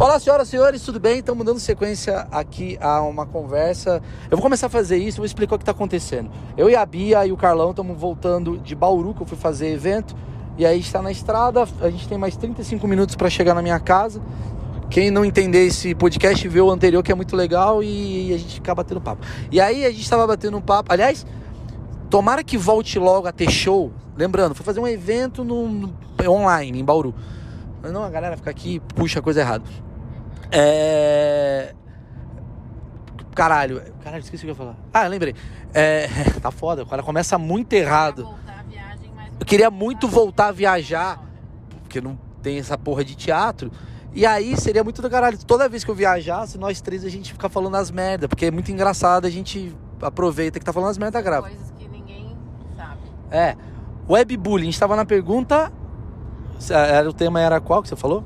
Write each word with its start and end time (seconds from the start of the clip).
Olá, 0.00 0.18
senhoras 0.18 0.48
e 0.48 0.52
senhores, 0.52 0.82
tudo 0.82 0.98
bem? 0.98 1.18
Estamos 1.18 1.44
dando 1.44 1.60
sequência 1.60 2.26
aqui 2.32 2.78
a 2.80 3.02
uma 3.02 3.26
conversa. 3.26 4.00
Eu 4.30 4.38
vou 4.38 4.40
começar 4.40 4.68
a 4.68 4.70
fazer 4.70 4.96
isso, 4.96 5.18
vou 5.18 5.26
explicar 5.26 5.56
o 5.56 5.58
que 5.58 5.62
está 5.62 5.72
acontecendo. 5.72 6.30
Eu 6.56 6.70
e 6.70 6.74
a 6.74 6.86
Bia 6.86 7.26
e 7.26 7.32
o 7.32 7.36
Carlão 7.36 7.68
estamos 7.68 7.98
voltando 7.98 8.56
de 8.56 8.74
Bauru, 8.74 9.12
que 9.12 9.20
eu 9.20 9.26
fui 9.26 9.36
fazer 9.36 9.74
evento. 9.74 10.16
E 10.56 10.64
aí 10.64 10.80
está 10.80 11.02
na 11.02 11.12
estrada, 11.12 11.68
a 11.82 11.90
gente 11.90 12.08
tem 12.08 12.16
mais 12.16 12.34
35 12.34 12.88
minutos 12.88 13.14
para 13.14 13.28
chegar 13.28 13.54
na 13.54 13.60
minha 13.60 13.78
casa. 13.78 14.22
Quem 14.88 15.10
não 15.10 15.22
entender 15.22 15.66
esse 15.66 15.94
podcast, 15.94 16.48
vê 16.48 16.62
o 16.62 16.70
anterior 16.70 17.02
que 17.02 17.12
é 17.12 17.14
muito 17.14 17.36
legal 17.36 17.82
e 17.82 18.32
a 18.32 18.38
gente 18.38 18.54
fica 18.54 18.74
batendo 18.74 19.02
papo. 19.02 19.26
E 19.52 19.60
aí 19.60 19.84
a 19.84 19.90
gente 19.90 20.00
estava 20.00 20.26
batendo 20.26 20.56
um 20.56 20.62
papo. 20.62 20.90
Aliás, 20.90 21.26
tomara 22.08 22.42
que 22.42 22.56
volte 22.56 22.98
logo 22.98 23.28
a 23.28 23.32
ter 23.32 23.50
show. 23.50 23.92
Lembrando, 24.16 24.54
foi 24.54 24.64
fazer 24.64 24.80
um 24.80 24.88
evento 24.88 25.44
no, 25.44 25.68
no 25.68 25.92
online 26.26 26.80
em 26.80 26.84
Bauru. 26.86 27.14
Não, 27.82 28.02
a 28.02 28.08
galera 28.08 28.38
fica 28.38 28.48
aqui 28.48 28.80
puxa 28.94 29.18
a 29.18 29.22
coisa 29.22 29.40
errada. 29.40 29.89
É. 30.52 31.74
Caralho, 33.34 33.82
caralho, 34.02 34.22
esqueci 34.22 34.44
o 34.44 34.46
que 34.46 34.46
eu 34.46 34.50
ia 34.50 34.54
falar. 34.54 34.76
Ah, 34.92 35.06
lembrei. 35.06 35.34
É... 35.72 36.08
Tá 36.40 36.50
foda, 36.50 36.82
o 36.82 36.86
cara 36.86 37.02
começa 37.02 37.38
muito 37.38 37.72
errado. 37.72 38.28
Eu 39.38 39.46
queria 39.46 39.70
muito 39.70 40.08
voltar 40.08 40.48
a 40.48 40.52
viajar, 40.52 41.22
porque 41.82 42.00
não 42.00 42.18
tem 42.42 42.58
essa 42.58 42.76
porra 42.76 43.04
de 43.04 43.14
teatro. 43.14 43.70
E 44.12 44.26
aí 44.26 44.56
seria 44.56 44.82
muito 44.82 45.00
do 45.00 45.08
caralho. 45.08 45.38
Toda 45.44 45.68
vez 45.68 45.84
que 45.84 45.90
eu 45.90 45.94
viajasse, 45.94 46.58
nós 46.58 46.80
três 46.80 47.04
a 47.04 47.08
gente 47.08 47.32
fica 47.32 47.48
falando 47.48 47.76
as 47.76 47.90
merda, 47.90 48.28
porque 48.28 48.46
é 48.46 48.50
muito 48.50 48.70
engraçado, 48.72 49.26
a 49.26 49.30
gente 49.30 49.74
aproveita 50.02 50.58
que 50.58 50.64
tá 50.64 50.72
falando 50.72 50.90
as 50.90 50.98
merda 50.98 51.20
grava. 51.22 51.48
Coisas 51.48 51.70
que 51.78 51.88
ninguém 51.88 52.36
sabe. 52.76 53.00
É. 53.30 53.56
Webbullying, 54.08 54.64
a 54.68 54.70
gente 54.70 54.80
tava 54.80 54.96
na 54.96 55.04
pergunta. 55.04 55.72
O 57.08 57.12
tema 57.12 57.40
era 57.40 57.60
qual 57.60 57.82
que 57.82 57.88
você 57.88 57.96
falou? 57.96 58.24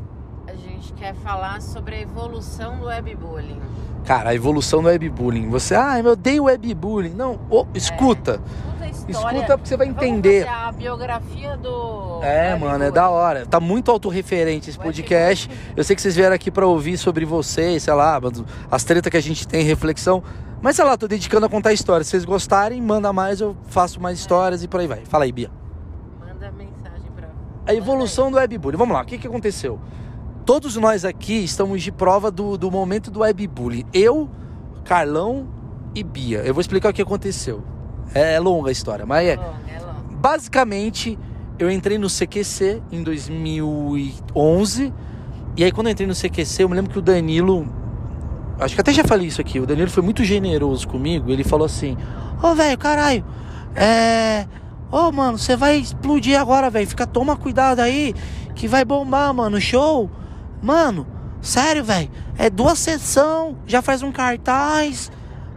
Quer 1.04 1.14
falar 1.16 1.60
sobre 1.60 1.96
a 1.96 2.00
evolução 2.00 2.78
do 2.78 2.86
webbullying. 2.86 3.60
Cara, 4.06 4.30
a 4.30 4.34
evolução 4.34 4.80
do 4.80 4.88
webbullying. 4.88 5.50
Você, 5.50 5.74
ah, 5.74 6.00
eu 6.00 6.12
odeio 6.12 6.44
webbullying. 6.44 7.10
Não, 7.10 7.38
oh, 7.50 7.66
escuta. 7.74 8.40
História. 9.06 9.36
Escuta 9.36 9.58
porque 9.58 9.68
você 9.68 9.76
vai 9.76 9.86
entender. 9.86 10.48
a 10.48 10.72
biografia 10.72 11.58
do. 11.58 12.22
É, 12.22 12.56
mano, 12.56 12.84
é 12.84 12.90
da 12.90 13.10
hora. 13.10 13.44
Tá 13.44 13.60
muito 13.60 13.90
autorreferente 13.90 14.70
esse 14.70 14.78
podcast. 14.78 15.50
Eu 15.76 15.84
sei 15.84 15.94
que 15.94 16.00
vocês 16.00 16.16
vieram 16.16 16.34
aqui 16.34 16.50
pra 16.50 16.66
ouvir 16.66 16.96
sobre 16.96 17.26
vocês, 17.26 17.82
sei 17.82 17.92
lá, 17.92 18.18
as 18.70 18.82
tretas 18.82 19.10
que 19.10 19.18
a 19.18 19.22
gente 19.22 19.46
tem, 19.46 19.62
reflexão. 19.62 20.22
Mas 20.62 20.76
sei 20.76 20.86
lá, 20.86 20.96
tô 20.96 21.06
dedicando 21.06 21.44
a 21.44 21.50
contar 21.50 21.74
histórias. 21.74 22.06
Se 22.06 22.12
vocês 22.12 22.24
gostarem, 22.24 22.80
manda 22.80 23.12
mais, 23.12 23.42
eu 23.42 23.54
faço 23.66 24.00
mais 24.00 24.18
histórias 24.18 24.62
e 24.62 24.68
por 24.68 24.80
aí 24.80 24.86
vai. 24.86 25.04
Fala 25.04 25.24
aí, 25.24 25.32
Bia. 25.32 25.50
Manda 26.18 26.50
mensagem 26.50 27.10
pra. 27.14 27.28
A 27.66 27.74
evolução 27.74 28.30
do 28.30 28.38
webbullying. 28.38 28.78
Vamos 28.78 28.94
lá, 28.94 29.02
o 29.02 29.04
que, 29.04 29.18
que 29.18 29.26
aconteceu? 29.26 29.78
Todos 30.44 30.76
nós 30.76 31.06
aqui 31.06 31.42
estamos 31.42 31.82
de 31.82 31.90
prova 31.90 32.30
do, 32.30 32.58
do 32.58 32.70
momento 32.70 33.10
do 33.10 33.20
webbullying. 33.20 33.86
Eu, 33.94 34.28
Carlão 34.84 35.48
e 35.94 36.02
Bia. 36.02 36.40
Eu 36.40 36.52
vou 36.52 36.60
explicar 36.60 36.90
o 36.90 36.92
que 36.92 37.00
aconteceu. 37.00 37.64
É, 38.14 38.34
é 38.34 38.40
longa 38.40 38.68
a 38.68 38.72
história, 38.72 39.06
mas 39.06 39.26
é. 39.26 39.36
Longa, 39.36 39.48
é 39.66 39.80
longa. 39.80 40.02
Basicamente, 40.10 41.18
eu 41.58 41.70
entrei 41.70 41.96
no 41.96 42.08
CQC 42.08 42.82
em 42.92 43.02
2011. 43.02 44.92
E 45.56 45.64
aí, 45.64 45.72
quando 45.72 45.86
eu 45.86 45.92
entrei 45.92 46.06
no 46.06 46.14
CQC, 46.14 46.62
eu 46.62 46.68
me 46.68 46.74
lembro 46.74 46.92
que 46.92 46.98
o 46.98 47.02
Danilo. 47.02 47.66
Acho 48.60 48.74
que 48.74 48.82
até 48.82 48.92
já 48.92 49.02
falei 49.02 49.28
isso 49.28 49.40
aqui. 49.40 49.58
O 49.58 49.66
Danilo 49.66 49.88
foi 49.88 50.02
muito 50.02 50.22
generoso 50.24 50.86
comigo. 50.86 51.30
Ele 51.30 51.42
falou 51.42 51.64
assim: 51.64 51.96
Ô, 52.42 52.54
velho, 52.54 52.76
caralho, 52.76 53.24
é. 53.74 54.46
Ô, 54.92 55.10
mano, 55.10 55.38
você 55.38 55.56
vai 55.56 55.78
explodir 55.78 56.38
agora, 56.38 56.68
velho. 56.68 56.86
Fica, 56.86 57.06
toma 57.06 57.34
cuidado 57.34 57.80
aí, 57.80 58.14
que 58.54 58.68
vai 58.68 58.84
bombar, 58.84 59.32
mano. 59.32 59.58
Show. 59.58 60.10
Mano, 60.64 61.06
sério, 61.42 61.84
velho. 61.84 62.10
É 62.38 62.48
duas 62.48 62.78
sessão, 62.78 63.58
já 63.66 63.82
faz 63.82 64.02
um 64.02 64.10
cartaz. 64.10 65.12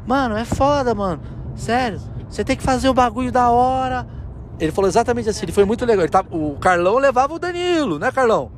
Mano, 0.06 0.36
é 0.36 0.44
foda, 0.44 0.94
mano. 0.94 1.22
Sério. 1.56 1.98
Você 2.30 2.44
tem 2.44 2.58
que 2.58 2.64
fazer 2.64 2.90
o 2.90 2.94
bagulho 2.94 3.32
da 3.32 3.50
hora. 3.50 4.06
Ele 4.60 4.70
falou 4.70 4.90
exatamente 4.90 5.30
assim. 5.30 5.46
Ele 5.46 5.54
foi 5.54 5.64
muito 5.64 5.86
legal. 5.86 6.04
Ele 6.04 6.12
tava, 6.12 6.28
o 6.36 6.58
Carlão 6.58 6.98
levava 6.98 7.34
o 7.34 7.40
Danilo, 7.40 7.98
né, 7.98 8.12
Carlão? 8.12 8.52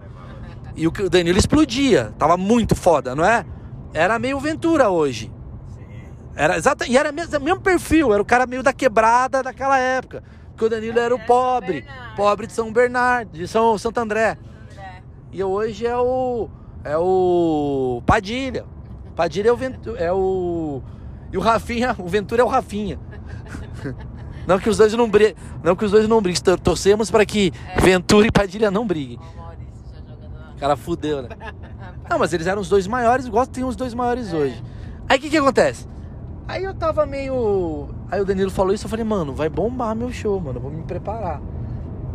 E 0.76 0.88
o 0.88 0.90
o 0.90 1.10
Danilo 1.10 1.38
explodia. 1.38 2.16
Tava 2.18 2.36
muito 2.36 2.76
foda, 2.76 3.14
não 3.14 3.24
é? 3.24 3.46
Era 3.94 4.18
meio 4.18 4.40
Ventura 4.40 4.90
hoje. 4.90 5.32
Era 6.36 6.58
exata, 6.58 6.88
e 6.88 6.98
era 6.98 7.12
mesmo, 7.12 7.40
mesmo 7.42 7.60
perfil, 7.60 8.12
era 8.12 8.22
o 8.22 8.26
cara 8.26 8.48
meio 8.48 8.64
da 8.64 8.74
quebrada 8.74 9.44
daquela 9.44 9.78
época. 9.78 10.24
Porque 10.50 10.66
o 10.66 10.70
Danilo 10.70 10.98
era 10.98 11.14
o 11.14 11.20
pobre, 11.20 11.86
pobre 12.16 12.48
de 12.48 12.54
São 12.54 12.72
Bernardo, 12.72 13.34
de 13.34 13.48
São 13.48 13.78
Santo 13.78 14.00
André. 14.00 14.36
E 15.32 15.44
hoje 15.44 15.86
é 15.86 15.96
o 15.98 16.50
é 16.84 16.98
o 16.98 18.02
Padilha. 18.06 18.66
Padilha 19.16 19.50
é 19.50 19.52
o 19.52 19.58
Ventura, 19.58 20.00
é 20.00 20.12
o 20.14 20.82
e 21.32 21.38
o 21.38 21.42
Rafinha, 21.42 21.96
o 22.00 22.08
Ventura 22.08 22.42
é 22.42 22.46
o 22.46 22.48
Rafinha. 22.48 23.00
Não 24.48 24.58
que 24.58 24.68
os 24.70 24.78
dois 24.78 24.92
não 24.94 25.08
briguem, 25.08 25.36
não 25.64 25.76
que 25.76 25.86
os 25.86 25.92
dois 25.92 26.08
não 26.08 26.20
briguem, 26.20 26.42
Tor- 26.42 26.60
torcemos 26.60 27.12
para 27.12 27.24
que 27.24 27.52
Ventura 27.80 28.26
e 28.26 28.32
Padilha 28.32 28.72
não 28.72 28.88
briguem. 28.88 29.20
O 30.56 30.60
cara 30.60 30.76
fudeu, 30.76 31.22
né? 31.22 31.30
Não, 32.10 32.18
mas 32.18 32.34
eles 32.34 32.48
eram 32.48 32.60
os 32.60 32.68
dois 32.68 32.88
maiores, 32.88 33.28
igual 33.28 33.46
tem 33.46 33.64
os 33.64 33.76
dois 33.76 33.94
maiores 33.94 34.34
hoje. 34.34 34.64
Aí 35.08 35.20
o 35.20 35.22
que 35.22 35.30
que 35.30 35.38
acontece? 35.38 35.88
Aí 36.48 36.64
eu 36.64 36.74
tava 36.74 37.06
meio. 37.06 37.90
Aí 38.10 38.20
o 38.20 38.26
Danilo 38.26 38.50
falou 38.50 38.74
isso, 38.74 38.86
eu 38.86 38.90
falei, 38.90 39.06
mano, 39.06 39.36
vai 39.36 39.48
bombar 39.48 39.96
meu 39.96 40.12
show, 40.12 40.42
mano, 40.42 40.58
eu 40.58 40.62
vou 40.64 40.72
me 40.72 40.82
preparar. 40.82 41.40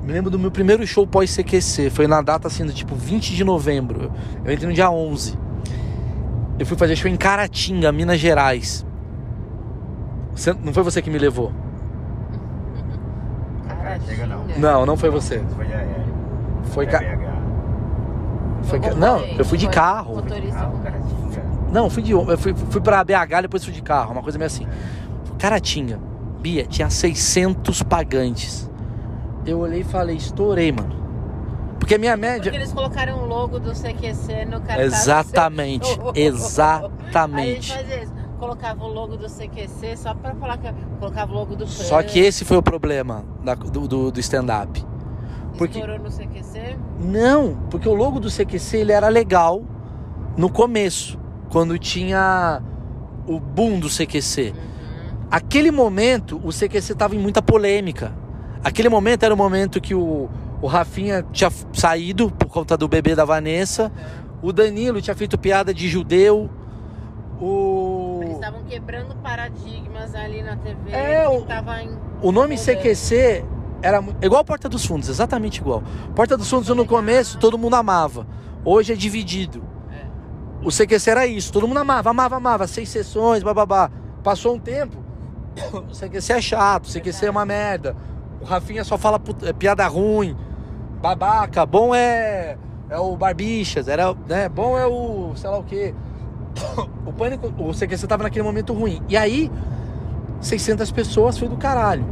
Me 0.06 0.12
lembro 0.12 0.30
do 0.30 0.38
meu 0.38 0.50
primeiro 0.50 0.86
show 0.86 1.06
pós-CQC, 1.06 1.88
foi 1.90 2.06
na 2.06 2.20
data 2.20 2.46
assim, 2.48 2.64
do 2.66 2.72
tipo 2.72 2.94
20 2.94 3.34
de 3.34 3.42
novembro. 3.42 4.12
Eu 4.44 4.52
entrei 4.52 4.68
no 4.68 4.74
dia 4.74 4.90
11. 4.90 5.38
Eu 6.58 6.66
fui 6.66 6.76
fazer 6.76 6.94
show 6.94 7.10
em 7.10 7.16
Caratinga, 7.16 7.90
Minas 7.90 8.20
Gerais. 8.20 8.84
Você- 10.34 10.54
não 10.62 10.72
foi 10.74 10.82
você 10.82 11.00
que 11.00 11.08
me 11.10 11.18
levou? 11.18 11.52
Caratinga, 13.66 14.26
não. 14.26 14.44
Não, 14.58 14.86
não 14.86 14.96
foi 14.96 15.08
você. 15.10 15.42
Foi. 15.56 15.66
Foi. 16.64 16.84
É 16.84 16.88
Ca... 16.88 16.98
Foi 18.62 18.80
ca- 18.80 18.88
Foi- 18.90 18.98
Não, 18.98 19.20
eu 19.20 19.44
fui 19.44 19.58
de 19.58 19.68
carro. 19.68 20.16
Motorista. 20.16 20.70
Não, 21.72 21.90
fui 21.90 22.02
de 22.02 22.12
eu 22.12 22.38
fui, 22.38 22.54
fui 22.54 22.80
pra 22.80 23.02
BH, 23.02 23.42
depois 23.42 23.64
fui 23.64 23.72
de 23.72 23.82
carro, 23.82 24.12
uma 24.12 24.22
coisa 24.22 24.38
meio 24.38 24.46
assim. 24.46 24.66
Caratinga, 25.38 25.98
Bia, 26.40 26.64
tinha 26.66 26.88
600 26.88 27.82
pagantes. 27.82 28.70
Eu 29.46 29.58
olhei 29.60 29.80
e 29.80 29.84
falei, 29.84 30.16
estourei, 30.16 30.72
mano. 30.72 31.02
Porque 31.78 31.96
a 31.96 31.98
minha 31.98 32.16
média. 32.16 32.44
Porque 32.44 32.56
eles 32.56 32.72
colocaram 32.72 33.22
o 33.22 33.26
logo 33.26 33.58
do 33.60 33.72
CQC 33.72 34.46
no 34.46 34.60
cartaz. 34.60 34.80
Exatamente, 34.80 35.90
Aí 36.00 36.04
gente 36.06 36.18
exatamente. 36.20 37.72
fazia 37.76 38.02
isso. 38.02 38.12
Colocava 38.38 38.84
o 38.84 38.88
logo 38.88 39.16
do 39.16 39.26
CQC 39.28 39.96
só 39.96 40.14
pra 40.14 40.34
falar 40.34 40.58
que 40.58 40.72
colocava 40.98 41.30
o 41.32 41.34
logo 41.34 41.56
do 41.56 41.66
Só 41.66 42.02
que 42.02 42.18
esse 42.18 42.44
foi 42.44 42.56
o 42.56 42.62
problema 42.62 43.24
da- 43.42 43.54
do, 43.54 43.86
do, 43.86 44.10
do 44.10 44.20
stand-up. 44.20 44.84
porque- 45.56 45.78
Estourou 45.78 45.98
no 46.02 46.10
CQC. 46.10 46.76
Não, 47.00 47.56
porque 47.70 47.88
o 47.88 47.94
logo 47.94 48.18
do 48.18 48.28
CQC 48.30 48.78
ele 48.78 48.92
era 48.92 49.08
legal 49.08 49.62
no 50.36 50.50
começo, 50.50 51.18
quando 51.50 51.78
tinha 51.78 52.60
o 53.26 53.38
boom 53.38 53.78
do 53.78 53.88
CQC. 53.88 54.52
Uhum. 54.54 55.26
Aquele 55.30 55.70
momento, 55.70 56.40
o 56.44 56.50
CQC 56.52 56.94
tava 56.94 57.14
em 57.14 57.18
muita 57.18 57.40
polêmica. 57.40 58.12
Aquele 58.64 58.88
momento 58.88 59.22
era 59.24 59.34
o 59.34 59.36
momento 59.36 59.80
que 59.80 59.94
o, 59.94 60.28
o 60.62 60.66
Rafinha 60.66 61.24
tinha 61.30 61.50
saído 61.72 62.30
por 62.30 62.48
conta 62.48 62.76
do 62.76 62.88
bebê 62.88 63.14
da 63.14 63.24
Vanessa. 63.24 63.92
O 64.42 64.52
Danilo 64.52 65.00
tinha 65.02 65.14
feito 65.14 65.36
piada 65.38 65.72
de 65.74 65.86
judeu. 65.88 66.50
O, 67.40 68.20
Eles 68.22 68.34
estavam 68.36 68.62
quebrando 68.64 69.14
paradigmas 69.16 70.14
ali 70.14 70.42
na 70.42 70.56
TV. 70.56 70.90
É, 70.92 71.28
o- 71.28 71.42
tava 71.42 71.82
em... 71.82 71.90
o 72.22 72.32
nome. 72.32 72.56
CQC 72.56 73.44
era 73.82 74.02
igual 74.22 74.44
Porta 74.44 74.68
dos 74.68 74.86
Fundos, 74.86 75.08
exatamente 75.08 75.58
igual. 75.60 75.82
Porta 76.14 76.36
dos 76.36 76.48
Fundos 76.48 76.68
no 76.74 76.86
começo 76.86 77.38
todo 77.38 77.58
mundo 77.58 77.74
amava. 77.74 78.26
Hoje 78.64 78.92
é 78.92 78.96
dividido. 78.96 79.62
É. 79.92 80.04
O 80.66 80.70
CQC 80.70 81.10
era 81.10 81.26
isso, 81.26 81.52
todo 81.52 81.68
mundo 81.68 81.78
amava, 81.78 82.08
amava, 82.10 82.36
amava. 82.36 82.66
Seis 82.66 82.88
sessões, 82.88 83.42
bababá. 83.42 83.90
Passou 84.22 84.54
um 84.54 84.58
tempo, 84.58 84.96
o 85.74 85.94
CQC 85.94 86.32
é 86.32 86.40
chato, 86.40 86.86
o 86.86 86.90
CQC 86.92 87.26
é 87.26 87.30
uma 87.30 87.44
merda. 87.44 87.94
O 88.44 88.46
Rafinha 88.46 88.84
só 88.84 88.98
fala 88.98 89.18
put- 89.18 89.42
é, 89.46 89.54
piada 89.54 89.86
ruim, 89.86 90.36
babaca. 91.00 91.64
Bom 91.64 91.94
é, 91.94 92.58
é 92.90 92.98
o 92.98 93.16
Barbichas, 93.16 93.88
era, 93.88 94.14
né? 94.28 94.50
Bom 94.50 94.78
é 94.78 94.86
o 94.86 95.32
sei 95.34 95.48
lá 95.48 95.58
o 95.58 95.64
quê. 95.64 95.94
O 97.06 97.12
pânico, 97.12 97.52
o 97.62 97.72
CQC 97.72 98.06
tava 98.06 98.22
naquele 98.24 98.42
momento 98.42 98.72
ruim. 98.72 99.00
E 99.08 99.16
aí, 99.16 99.50
600 100.40 100.90
pessoas 100.90 101.38
foi 101.38 101.46
do 101.48 101.56
caralho. 101.56 102.04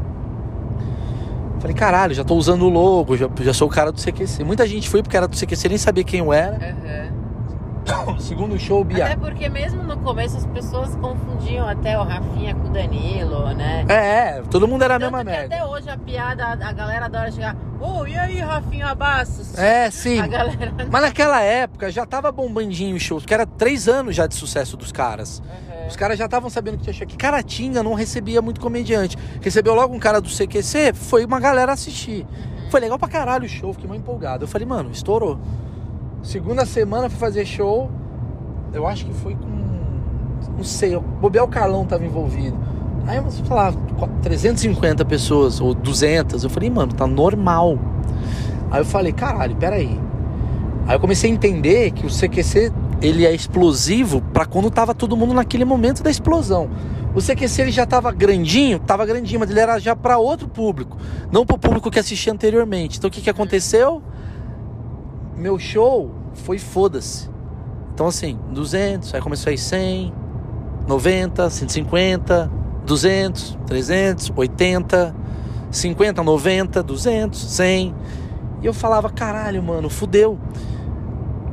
Falei, 1.61 1.75
caralho, 1.75 2.15
já 2.15 2.23
tô 2.23 2.35
usando 2.35 2.63
o 2.63 2.69
logo, 2.69 3.17
já, 3.17 3.29
já 3.41 3.53
sou 3.55 3.69
o 3.69 3.71
cara 3.71 3.91
do 3.91 3.99
CQC. 4.01 4.45
Muita 4.45 4.67
gente 4.67 4.89
foi 4.89 5.03
porque 5.03 5.17
era 5.17 5.27
do 5.27 5.35
CQC, 5.37 5.69
nem 5.71 5.79
sabia 5.79 6.05
quem 6.05 6.21
eu 6.21 6.33
era. 6.33 6.57
Segundo 8.21 8.59
show, 8.59 8.83
Bia. 8.85 9.07
Até 9.07 9.17
porque 9.17 9.49
mesmo 9.49 9.83
no 9.83 9.97
começo 9.99 10.37
as 10.37 10.47
pessoas 10.47 10.95
confundiam 10.97 11.69
até 11.69 11.99
o 11.99 12.03
Rafinha 12.03 12.55
com 12.55 12.69
o 12.69 12.71
Danilo, 12.71 13.53
né? 13.55 13.85
É, 13.89 13.95
é, 13.95 14.43
todo 14.51 14.67
mundo 14.67 14.83
era 14.83 14.97
a 14.97 14.99
mesma 14.99 15.23
merda. 15.25 15.55
até 15.55 15.65
hoje 15.65 15.89
a 15.91 15.97
piada, 15.97 16.45
a 16.45 16.73
galera 16.73 17.07
adora 17.07 17.31
chegar. 17.31 17.57
Ô, 17.81 18.07
e 18.07 18.17
aí, 18.17 18.39
Rafinha 18.39 18.87
Abastos? 18.87 19.59
É, 19.59 19.91
sim. 19.91 20.21
A 20.21 20.27
galera. 20.27 20.73
Mas 20.91 21.03
naquela 21.03 21.41
época 21.43 21.91
já 21.91 22.07
tava 22.07 22.31
bombandinho 22.31 22.97
os 22.97 23.03
shows, 23.03 23.23
porque 23.23 23.35
era 23.35 23.47
três 23.47 23.89
anos 23.89 24.15
já 24.15 24.27
de 24.27 24.35
sucesso 24.35 24.77
dos 24.77 24.93
caras. 24.93 25.41
Uhum. 25.41 25.89
Os 25.89 25.97
caras 25.97 26.19
já 26.19 26.27
estavam 26.27 26.49
sabendo 26.49 26.79
que 26.79 26.85
tinha 26.85 26.93
show. 26.93 27.07
Que 27.07 27.17
Caratinga 27.17 27.83
não 27.83 27.95
recebia 27.95 28.41
muito 28.41 28.61
comediante. 28.61 29.17
Recebeu 29.41 29.75
logo 29.75 29.95
um 29.95 29.99
cara 29.99 30.21
do 30.21 30.29
CQC, 30.29 30.93
foi 30.95 31.25
uma 31.25 31.41
galera 31.41 31.73
assistir. 31.73 32.27
Foi 32.71 32.81
legal 32.81 32.99
pra 32.99 33.09
caralho 33.09 33.45
o 33.45 33.49
show, 33.49 33.73
fiquei 33.73 33.89
muito 33.89 34.01
empolgado. 34.01 34.45
Eu 34.45 34.49
falei, 34.49 34.67
mano, 34.67 34.91
estourou. 34.91 35.39
Segunda 36.23 36.65
semana 36.65 37.11
fui 37.11 37.19
fazer 37.19 37.45
show, 37.45 37.91
eu 38.73 38.87
acho 38.87 39.07
que 39.07 39.13
foi 39.15 39.35
com. 39.35 39.63
Não 40.57 40.65
sei, 40.65 40.99
Bobel 40.99 41.47
Carlão 41.49 41.85
tava 41.85 42.05
envolvido. 42.05 42.57
Aí, 43.07 43.17
eu, 43.17 43.25
lá, 43.51 43.73
350 44.23 45.05
pessoas, 45.05 45.61
ou 45.61 45.75
200. 45.75 46.45
Eu 46.45 46.51
falei, 46.51 46.71
mano, 46.71 46.93
tá 46.93 47.07
normal. 47.07 47.79
Aí 48.71 48.81
eu 48.81 48.85
falei, 48.85 49.13
caralho, 49.13 49.57
peraí. 49.57 49.99
Aí 50.87 50.97
eu 50.97 51.01
comecei 51.01 51.31
a 51.31 51.35
entender 51.35 51.91
que 51.93 52.07
o 52.07 52.09
CQC 52.09 52.73
ele 53.01 53.27
é 53.27 53.35
explosivo 53.35 54.23
para 54.33 54.45
quando 54.47 54.71
tava 54.71 54.95
todo 54.95 55.17
mundo 55.17 55.35
naquele 55.35 55.65
momento 55.65 56.03
da 56.03 56.11
explosão. 56.11 56.71
O 57.15 57.21
CQC 57.21 57.63
ele 57.63 57.71
já 57.71 57.85
tava 57.85 58.11
grandinho, 58.11 58.79
tava 58.79 59.05
grandinho, 59.05 59.41
mas 59.41 59.51
ele 59.51 59.61
era 59.61 59.79
já 59.79 59.95
para 59.95 60.19
outro 60.19 60.49
público, 60.49 60.97
não 61.31 61.45
para 61.45 61.57
o 61.57 61.59
público 61.59 61.91
que 61.91 61.99
assistia 61.99 62.33
anteriormente. 62.33 62.99
Então 62.99 63.09
o 63.09 63.11
que 63.11 63.21
que 63.21 63.29
aconteceu? 63.29 64.03
Meu 65.37 65.59
show 65.59 66.11
foi 66.33 66.59
foda-se. 66.59 67.32
Então 68.03 68.09
assim, 68.09 68.37
200, 68.51 69.15
aí 69.15 69.21
começou 69.21 69.49
aí 69.49 69.57
100, 69.57 70.13
90, 70.89 71.49
150, 71.49 72.51
200, 72.85 73.59
300, 73.65 74.33
80, 74.35 75.15
50, 75.71 76.23
90, 76.25 76.83
200, 76.83 77.41
100. 77.41 77.95
E 78.61 78.67
eu 78.67 78.75
falava, 78.75 79.09
caralho, 79.09 79.63
mano, 79.63 79.89
fudeu. 79.89 80.37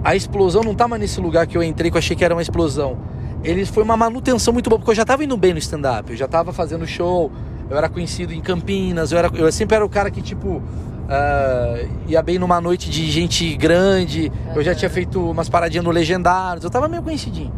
A 0.04 0.16
explosão 0.16 0.63
não 0.63 0.74
tá 0.74 0.88
nesse 0.98 1.22
lugar 1.22 1.46
que 1.46 1.56
eu 1.56 1.62
entrei, 1.62 1.92
que 1.92 1.98
eu 1.98 2.00
achei 2.00 2.16
que 2.16 2.25
era 2.25 2.34
uma 2.34 2.42
explosão. 2.42 2.98
Ele 3.44 3.63
foi 3.63 3.84
uma 3.84 3.96
manutenção 3.96 4.51
muito 4.51 4.72
boa, 4.72 4.80
porque 4.80 4.90
eu 4.90 4.96
já 4.96 5.06
tava 5.06 5.24
indo 5.24 5.38
bem 5.38 5.54
no 5.54 5.60
stand-up, 5.60 6.10
eu 6.10 6.18
já 6.18 6.28
tava 6.28 6.51
fazendo 6.51 6.88
show, 6.88 7.31
eu 7.69 7.78
era 7.78 7.88
conhecido 7.88 8.34
em 8.34 8.42
Campinas, 8.42 9.12
eu, 9.12 9.19
era, 9.19 9.30
eu 9.36 9.51
sempre 9.51 9.75
era 9.75 9.86
o 9.86 9.90
cara 9.90 10.10
que, 10.10 10.19
tipo, 10.19 10.63
ah, 11.09 11.83
ia 12.07 12.21
bem 12.21 12.38
numa 12.38 12.61
noite 12.61 12.89
de 12.89 13.09
gente 13.09 13.56
grande, 13.57 14.31
eu 14.56 14.63
já 14.63 14.75
tinha 14.75 14.89
feito 14.89 15.31
umas 15.31 15.50
paradinhas 15.50 15.83
no 15.83 15.89
Legendários, 15.89 16.63
eu 16.63 16.69
tava 16.69 16.88
meio 16.88 17.01
conhecidinho. 17.01 17.51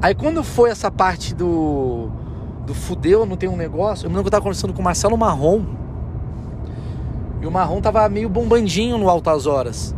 Aí 0.00 0.14
quando 0.14 0.42
foi 0.42 0.70
essa 0.70 0.90
parte 0.90 1.34
do, 1.34 2.08
do 2.66 2.74
fudeu, 2.74 3.26
não 3.26 3.36
tem 3.36 3.50
um 3.50 3.56
negócio, 3.56 4.06
eu 4.06 4.10
me 4.10 4.16
lembro 4.16 4.24
que 4.24 4.28
eu 4.28 4.32
tava 4.32 4.42
conversando 4.42 4.72
com 4.72 4.80
o 4.80 4.84
Marcelo 4.84 5.16
Marrom, 5.18 5.62
e 7.42 7.46
o 7.46 7.50
Marrom 7.50 7.82
tava 7.82 8.08
meio 8.08 8.28
bombandinho 8.28 8.96
no 8.96 9.08
Altas 9.08 9.46
Horas. 9.46 9.94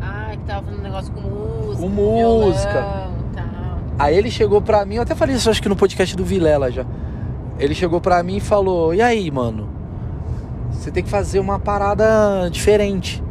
Ah, 0.00 0.30
que 0.32 0.44
tava 0.44 0.62
fazendo 0.62 0.80
um 0.80 0.82
negócio 0.82 1.12
com 1.12 1.20
música. 1.22 1.82
Com 1.82 1.88
música. 1.88 2.72
violão. 2.72 3.06
Aí 3.98 4.14
ele 4.14 4.30
chegou 4.30 4.60
pra 4.60 4.84
mim, 4.84 4.96
eu 4.96 5.02
até 5.02 5.14
falei 5.14 5.34
isso 5.36 5.48
acho 5.48 5.62
que 5.62 5.68
no 5.70 5.76
podcast 5.76 6.14
do 6.14 6.24
Vilela 6.24 6.70
já. 6.70 6.84
Ele 7.58 7.74
chegou 7.74 7.98
pra 7.98 8.22
mim 8.22 8.36
e 8.36 8.40
falou: 8.40 8.92
"E 8.92 9.00
aí, 9.00 9.30
mano? 9.30 9.75
Você 10.76 10.90
tem 10.90 11.02
que 11.02 11.10
fazer 11.10 11.40
uma 11.40 11.58
parada 11.58 12.48
diferente. 12.50 13.22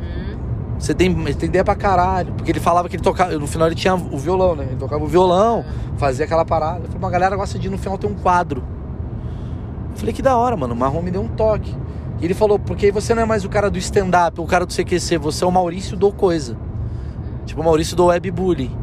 Uhum. 0.00 0.38
Você 0.78 0.94
tem, 0.94 1.12
tem 1.34 1.48
ideia 1.48 1.64
pra 1.64 1.74
caralho. 1.74 2.32
Porque 2.34 2.50
ele 2.50 2.60
falava 2.60 2.88
que 2.88 2.96
ele 2.96 3.02
tocava. 3.02 3.32
No 3.32 3.46
final 3.46 3.68
ele 3.68 3.74
tinha 3.74 3.94
o 3.94 4.16
violão, 4.16 4.56
né? 4.56 4.64
Ele 4.68 4.76
tocava 4.76 5.04
o 5.04 5.06
violão, 5.06 5.64
fazia 5.96 6.24
aquela 6.24 6.44
parada. 6.44 6.78
Eu 6.78 6.84
falei, 6.84 6.98
uma 6.98 7.10
galera 7.10 7.36
gosta 7.36 7.58
de 7.58 7.68
no 7.68 7.76
final 7.76 7.98
ter 7.98 8.06
um 8.06 8.14
quadro. 8.14 8.62
Eu 9.90 9.96
falei, 9.96 10.14
que 10.14 10.22
da 10.22 10.36
hora, 10.36 10.56
mano. 10.56 10.72
O 10.72 10.76
Marrom 10.76 11.02
me 11.02 11.10
deu 11.10 11.20
um 11.20 11.28
toque. 11.28 11.74
E 12.20 12.24
ele 12.24 12.34
falou, 12.34 12.58
porque 12.58 12.90
você 12.92 13.14
não 13.14 13.22
é 13.22 13.26
mais 13.26 13.44
o 13.44 13.48
cara 13.48 13.68
do 13.68 13.78
stand-up, 13.78 14.40
o 14.40 14.46
cara 14.46 14.64
do 14.64 14.72
CQC, 14.72 15.18
você 15.18 15.44
é 15.44 15.46
o 15.46 15.50
Maurício 15.50 15.96
do 15.96 16.12
Coisa. 16.12 16.56
Tipo 17.44 17.60
o 17.60 17.64
Maurício 17.64 17.96
do 17.96 18.06
Webbullying. 18.06 18.76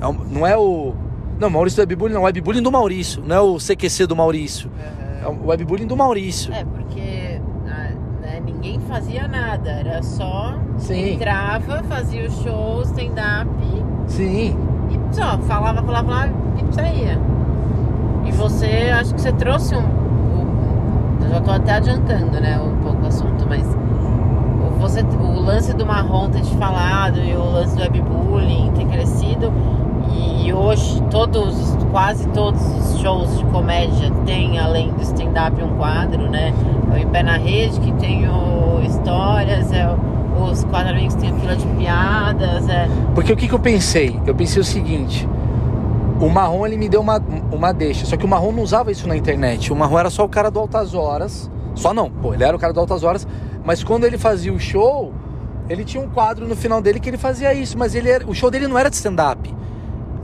É 0.00 0.32
não 0.32 0.46
é 0.46 0.56
o. 0.56 0.94
Não, 1.38 1.50
Maurício 1.50 1.84
do 1.84 1.88
Webbullying 1.88 2.14
não, 2.14 2.22
o 2.22 2.24
Webbullying 2.24 2.62
do 2.62 2.70
Maurício. 2.70 3.22
Não 3.26 3.36
é 3.36 3.40
o 3.40 3.58
CQC 3.58 4.06
do 4.06 4.14
Maurício. 4.14 4.70
É 4.98 5.01
o 5.28 5.46
Webbullying 5.48 5.86
do 5.86 5.96
Maurício. 5.96 6.52
É, 6.52 6.64
porque 6.64 7.40
ah, 7.68 7.90
né, 8.20 8.40
ninguém 8.44 8.78
fazia 8.80 9.26
nada, 9.28 9.70
era 9.70 10.02
só 10.02 10.54
Sim. 10.78 11.14
entrava, 11.14 11.82
fazia 11.84 12.26
o 12.26 12.30
show, 12.30 12.82
stand-up 12.82 13.48
Sim. 14.06 14.56
e 14.90 15.14
só, 15.14 15.38
falava, 15.38 15.82
falava, 15.82 16.08
falava 16.08 16.32
e 16.70 16.74
saía. 16.74 17.18
E 18.24 18.32
você, 18.32 18.90
acho 18.98 19.14
que 19.14 19.20
você 19.20 19.32
trouxe 19.32 19.74
um. 19.74 19.80
um- 19.80 21.18
eu 21.24 21.28
já 21.30 21.40
tô 21.40 21.50
até 21.50 21.72
adiantando, 21.72 22.40
né, 22.40 22.58
um 22.60 22.76
pouco 22.82 23.02
o 23.02 23.06
assunto, 23.06 23.46
mas 23.48 23.66
o- 23.66 24.78
você, 24.80 25.02
o 25.02 25.40
lance 25.40 25.74
do 25.74 25.84
marrom 25.86 26.28
ter 26.30 26.42
te 26.42 26.54
falado 26.56 27.18
e 27.18 27.34
o 27.34 27.44
lance 27.52 27.74
do 27.76 27.82
webbullying 27.82 28.72
ter 28.72 28.86
crescido. 28.86 29.52
E 30.14 30.52
hoje 30.52 31.02
todos, 31.10 31.76
quase 31.90 32.26
todos 32.28 32.60
os 32.62 33.00
shows 33.00 33.38
de 33.38 33.44
comédia 33.46 34.10
têm, 34.26 34.58
além 34.58 34.92
do 34.92 35.02
stand-up, 35.02 35.62
um 35.62 35.76
quadro, 35.76 36.28
né? 36.30 36.52
É 36.92 36.94
o 36.94 36.98
Em 36.98 37.06
Pé 37.08 37.22
na 37.22 37.36
Rede, 37.36 37.80
que 37.80 37.92
tem 37.92 38.28
o 38.28 38.80
Histórias, 38.82 39.72
é 39.72 39.88
os 40.50 40.64
que 40.64 41.20
tem 41.20 41.30
a 41.30 41.34
fila 41.34 41.56
de 41.56 41.66
piadas, 41.66 42.68
é. 42.68 42.88
Porque 43.14 43.32
o 43.32 43.36
que, 43.36 43.48
que 43.48 43.54
eu 43.54 43.58
pensei? 43.58 44.18
Eu 44.26 44.34
pensei 44.34 44.60
o 44.60 44.64
seguinte: 44.64 45.28
o 46.20 46.28
Marrom 46.28 46.66
ele 46.66 46.76
me 46.76 46.88
deu 46.88 47.00
uma, 47.00 47.22
uma 47.50 47.72
deixa, 47.72 48.06
só 48.06 48.16
que 48.16 48.24
o 48.24 48.28
Marrom 48.28 48.52
não 48.52 48.62
usava 48.62 48.90
isso 48.90 49.06
na 49.06 49.16
internet. 49.16 49.72
O 49.72 49.76
Marrom 49.76 49.98
era 49.98 50.10
só 50.10 50.24
o 50.24 50.28
cara 50.28 50.50
do 50.50 50.58
Altas 50.58 50.94
Horas. 50.94 51.50
Só 51.74 51.94
não, 51.94 52.10
pô, 52.10 52.34
ele 52.34 52.44
era 52.44 52.54
o 52.54 52.60
cara 52.60 52.72
do 52.72 52.80
Altas 52.80 53.02
Horas, 53.02 53.26
mas 53.64 53.82
quando 53.82 54.04
ele 54.04 54.18
fazia 54.18 54.52
o 54.52 54.58
show, 54.58 55.12
ele 55.70 55.84
tinha 55.84 56.02
um 56.02 56.08
quadro 56.08 56.46
no 56.46 56.54
final 56.54 56.82
dele 56.82 57.00
que 57.00 57.08
ele 57.08 57.16
fazia 57.16 57.54
isso, 57.54 57.78
mas 57.78 57.94
ele 57.94 58.10
era, 58.10 58.28
o 58.28 58.34
show 58.34 58.50
dele 58.50 58.68
não 58.68 58.76
era 58.78 58.90
de 58.90 58.96
stand-up. 58.96 59.61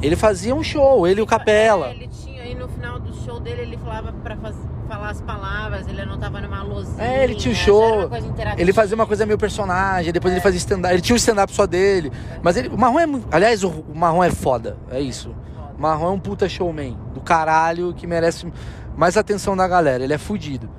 Ele 0.00 0.14
fazia 0.16 0.54
um 0.54 0.62
show, 0.62 1.06
ele 1.06 1.20
e 1.20 1.22
o 1.22 1.26
Capela. 1.26 1.88
É, 1.88 1.90
ele 1.90 2.08
tinha, 2.08 2.44
e 2.44 2.54
no 2.54 2.68
final 2.68 2.98
do 3.00 3.12
show 3.24 3.40
dele 3.40 3.62
ele 3.62 3.76
falava 3.76 4.12
pra 4.12 4.36
faz- 4.36 4.56
falar 4.88 5.10
as 5.10 5.20
palavras, 5.20 5.88
ele 5.88 6.00
anotava 6.00 6.40
numa 6.40 6.62
lousinha. 6.62 7.02
É, 7.02 7.24
ele 7.24 7.34
tinha 7.34 7.52
o 7.52 7.56
show. 7.56 8.08
Ele 8.56 8.72
fazia 8.72 8.94
uma 8.94 9.06
coisa 9.06 9.26
meio 9.26 9.36
personagem, 9.38 10.12
depois 10.12 10.32
ele 10.32 10.40
fazia 10.40 10.58
stand-up. 10.58 10.94
Ele 10.94 11.02
tinha 11.02 11.14
um 11.14 11.18
stand-up 11.18 11.52
só 11.52 11.66
dele. 11.66 12.12
Mas 12.42 12.56
ele, 12.56 12.68
o 12.68 12.78
Marrom 12.78 13.00
é 13.00 13.06
muito. 13.06 13.26
Aliás, 13.30 13.64
o, 13.64 13.84
Marrom 13.94 14.22
é 14.22 14.30
foda. 14.30 14.76
É 14.90 15.00
isso. 15.00 15.34
O 15.76 15.80
Marrom 15.82 16.06
é 16.06 16.10
um 16.12 16.18
puta 16.20 16.48
showman 16.48 16.96
do 17.12 17.20
caralho 17.20 17.92
que 17.92 18.06
merece 18.06 18.50
mais 18.96 19.16
atenção 19.16 19.56
da 19.56 19.66
galera. 19.66 20.04
Ele 20.04 20.12
é 20.14 20.18
fudido. 20.18 20.70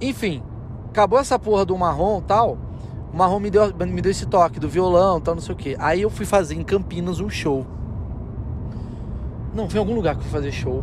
Enfim, 0.00 0.42
acabou 0.90 1.18
essa 1.18 1.38
porra 1.38 1.64
do 1.64 1.76
Marrom 1.78 2.18
e 2.18 2.22
tal. 2.22 2.58
O 3.12 3.16
Marrom 3.16 3.38
me 3.38 3.50
deu, 3.50 3.72
me 3.74 4.00
deu 4.00 4.10
esse 4.10 4.26
toque 4.26 4.58
do 4.58 4.68
violão 4.68 5.20
tal, 5.20 5.34
não 5.34 5.42
sei 5.42 5.54
o 5.54 5.56
quê. 5.56 5.76
Aí 5.78 6.02
eu 6.02 6.10
fui 6.10 6.26
fazer 6.26 6.54
em 6.54 6.62
Campinas 6.64 7.20
um 7.20 7.30
show. 7.30 7.66
Não, 9.54 9.68
foi 9.68 9.76
em 9.78 9.80
algum 9.80 9.94
lugar 9.94 10.14
que 10.14 10.20
eu 10.20 10.24
fui 10.24 10.32
fazer 10.32 10.52
show. 10.52 10.82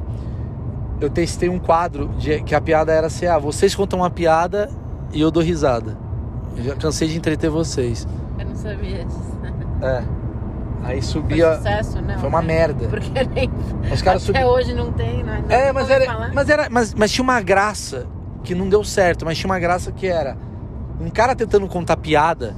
Eu 1.02 1.10
testei 1.10 1.50
um 1.50 1.60
quadro 1.60 2.10
de, 2.18 2.42
que 2.42 2.54
a 2.54 2.62
piada 2.62 2.92
era 2.92 3.08
assim: 3.08 3.26
ah, 3.26 3.38
vocês 3.38 3.74
contam 3.74 4.00
uma 4.00 4.10
piada 4.10 4.70
e 5.14 5.22
eu 5.22 5.32
dou 5.32 5.42
risada. 5.42 5.98
Eu 6.58 6.64
já 6.64 6.76
cansei 6.76 7.08
de 7.08 7.18
entreter 7.18 7.50
vocês. 7.50 8.08
Eu 8.38 8.46
não 8.46 8.56
sabia 8.56 9.06
disso. 9.06 9.40
É. 9.82 10.04
Aí 10.84 11.02
Foi 11.02 11.02
subia. 11.02 11.56
sucesso, 11.58 12.02
né? 12.02 12.18
Foi 12.20 12.30
uma 12.30 12.42
merda. 12.42 12.88
Porque 12.88 13.12
nem. 13.34 13.50
Os 13.92 14.02
caras 14.02 14.30
Até 14.30 14.46
hoje 14.46 14.74
não 14.74 14.92
tem, 14.92 15.24
né? 15.24 15.44
É, 15.50 15.68
Não 15.68 15.74
mas 15.74 15.84
ouvi 15.84 15.94
era, 15.94 16.06
falar. 16.06 16.34
mas 16.34 16.50
era. 16.50 16.70
Mas, 16.70 16.94
mas 16.94 17.12
tinha 17.12 17.24
uma 17.24 17.42
graça 17.42 18.06
que 18.44 18.54
não 18.56 18.68
deu 18.70 18.84
certo, 18.84 19.26
mas 19.26 19.38
tinha 19.38 19.50
uma 19.50 19.60
graça 19.60 19.92
que 19.92 20.08
era 20.08 20.38
um 21.00 21.10
cara 21.10 21.36
tentando 21.36 21.68
contar 21.68 21.98
piada 21.98 22.56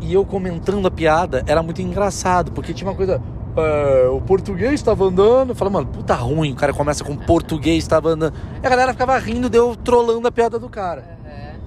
e 0.00 0.12
eu 0.14 0.24
comentando 0.24 0.86
a 0.86 0.90
piada 0.90 1.42
era 1.46 1.62
muito 1.62 1.82
engraçado, 1.82 2.52
porque 2.52 2.72
tinha 2.72 2.88
uma 2.88 2.96
coisa. 2.96 3.20
É, 3.60 4.08
o 4.08 4.20
português 4.20 4.74
estava 4.74 5.04
andando. 5.04 5.54
Fala, 5.54 5.70
mano, 5.70 5.86
puta 5.86 6.14
ruim. 6.14 6.52
O 6.52 6.56
cara 6.56 6.72
começa 6.72 7.04
com 7.04 7.16
português 7.16 7.84
estava 7.84 8.10
andando. 8.10 8.34
E 8.62 8.66
a 8.66 8.70
galera 8.70 8.92
ficava 8.92 9.16
rindo, 9.18 9.48
deu 9.48 9.76
trolando 9.76 10.26
a 10.26 10.32
piada 10.32 10.58
do 10.58 10.68
cara. 10.68 11.18
Aham. 11.24 11.60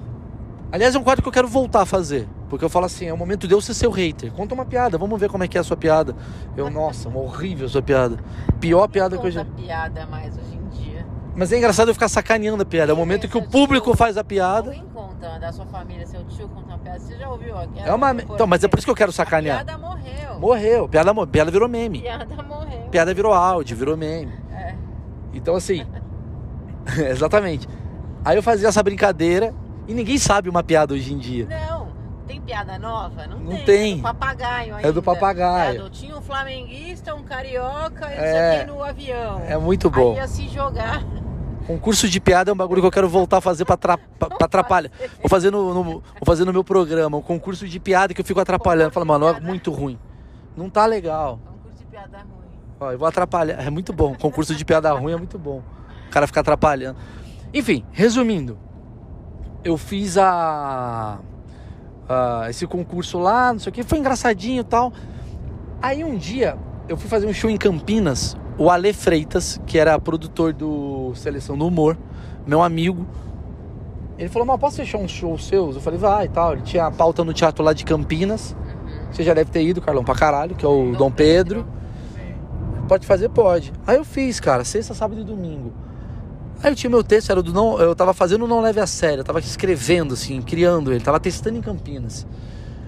Aliás, 0.72 0.96
é 0.96 1.00
um 1.00 1.04
quadro 1.04 1.22
que 1.22 1.28
eu 1.28 1.34
quero 1.34 1.48
voltar 1.48 1.82
a 1.82 1.86
fazer. 1.86 2.28
Porque 2.50 2.66
eu 2.66 2.70
falo 2.70 2.86
assim, 2.86 3.06
é 3.06 3.14
o 3.14 3.18
momento 3.18 3.48
de 3.48 3.54
eu 3.54 3.62
ser 3.62 3.74
seu 3.74 3.90
hater. 3.90 4.32
Conta 4.34 4.54
uma 4.54 4.66
piada, 4.66 4.98
vamos 4.98 5.18
ver 5.18 5.30
como 5.30 5.44
é 5.44 5.48
que 5.48 5.58
é 5.58 5.62
a 5.62 5.64
sua 5.64 5.78
piada. 5.78 6.14
Eu, 6.58 6.70
nossa, 6.70 7.08
uma 7.08 7.20
horrível 7.20 7.70
sua 7.70 7.82
piada. 7.82 8.20
Pior 8.60 8.88
piada 8.90 9.18
que 9.18 9.26
eu 9.26 9.32
já. 9.32 9.46
Piada 9.46 10.06
mais 10.06 10.38
hoje. 10.38 10.51
Mas 11.36 11.52
é 11.52 11.58
engraçado 11.58 11.88
eu 11.90 11.94
ficar 11.94 12.10
sacaneando 12.10 12.62
a 12.64 12.66
piada. 12.66 12.92
É 12.92 12.94
o 12.94 12.98
momento 12.98 13.28
que 13.28 13.38
o 13.38 13.42
público 13.48 13.96
faz 13.96 14.18
a 14.18 14.24
piada. 14.24 14.70
Alguém 14.70 14.86
conta 14.94 15.40
da 15.40 15.52
sua 15.52 15.66
família, 15.66 16.06
seu 16.06 16.24
tio 16.26 16.48
conta 16.50 16.68
uma 16.68 16.78
piada. 16.78 17.00
Você 17.00 17.18
já 17.18 17.30
ouviu 17.30 17.58
aquela? 17.58 17.88
É 17.88 17.94
uma. 17.94 18.12
Então, 18.12 18.46
mas 18.46 18.64
é 18.64 18.68
por 18.68 18.78
isso 18.80 18.86
que 18.86 18.92
eu 18.92 18.96
quero 18.96 19.12
A 19.12 19.14
sacanear. 19.14 19.64
piada 19.64 19.78
morreu. 19.78 20.40
Morreu. 20.40 20.90
Piada, 20.90 21.14
mo- 21.14 21.26
piada 21.26 21.50
virou 21.50 21.70
meme. 21.70 22.02
Piada 22.02 22.26
morreu. 22.44 22.80
Piada 22.92 23.14
virou 23.14 23.34
áudio, 23.34 23.78
virou 23.78 23.96
meme. 23.96 24.34
É. 24.52 24.76
Então, 25.34 25.56
assim. 25.56 25.86
exatamente. 27.10 27.68
Aí 28.26 28.36
eu 28.38 28.44
fazia 28.44 28.68
essa 28.68 28.84
brincadeira 28.84 29.54
e 29.88 29.94
ninguém 29.94 30.18
sabe 30.18 30.50
uma 30.50 30.62
piada 30.64 30.94
hoje 30.94 31.14
em 31.14 31.18
dia. 31.18 31.48
Não, 31.48 31.88
tem 32.28 32.42
piada 32.42 32.78
nova? 32.78 33.26
Não, 33.26 33.40
Não 33.40 33.56
tem. 33.58 33.66
tem. 33.66 33.94
É 33.94 33.96
do 33.96 34.02
papagaio 34.02 34.76
É 34.78 34.82
do 34.82 34.88
ainda. 34.88 35.02
papagaio. 35.02 35.86
É 35.88 35.90
tinha 35.90 36.16
um 36.18 36.22
flamenguista, 36.22 37.16
um 37.16 37.24
carioca 37.24 38.08
e 38.10 38.14
É. 38.18 38.66
no 38.66 38.84
avião. 38.84 39.42
É 39.48 39.58
muito 39.58 39.90
bom. 39.90 40.12
Aí 40.12 40.18
ia 40.18 40.28
se 40.28 40.48
jogar. 40.50 41.04
Concurso 41.68 42.10
de 42.10 42.20
piada 42.20 42.52
é 42.52 42.54
um 42.54 42.58
bagulho 42.58 42.82
que 42.82 42.88
eu 42.88 42.92
quero 42.92 43.08
voltar 43.08 43.38
a 43.38 43.42
fazer 43.42 43.66
pra, 43.66 43.78
tra- 43.78 43.98
pra- 43.98 44.36
atrapalhar. 44.42 44.92
Vou 45.20 45.30
fazer 45.30 45.52
no, 45.52 45.74
no- 45.74 45.84
vou 45.84 46.04
fazer 46.26 46.44
no 46.44 46.52
meu 46.52 46.64
programa, 46.64 47.18
um 47.18 47.22
concurso 47.22 47.68
de 47.68 47.80
piada 47.80 48.14
que 48.14 48.22
eu 48.22 48.26
fico 48.26 48.40
atrapalhando. 48.40 48.92
Fala, 48.92 49.06
mano, 49.06 49.28
é 49.28 49.40
muito 49.40 49.72
ruim. 49.72 49.98
Não 50.58 50.70
tá 50.70 50.86
legal. 50.86 51.40
Concurso 51.46 51.78
de 51.80 51.86
piada 51.86 52.18
ruim. 52.18 52.28
Ó, 52.80 52.92
eu 52.92 52.98
vou 52.98 53.08
atrapalhar. 53.08 53.56
É 53.66 53.70
muito 53.70 53.94
bom. 53.94 54.16
Concurso 54.16 54.56
de 54.56 54.66
piada 54.66 54.92
ruim 54.92 55.14
é 55.14 55.18
muito 55.18 55.38
bom. 55.38 55.62
O 56.08 56.10
cara 56.12 56.26
fica 56.28 56.40
atrapalhando. 56.42 56.98
Enfim, 57.54 57.86
resumindo. 57.92 58.58
Eu 59.64 59.78
fiz 59.78 60.18
a, 60.18 61.20
a- 62.10 62.48
esse 62.50 62.66
concurso 62.66 63.20
lá, 63.20 63.54
não 63.54 63.60
sei 63.60 63.70
o 63.70 63.74
que. 63.74 63.84
Foi 63.84 64.00
engraçadinho 64.00 64.62
e 64.62 64.66
tal. 64.66 64.92
Aí 65.82 66.04
um 66.04 66.18
dia 66.18 66.58
eu 66.90 66.98
fui 66.98 67.08
fazer 67.10 67.28
um 67.28 67.34
show 67.34 67.50
em 67.50 67.58
Campinas. 67.58 68.36
O 68.58 68.70
Ale 68.70 68.94
Freitas, 68.94 69.60
que 69.66 69.78
era 69.78 69.98
produtor 70.00 70.54
do 70.54 71.14
Seleção 71.16 71.58
do 71.58 71.66
Humor, 71.66 71.98
meu 72.46 72.62
amigo. 72.62 73.06
Ele 74.18 74.30
falou, 74.30 74.46
mas 74.46 74.60
posso 74.60 74.78
fechar 74.78 75.00
um 75.00 75.08
show 75.08 75.38
seus? 75.38 75.76
Eu 75.76 75.82
falei, 75.82 75.98
vai 75.98 76.26
e 76.26 76.30
tal. 76.30 76.54
Ele 76.54 76.62
tinha 76.62 76.86
a 76.86 76.92
pauta 76.92 77.24
no 77.24 77.34
teatro 77.34 77.64
lá 77.64 77.74
de 77.74 77.84
Campinas. 77.84 78.56
Uhum. 78.60 79.12
Você 79.12 79.24
já 79.24 79.34
deve 79.34 79.50
ter 79.50 79.64
ido, 79.64 79.82
Carlão, 79.82 80.04
pra 80.04 80.14
caralho, 80.14 80.56
que 80.56 80.64
é 80.64 80.70
o 80.70 80.92
Dom, 80.96 81.10
Pedro. 81.10 81.66
Pode 82.88 83.08
fazer? 83.08 83.30
Pode. 83.30 83.72
Aí 83.88 83.98
eu 83.98 84.04
fiz, 84.04 84.40
cara, 84.40 84.64
sexta, 84.64 84.94
sábado 84.94 85.22
e 85.22 85.24
domingo. 85.24 85.74
Aí 86.62 86.72
eu 86.72 86.76
tinha 86.76 86.90
meu 86.90 87.04
texto, 87.04 87.32
era 87.32 87.42
do 87.42 87.52
não. 87.52 87.80
Eu 87.80 87.96
tava 87.96 88.14
fazendo 88.14 88.44
o 88.46 88.48
Não 88.48 88.62
Leve 88.62 88.80
a 88.80 88.86
Sério, 88.86 89.22
eu 89.22 89.24
tava 89.24 89.40
escrevendo, 89.40 90.14
assim, 90.14 90.42
criando 90.42 90.92
ele, 90.92 91.04
tava 91.04 91.20
testando 91.20 91.58
em 91.58 91.62
Campinas. 91.62 92.28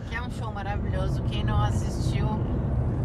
Que 0.10 0.16
é 0.16 0.22
um 0.22 0.30
show 0.30 0.52
maravilhoso. 0.52 1.24
Quem 1.24 1.44
não 1.44 1.60
assistiu. 1.64 2.28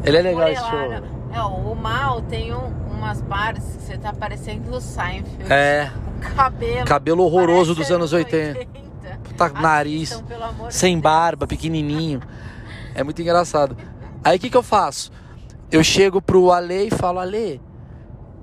Ele 0.04 0.16
é 0.16 0.22
legal 0.22 0.48
esse 0.48 0.60
lá, 0.60 0.70
show. 0.70 0.88
né? 0.88 1.02
É, 1.32 1.40
o 1.42 1.74
Mal 1.74 2.22
tem 2.22 2.54
um- 2.54 2.72
umas 2.92 3.22
partes 3.22 3.64
que 3.76 3.82
você 3.82 3.98
tá 3.98 4.12
parecendo 4.12 4.70
o 4.74 4.80
Seinfeld. 4.80 5.52
É, 5.52 5.90
O 6.16 6.34
cabelo. 6.34 6.86
cabelo 6.86 7.24
horroroso 7.24 7.74
dos 7.74 7.90
anos 7.90 8.12
80. 8.12 8.66
Puta 9.24 9.44
Assistam, 9.44 9.60
nariz, 9.62 10.22
de 10.68 10.74
sem 10.74 10.98
barba, 10.98 11.46
pequenininho. 11.46 12.20
É 12.94 13.02
muito 13.02 13.20
engraçado. 13.22 13.76
Aí 14.24 14.36
o 14.36 14.40
que 14.40 14.50
que 14.50 14.56
eu 14.56 14.62
faço? 14.62 15.10
Eu 15.70 15.82
chego 15.84 16.20
pro 16.20 16.50
Ale 16.50 16.88
e 16.88 16.90
falo, 16.90 17.18
Ale, 17.18 17.60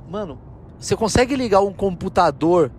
mano, 0.09 0.39
você 0.79 0.95
consegue 0.95 1.35
ligar 1.35 1.61
um 1.61 1.73
computador? 1.73 2.71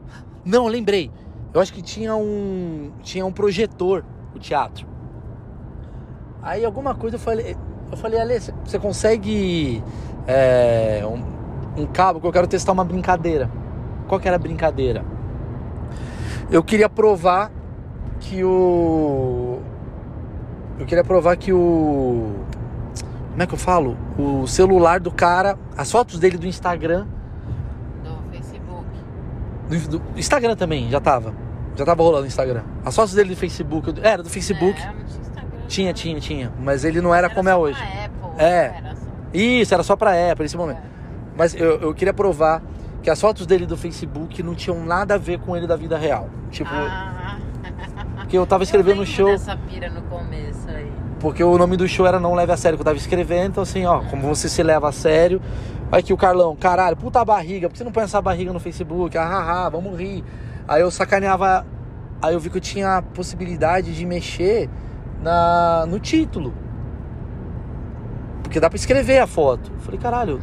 Não, 0.44 0.66
lembrei. 0.66 1.10
Eu 1.52 1.60
acho 1.60 1.72
que 1.72 1.82
tinha 1.82 2.14
um 2.16 2.92
tinha 3.02 3.24
um 3.26 3.32
projetor 3.32 4.04
o 4.34 4.38
teatro. 4.38 4.86
Aí 6.42 6.64
alguma 6.64 6.94
coisa 6.94 7.16
eu 7.16 7.20
falei, 7.20 7.56
eu 7.90 7.96
falei, 7.96 8.20
Ale, 8.20 8.38
você- 8.40 8.78
consegue 8.78 9.82
é, 10.26 11.02
um, 11.06 11.82
um 11.82 11.86
cabo 11.86 12.20
que 12.20 12.26
eu 12.26 12.32
quero 12.32 12.46
testar 12.46 12.72
uma 12.72 12.84
brincadeira. 12.84 13.50
Qual 14.08 14.20
que 14.20 14.26
era 14.28 14.36
a 14.36 14.40
brincadeira? 14.40 15.04
Eu 16.50 16.62
queria 16.62 16.88
provar 16.88 17.50
que 18.20 18.42
o 18.44 19.58
eu 20.78 20.84
queria 20.86 21.02
provar 21.04 21.36
que 21.36 21.52
o 21.52 22.32
como 23.30 23.42
é 23.42 23.46
que 23.46 23.52
eu 23.54 23.58
falo? 23.58 23.96
O 24.18 24.46
celular 24.46 24.98
do 25.00 25.10
cara, 25.10 25.58
as 25.76 25.90
fotos 25.90 26.18
dele 26.18 26.38
do 26.38 26.46
Instagram, 26.46 27.06
Do 28.02 28.30
Facebook. 28.30 28.86
do, 29.90 29.98
do 29.98 30.18
Instagram 30.18 30.56
também, 30.56 30.88
já 30.88 31.00
tava. 31.00 31.34
Já 31.76 31.84
tava 31.84 32.02
rolando 32.02 32.22
no 32.22 32.28
Instagram. 32.28 32.62
As 32.84 32.94
fotos 32.96 33.12
dele 33.12 33.30
do 33.30 33.36
Facebook, 33.36 33.92
era 34.02 34.22
do 34.22 34.30
Facebook. 34.30 34.80
É, 34.80 34.94
tinha. 35.66 35.92
Tinha, 35.92 36.18
tinha, 36.20 36.52
mas 36.60 36.84
ele 36.84 37.00
não 37.00 37.14
era, 37.14 37.28
como 37.28 37.48
é 37.48 37.52
só 37.52 37.60
hoje. 37.60 37.80
Apple, 37.82 38.42
É. 38.44 38.72
Era 38.76 38.94
só... 38.94 39.06
Isso, 39.34 39.74
era 39.74 39.82
só 39.82 39.96
pra 39.96 40.10
Apple 40.30 40.44
nesse 40.44 40.56
momento. 40.56 40.78
É. 40.78 40.96
Mas 41.36 41.54
eu, 41.54 41.80
eu 41.80 41.94
queria 41.94 42.14
provar 42.14 42.62
que 43.02 43.10
as 43.10 43.20
fotos 43.20 43.46
dele 43.46 43.66
do 43.66 43.76
Facebook 43.76 44.42
não 44.42 44.54
tinham 44.54 44.84
nada 44.84 45.14
a 45.14 45.18
ver 45.18 45.38
com 45.40 45.56
ele 45.56 45.66
da 45.66 45.76
vida 45.76 45.96
real. 45.98 46.28
Tipo, 46.50 46.70
Ah, 46.72 47.38
que 48.28 48.36
eu 48.36 48.46
tava 48.46 48.62
escrevendo 48.64 49.02
eu 49.02 49.06
show. 49.06 49.26
dessa 49.28 49.56
pira 49.56 49.90
no 49.90 50.02
começo 50.02 50.68
aí. 50.68 50.90
Porque 51.20 51.42
o 51.42 51.56
nome 51.56 51.76
do 51.76 51.86
show 51.86 52.06
era 52.06 52.18
Não 52.18 52.34
Leve 52.34 52.52
a 52.52 52.56
Sério, 52.56 52.76
que 52.76 52.82
eu 52.82 52.84
tava 52.84 52.96
escrevendo. 52.96 53.50
Então, 53.50 53.62
assim, 53.62 53.84
ó, 53.86 54.00
como 54.00 54.22
você 54.22 54.48
se 54.48 54.62
leva 54.62 54.88
a 54.88 54.92
sério. 54.92 55.40
Olha 55.90 56.00
aqui 56.00 56.12
o 56.12 56.16
Carlão, 56.16 56.56
caralho, 56.56 56.96
puta 56.96 57.24
barriga, 57.24 57.68
por 57.68 57.72
que 57.72 57.78
você 57.78 57.84
não 57.84 57.92
põe 57.92 58.02
essa 58.02 58.20
barriga 58.20 58.52
no 58.52 58.58
Facebook? 58.58 59.16
Ah, 59.16 59.22
ah, 59.24 59.66
ah, 59.66 59.68
vamos 59.68 59.96
rir. 59.98 60.24
Aí 60.66 60.80
eu 60.80 60.90
sacaneava. 60.90 61.64
Aí 62.20 62.34
eu 62.34 62.40
vi 62.40 62.50
que 62.50 62.56
eu 62.56 62.60
tinha 62.60 62.96
a 62.96 63.02
possibilidade 63.02 63.94
de 63.94 64.04
mexer 64.04 64.68
na, 65.26 65.84
no 65.86 65.98
título. 65.98 66.54
Porque 68.44 68.60
dá 68.60 68.70
pra 68.70 68.76
escrever 68.76 69.18
a 69.18 69.26
foto. 69.26 69.72
Eu 69.74 69.80
falei, 69.80 69.98
caralho. 69.98 70.40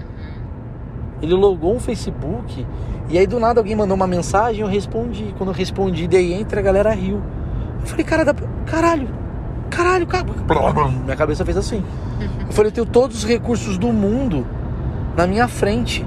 Ele 1.22 1.34
logou 1.34 1.74
um 1.74 1.80
Facebook. 1.80 2.68
E 3.10 3.18
aí 3.18 3.26
do 3.26 3.40
nada 3.40 3.62
alguém 3.62 3.76
mandou 3.78 3.96
uma 3.96 4.08
mensagem, 4.08 4.62
eu 4.62 4.68
respondi. 4.68 5.34
Quando 5.38 5.50
eu 5.50 5.56
respondi, 5.56 6.06
dei 6.06 6.34
entre, 6.34 6.60
a 6.60 6.62
galera 6.62 6.92
riu. 6.92 7.22
Eu 7.80 7.88
falei, 7.88 8.04
cara, 8.04 8.26
dá 8.26 8.34
pra... 8.34 8.46
caralho, 8.66 9.08
caralho, 9.70 10.06
cara. 10.06 10.26
Minha 10.92 11.16
cabeça 11.16 11.46
fez 11.46 11.56
assim. 11.56 11.82
Eu 12.46 12.52
falei, 12.52 12.70
eu 12.70 12.74
tenho 12.74 12.86
todos 12.86 13.20
os 13.20 13.24
recursos 13.24 13.78
do 13.78 13.88
mundo 13.94 14.46
na 15.16 15.26
minha 15.26 15.48
frente. 15.48 16.06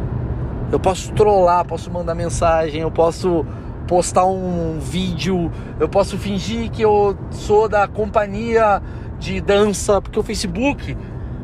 Eu 0.70 0.78
posso 0.78 1.12
trollar, 1.12 1.64
posso 1.64 1.90
mandar 1.90 2.14
mensagem, 2.14 2.82
eu 2.82 2.90
posso 2.90 3.46
postar 3.86 4.26
um 4.26 4.78
vídeo, 4.80 5.50
eu 5.78 5.88
posso 5.88 6.18
fingir 6.18 6.70
que 6.70 6.82
eu 6.82 7.16
sou 7.30 7.68
da 7.68 7.86
companhia 7.86 8.82
de 9.18 9.40
dança, 9.40 10.00
porque 10.00 10.18
o 10.18 10.22
Facebook. 10.22 10.96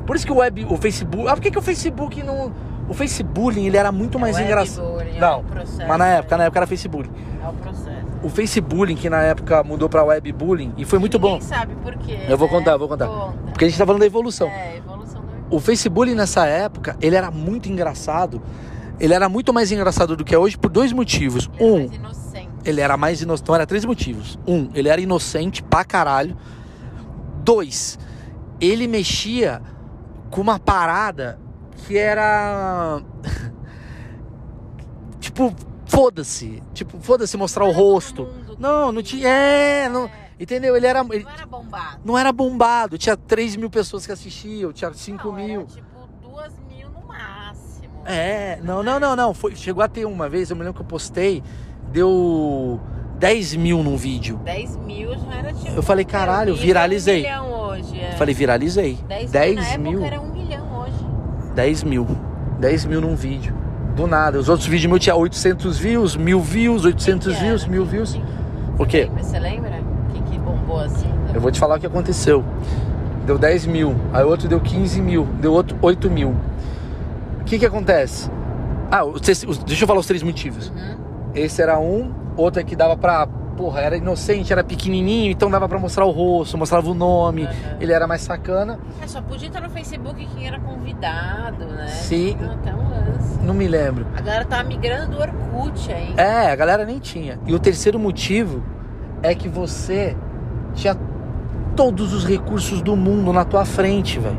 Por 0.07 0.17
isso 0.17 0.27
que 0.27 0.33
o 0.33 0.37
web, 0.37 0.67
o 0.69 0.77
Facebook. 0.77 1.29
Ah, 1.29 1.35
por 1.35 1.43
que, 1.43 1.51
que 1.51 1.59
o 1.59 1.63
Facebook 1.63 2.23
não. 2.23 2.53
O 2.89 2.95
Facebook 2.95 3.59
ele 3.59 3.77
era 3.77 3.93
muito 3.93 4.19
mais 4.19 4.37
É 4.39 4.45
engraçado. 4.45 5.01
é 5.01 5.19
Não, 5.19 5.45
processo, 5.45 5.89
mas 5.89 5.99
na 5.99 6.07
época, 6.09 6.37
na 6.37 6.45
época 6.45 6.59
era 6.59 6.67
Facebook. 6.67 7.09
É 7.43 7.49
o 7.49 7.53
processo. 7.53 7.93
O 8.23 8.29
Facebook, 8.29 8.95
que 8.95 9.09
na 9.09 9.23
época 9.23 9.63
mudou 9.63 9.89
pra 9.89 10.05
webbullying, 10.05 10.73
e 10.77 10.85
foi 10.85 10.99
muito 10.99 11.19
bom. 11.19 11.35
Ninguém 11.35 11.49
sabe 11.49 11.75
por 11.77 11.97
quê. 11.97 12.19
Eu 12.29 12.37
vou 12.37 12.49
né? 12.49 12.55
contar, 12.55 12.73
eu 12.73 12.79
vou 12.79 12.89
contar. 12.89 13.07
Conta. 13.07 13.39
Porque 13.47 13.65
a 13.65 13.69
gente 13.69 13.79
tá 13.79 13.87
falando 13.87 14.01
da 14.01 14.07
evolução. 14.07 14.49
É, 14.49 14.77
evolução 14.77 15.23
do 15.23 15.57
O 15.57 15.61
Facebook 15.61 16.15
nessa 16.15 16.47
época, 16.47 16.97
ele 17.01 17.17
era 17.17 17.31
muito 17.31 17.69
engraçado. 17.69 18.43
Ele 19.01 19.15
era 19.15 19.29
muito 19.29 19.53
mais 19.53 19.73
engraçado 19.73 20.17
do 20.17 20.25
que 20.25 20.35
é 20.35 20.39
hoje 20.39 20.57
por 20.57 20.71
dois 20.71 20.93
motivos. 20.93 21.51
Ele 21.59 21.63
é 21.63 21.67
Um, 21.67 21.79
mais 21.79 21.93
inocente. 21.95 22.51
ele 22.65 22.81
era 22.81 22.97
mais 22.97 23.21
inocente. 23.23 23.43
Então, 23.45 23.55
era 23.55 23.67
três 23.67 23.85
motivos. 23.85 24.39
Um, 24.47 24.69
ele 24.75 24.89
era 24.89 25.01
inocente 25.01 25.63
pra 25.63 25.85
caralho. 25.85 26.37
Dois, 27.43 27.99
ele 28.61 28.87
mexia 28.87 29.61
com 30.31 30.41
uma 30.41 30.59
parada 30.59 31.39
que 31.87 31.99
era. 31.99 33.03
tipo, 35.21 35.55
foda-se. 35.87 36.63
Tipo, 36.73 36.99
foda-se 37.01 37.37
mostrar 37.37 37.65
o 37.65 37.73
rosto. 37.73 38.29
Não, 38.59 38.93
não 38.93 39.03
tinha. 39.03 39.29
É, 39.29 39.89
não. 39.89 40.09
Entendeu? 40.39 40.77
Ele 40.77 40.87
era. 40.87 41.01
Ele 41.11 41.25
Não 41.25 41.31
era 41.33 41.47
bombado. 41.47 42.01
não 42.05 42.19
era 42.19 42.33
bombado. 42.33 42.99
Tinha 42.99 43.17
3 43.17 43.57
mil 43.57 43.71
pessoas 43.71 44.07
que 44.07 44.13
assistiam, 44.13 44.73
tinha 44.73 44.93
5 44.93 45.29
Não, 45.29 45.35
mil. 45.35 45.61
Era, 45.63 45.65
tipo, 45.67 45.87
duas 46.21 46.53
mil 46.69 46.89
no 46.91 47.07
máximo. 47.07 47.89
É, 48.04 48.59
não, 48.62 48.82
não, 48.82 48.99
não, 48.99 49.14
não. 49.14 49.35
Foi, 49.35 49.54
chegou 49.54 49.82
a 49.82 49.88
ter 49.88 50.04
uma 50.04 50.28
vez, 50.28 50.50
eu 50.50 50.56
me 50.56 50.62
lembro 50.62 50.75
que 50.75 50.82
eu 50.82 50.87
postei, 50.87 51.42
deu 51.90 52.80
10 53.18 53.54
mil 53.56 53.82
num 53.82 53.97
vídeo. 53.97 54.40
10 54.44 54.76
mil 54.78 55.11
já 55.18 55.35
era 55.35 55.52
tipo. 55.52 55.76
Eu 55.76 55.82
falei, 55.82 56.04
caralho, 56.04 56.54
viralizei. 56.54 57.21
Um 57.21 57.23
milhão 57.23 57.52
hoje. 57.52 58.00
É. 58.00 58.12
Eu 58.12 58.16
falei, 58.16 58.35
viralizei. 58.35 58.99
10, 59.09 59.30
10 59.30 59.76
mil. 59.76 60.00
Na 60.00 60.06
época 60.06 60.06
era 60.06 60.21
um 60.21 60.32
milhão 60.32 60.80
hoje. 60.80 61.06
10 61.54 61.85
mil. 61.85 62.06
10 62.59 62.85
mil 62.87 63.00
num 63.00 63.14
vídeo. 63.14 63.54
Do 63.94 64.06
nada. 64.06 64.38
Os 64.38 64.49
outros 64.49 64.66
vídeos 64.66 64.90
meus 64.90 65.00
tinham 65.02 65.18
800 65.18 65.78
views, 65.78 66.16
mil 66.16 66.40
views, 66.40 66.85
800 66.85 67.35
Que 67.35 67.40
views, 67.42 67.66
mil 67.66 67.85
views. 67.85 68.18
O 68.78 68.87
quê? 68.87 69.09
Você 69.18 69.38
lembra? 69.38 69.80
O 70.09 70.12
que, 70.12 70.23
que 70.30 70.38
bombou 70.38 70.80
assim? 70.80 71.12
Eu 71.35 71.40
vou 71.40 71.50
te 71.50 71.61
falar 71.61 71.76
o 71.76 71.80
que 71.80 71.87
aconteceu. 71.87 72.42
Deu 73.26 73.38
10 73.38 73.66
mil, 73.66 73.94
aí 74.12 74.25
outro 74.25 74.49
deu 74.49 74.61
15 74.61 75.00
mil, 75.00 75.25
deu 75.40 75.52
outro 75.52 75.76
8 75.80 76.11
mil. 76.11 76.35
O 77.43 77.45
que 77.45 77.59
que 77.59 77.67
acontece? 77.67 78.31
Ah, 78.91 79.05
os 79.05 79.21
os- 79.47 79.59
deixa 79.59 79.85
eu 79.85 79.89
falar 79.89 80.01
os 80.01 80.07
três 80.07 80.23
motivos. 80.23 80.69
Uhum. 80.71 80.97
Esse 81.35 81.61
era 81.63 81.79
um, 81.79 82.13
outro 82.37 82.61
é 82.61 82.65
que 82.65 82.75
dava 82.75 82.97
pra. 82.97 83.27
Porra, 83.57 83.81
era 83.83 83.97
inocente, 83.99 84.51
era 84.51 84.65
pequenininho, 84.65 85.31
então 85.31 85.51
dava 85.51 85.69
pra 85.69 85.79
mostrar 85.79 86.07
o 86.07 86.11
rosto, 86.11 86.57
mostrava 86.57 86.89
o 86.91 86.95
nome, 86.95 87.43
Uhum. 87.45 87.51
ele 87.81 87.93
era 87.93 88.07
mais 88.07 88.23
sacana. 88.23 88.79
É, 89.03 89.07
só 89.07 89.21
podia 89.21 89.49
estar 89.49 89.61
no 89.61 89.69
Facebook 89.69 90.27
quem 90.35 90.47
era 90.47 90.59
convidado, 90.59 91.67
né? 91.67 91.87
Sim. 91.89 92.35
Tinha 92.39 92.53
Até 92.53 92.75
um 92.75 92.89
lance. 92.89 93.39
Não 93.43 93.53
me 93.53 93.69
lembro. 93.69 94.07
A 94.17 94.23
galera 94.23 94.45
tava 94.47 94.65
migrando 94.65 95.11
do 95.17 95.21
Orkut 95.21 95.93
aí. 95.93 96.15
É, 96.17 96.51
a 96.51 96.57
galera 96.57 96.87
nem 96.87 96.99
tinha. 96.99 97.39
E 97.47 97.55
o 97.55 97.59
terceiro 97.59 97.99
motivo 97.99 98.63
é 99.23 99.35
que 99.35 99.49
você 99.51 100.17
tinha 100.75 100.97
todos 101.77 102.15
os 102.15 102.25
recursos 102.25 102.81
do 102.81 102.97
mundo 102.97 103.33
na 103.35 103.45
tua 103.45 103.67
frente, 103.67 104.19
velho. 104.19 104.39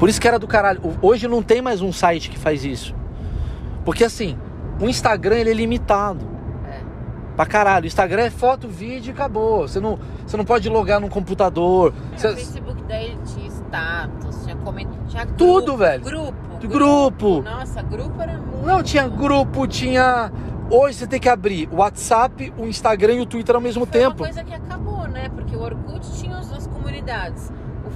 Por 0.00 0.08
isso 0.08 0.20
que 0.20 0.26
era 0.26 0.38
do 0.38 0.48
caralho. 0.48 0.80
O- 0.82 1.06
Hoje 1.06 1.28
não 1.28 1.42
tem 1.42 1.62
mais 1.62 1.80
um 1.80 1.92
site 1.92 2.28
que 2.30 2.38
faz 2.38 2.64
isso. 2.64 2.94
Porque 3.84 4.02
assim, 4.02 4.36
o 4.80 4.86
Instagram 4.86 5.36
ele 5.36 5.50
é 5.50 5.54
limitado. 5.54 6.26
É. 6.68 6.80
Pra 7.36 7.46
caralho. 7.46 7.86
Instagram 7.86 8.22
é 8.22 8.30
foto, 8.30 8.66
vídeo 8.66 9.10
e 9.10 9.12
acabou. 9.12 9.68
Você 9.68 9.78
não, 9.78 9.98
você 10.26 10.36
não 10.36 10.44
pode 10.44 10.68
logar 10.68 11.00
no 11.00 11.08
computador. 11.08 11.92
É, 12.14 12.16
Você- 12.16 12.28
O 12.28 12.34
Facebook 12.34 12.82
daí 12.88 13.16
tinha 13.26 13.46
status, 13.48 14.42
tinha 14.42 14.56
comentário, 14.56 15.00
tinha 15.06 15.24
grupo, 15.24 15.38
Tudo, 15.38 15.76
velho. 15.76 16.02
Grupo. 16.02 16.34
Grupo. 16.66 17.42
Nossa, 17.42 17.80
grupo 17.82 18.20
era 18.20 18.34
muito. 18.38 18.66
Não, 18.66 18.82
tinha 18.82 19.06
grupo, 19.08 19.66
tinha. 19.66 20.32
Hoje 20.70 20.94
você 20.98 21.06
tem 21.06 21.18
que 21.20 21.28
abrir 21.28 21.68
o 21.72 21.76
WhatsApp, 21.76 22.52
o 22.58 22.64
Instagram 22.66 23.14
e 23.14 23.20
o 23.20 23.26
Twitter 23.26 23.54
ao 23.54 23.60
mesmo 23.60 23.84
Foi 23.86 23.92
tempo. 24.00 24.22
uma 24.22 24.26
coisa 24.32 24.44
que 24.44 24.54
acabou, 24.54 25.06
né? 25.08 25.28
Porque 25.30 25.56
o 25.56 25.60
Orkut 25.62 26.06
tinha 26.18 26.36
as, 26.36 26.52
as 26.52 26.66
comunidades. 26.66 27.50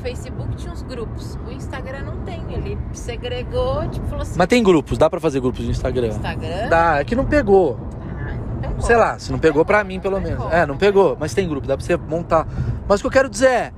Facebook 0.04 0.54
tinha 0.56 0.72
os 0.72 0.82
grupos. 0.82 1.38
O 1.46 1.50
Instagram 1.50 2.02
não 2.02 2.16
tem. 2.24 2.42
Ele 2.52 2.78
segregou, 2.92 3.88
tipo, 3.88 4.06
falou 4.06 4.22
assim. 4.22 4.34
Mas 4.36 4.46
tem 4.48 4.62
grupos, 4.62 4.98
dá 4.98 5.08
pra 5.08 5.18
fazer 5.18 5.40
grupos 5.40 5.64
no 5.64 5.70
Instagram. 5.70 6.08
Instagram. 6.08 6.68
Dá, 6.68 6.98
é 7.00 7.04
que 7.04 7.16
não 7.16 7.24
pegou. 7.24 7.78
Ah, 8.02 8.34
não 8.34 8.60
pegou. 8.60 8.82
Sei 8.82 8.96
lá, 8.96 9.18
se 9.18 9.32
não 9.32 9.38
pegou 9.38 9.64
pra 9.64 9.82
mim, 9.82 9.98
pelo 9.98 10.16
Não 10.16 10.22
menos. 10.22 10.42
pegou, 10.44 10.52
É, 10.58 10.66
não 10.66 10.76
pegou, 10.76 11.16
mas 11.18 11.32
tem 11.32 11.48
grupo, 11.48 11.66
dá 11.66 11.76
pra 11.76 11.84
você 11.84 11.96
montar. 11.96 12.46
Mas 12.86 13.00
o 13.00 13.02
que 13.02 13.06
eu 13.06 13.10
quero 13.10 13.30
dizer 13.30 13.48
é, 13.48 13.72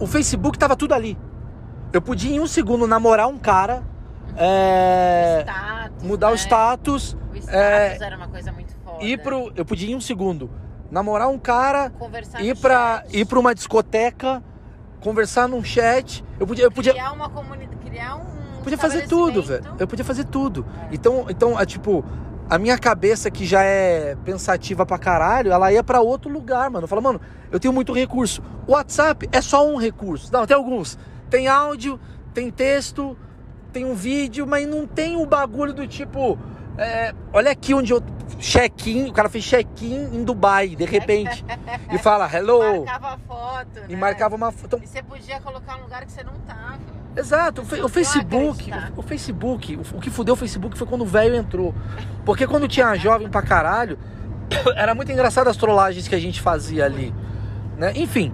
o 0.00 0.06
Facebook 0.06 0.58
tava 0.58 0.74
tudo 0.76 0.94
ali. 0.94 1.16
Eu 1.92 2.02
podia 2.02 2.34
em 2.34 2.40
um 2.40 2.46
segundo 2.46 2.86
namorar 2.88 3.28
um 3.28 3.38
cara, 3.38 3.82
é, 4.36 5.44
Status, 5.46 6.02
mudar 6.02 6.26
né? 6.28 6.32
o 6.32 6.36
status, 6.36 7.16
O 7.32 7.36
status 7.36 7.54
é, 7.54 7.98
era 8.02 8.16
uma 8.16 8.28
coisa 8.28 8.50
muito 8.50 8.74
foda. 8.84 9.04
ir 9.04 9.22
pro. 9.22 9.52
Eu 9.54 9.64
podia 9.64 9.90
em 9.92 9.94
um 9.94 10.00
segundo 10.00 10.50
namorar 10.90 11.28
um 11.28 11.38
cara, 11.38 11.90
Conversar 11.98 12.40
ir 12.42 12.54
no 12.54 12.60
pra, 12.60 13.02
chat. 13.04 13.16
ir 13.16 13.24
pra 13.26 13.38
uma 13.38 13.54
discoteca, 13.54 14.42
conversar 15.02 15.48
num 15.48 15.62
chat. 15.62 16.24
Eu 16.38 16.46
podia, 16.46 16.64
eu 16.64 16.70
podia, 16.70 16.92
Criar 16.92 17.12
uma 17.12 17.28
comunidade. 17.28 17.76
Criar 17.84 18.16
um. 18.16 18.62
podia 18.62 18.78
fazer 18.78 19.06
tudo, 19.06 19.42
velho. 19.42 19.64
Eu 19.78 19.86
podia 19.86 20.04
fazer 20.04 20.24
tudo. 20.24 20.64
Então, 20.90 21.26
então, 21.28 21.60
é 21.60 21.66
tipo, 21.66 22.04
a 22.48 22.58
minha 22.58 22.78
cabeça 22.78 23.30
que 23.30 23.44
já 23.44 23.62
é 23.62 24.16
pensativa 24.24 24.86
pra 24.86 24.98
caralho, 24.98 25.52
ela 25.52 25.72
ia 25.72 25.82
pra 25.82 26.00
outro 26.00 26.30
lugar, 26.30 26.70
mano. 26.70 26.86
Fala, 26.86 27.00
mano, 27.00 27.20
eu 27.50 27.58
tenho 27.58 27.74
muito 27.74 27.92
recurso. 27.92 28.42
O 28.66 28.72
WhatsApp 28.72 29.28
é 29.32 29.40
só 29.40 29.66
um 29.66 29.76
recurso. 29.76 30.32
Não, 30.32 30.46
tem 30.46 30.56
alguns. 30.56 30.98
Tem 31.28 31.48
áudio, 31.48 31.98
tem 32.32 32.50
texto, 32.50 33.16
tem 33.72 33.84
um 33.84 33.94
vídeo, 33.94 34.46
mas 34.46 34.66
não 34.66 34.86
tem 34.86 35.16
o 35.16 35.26
bagulho 35.26 35.72
do 35.72 35.86
tipo. 35.86 36.38
É, 36.78 37.14
olha 37.32 37.50
aqui 37.50 37.74
onde 37.74 37.92
eu. 37.92 38.02
Check-in, 38.38 39.08
o 39.08 39.12
cara 39.12 39.28
fez 39.28 39.44
check-in 39.44 40.16
em 40.16 40.24
Dubai, 40.24 40.70
de 40.70 40.84
repente. 40.84 41.44
e 41.92 41.98
fala, 41.98 42.28
hello. 42.32 42.84
Marcava 42.84 43.18
foto. 43.28 43.80
E 43.88 43.92
né? 43.92 43.96
marcava 43.96 44.34
uma. 44.34 44.52
Então, 44.64 44.80
E 44.82 44.86
você 44.86 45.02
podia 45.02 45.38
colocar 45.40 45.76
um 45.76 45.82
lugar 45.82 46.04
que 46.04 46.10
você 46.10 46.24
não 46.24 46.32
tava. 46.46 46.78
Exato, 47.14 47.60
o, 47.60 47.84
o 47.84 47.88
Facebook, 47.88 48.70
o, 48.96 49.00
o 49.00 49.02
Facebook, 49.02 49.76
o, 49.76 49.80
o 49.98 50.00
que 50.00 50.08
fudeu 50.10 50.32
o 50.34 50.36
Facebook 50.36 50.76
foi 50.78 50.86
quando 50.86 51.02
o 51.02 51.06
velho 51.06 51.36
entrou. 51.36 51.74
Porque 52.24 52.46
quando 52.46 52.66
tinha 52.66 52.94
jovem 52.96 53.28
pra 53.28 53.42
caralho, 53.42 53.98
era 54.74 54.94
muito 54.94 55.12
engraçado 55.12 55.48
as 55.48 55.56
trollagens 55.56 56.08
que 56.08 56.14
a 56.14 56.20
gente 56.20 56.40
fazia 56.40 56.86
ali. 56.86 57.14
Né? 57.76 57.92
Enfim, 57.96 58.32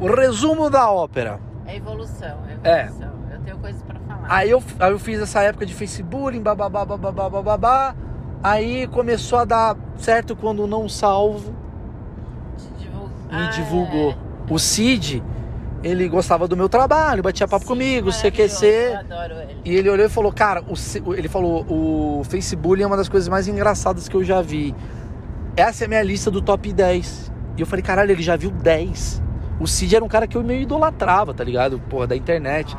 o 0.00 0.06
resumo 0.12 0.70
da 0.70 0.90
ópera. 0.90 1.38
É 1.66 1.76
evolução, 1.76 2.38
é 2.64 2.68
É. 2.68 2.82
evolução. 2.86 3.12
Eu 3.30 3.40
tenho 3.40 3.58
coisas 3.58 3.82
pra. 3.82 3.91
Aí 4.32 4.48
eu, 4.48 4.62
aí 4.80 4.90
eu 4.90 4.98
fiz 4.98 5.20
essa 5.20 5.42
época 5.42 5.66
de 5.66 5.74
Facebook, 5.74 6.38
bababá, 6.40 6.86
bababá, 6.86 7.28
bababá. 7.28 7.94
Aí 8.42 8.86
começou 8.86 9.38
a 9.38 9.44
dar 9.44 9.76
certo 9.98 10.34
quando 10.34 10.66
não 10.66 10.88
salvo 10.88 11.52
divul- 12.78 13.08
me 13.30 13.46
Ah, 13.46 13.50
divulgou. 13.50 14.12
é. 14.12 14.16
O 14.48 14.58
Cid, 14.58 15.22
ele 15.82 16.08
gostava 16.08 16.48
do 16.48 16.56
meu 16.56 16.66
trabalho, 16.66 17.22
batia 17.22 17.46
papo 17.46 17.64
Sim, 17.64 17.68
comigo, 17.68 18.10
CQC. 18.10 18.66
Ele. 18.66 19.56
E 19.66 19.74
ele 19.76 19.90
olhou 19.90 20.06
e 20.06 20.08
falou, 20.08 20.32
cara, 20.32 20.62
o, 20.66 21.12
ele 21.14 21.28
falou, 21.28 21.66
o 21.68 22.22
Facebook 22.24 22.82
é 22.82 22.86
uma 22.86 22.96
das 22.96 23.10
coisas 23.10 23.28
mais 23.28 23.46
engraçadas 23.46 24.08
que 24.08 24.16
eu 24.16 24.24
já 24.24 24.40
vi. 24.40 24.74
Essa 25.54 25.84
é 25.84 25.86
a 25.86 25.88
minha 25.88 26.02
lista 26.02 26.30
do 26.30 26.40
top 26.40 26.72
10. 26.72 27.30
E 27.58 27.60
eu 27.60 27.66
falei, 27.66 27.82
caralho, 27.82 28.10
ele 28.10 28.22
já 28.22 28.34
viu 28.34 28.50
10. 28.50 29.22
O 29.60 29.66
Cid 29.66 29.94
era 29.94 30.02
um 30.02 30.08
cara 30.08 30.26
que 30.26 30.38
eu 30.38 30.42
meio 30.42 30.62
idolatrava, 30.62 31.34
tá 31.34 31.44
ligado? 31.44 31.78
Porra, 31.90 32.06
da 32.06 32.16
internet. 32.16 32.74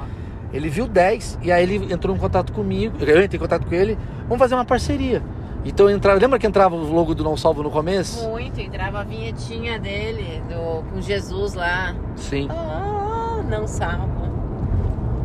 Ele 0.53 0.69
viu 0.69 0.87
10 0.87 1.39
e 1.41 1.51
aí 1.51 1.63
ele 1.63 1.91
entrou 1.91 2.15
em 2.15 2.19
contato 2.19 2.53
comigo. 2.53 2.95
Eu 3.01 3.23
entrei 3.23 3.37
em 3.37 3.41
contato 3.41 3.65
com 3.65 3.73
ele. 3.73 3.97
Vamos 4.23 4.37
fazer 4.37 4.53
uma 4.55 4.63
parceria. 4.65 5.21
Então 5.65 5.89
entrava. 5.89 6.19
Lembra 6.19 6.37
que 6.37 6.45
entrava 6.45 6.75
o 6.75 6.93
logo 6.93 7.15
do 7.15 7.23
Não 7.23 7.35
Salvo 7.35 7.63
no 7.63 7.71
começo? 7.71 8.27
Muito, 8.29 8.59
entrava 8.61 8.99
a 8.99 9.03
vinhetinha 9.03 9.79
dele, 9.79 10.43
do, 10.47 10.83
com 10.91 11.01
Jesus 11.01 11.53
lá. 11.55 11.95
Sim. 12.15 12.47
Ah, 12.51 13.41
não 13.49 13.65
salvo. 13.67 14.23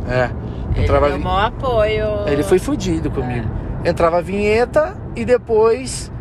É. 0.09 0.29
Ele 0.75 0.83
Entrava 0.85 1.09
deu 1.09 1.17
vi- 1.17 1.23
maior 1.23 1.45
apoio. 1.47 2.05
Ele 2.27 2.41
foi 2.43 2.57
fudido 2.57 3.11
comigo. 3.11 3.47
Entrava 3.85 4.17
a 4.17 4.21
vinheta 4.21 4.95
e 5.15 5.23
depois, 5.25 6.11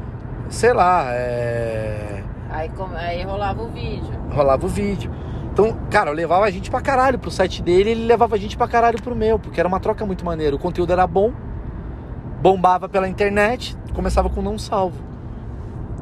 sei 0.49 0.73
lá, 0.73 1.07
é. 1.13 2.23
Aí, 2.51 2.71
aí 2.97 3.23
rolava 3.23 3.63
o 3.63 3.69
vídeo. 3.69 4.13
rolava 4.31 4.65
o 4.67 4.69
vídeo. 4.69 5.11
Então, 5.59 5.77
cara, 5.91 6.11
eu 6.11 6.15
levava 6.15 6.45
a 6.45 6.51
gente 6.53 6.71
pra 6.71 6.81
caralho 6.81 7.19
pro 7.19 7.33
site 7.33 7.61
dele, 7.61 7.91
ele 7.91 8.07
levava 8.07 8.37
a 8.37 8.39
gente 8.39 8.57
pra 8.57 8.69
caralho 8.69 9.03
pro 9.03 9.17
meu, 9.17 9.41
porque 9.41 9.59
era 9.59 9.69
uma 9.69 9.81
troca 9.81 10.07
muito 10.07 10.25
maneira. 10.25 10.55
O 10.55 10.59
conteúdo 10.59 10.93
era 10.93 11.05
bom, 11.05 11.33
bombava 12.41 12.89
pela 12.89 13.09
internet, 13.09 13.77
começava 13.93 14.31
com 14.31 14.41
não 14.41 14.57
salvo. 14.57 15.03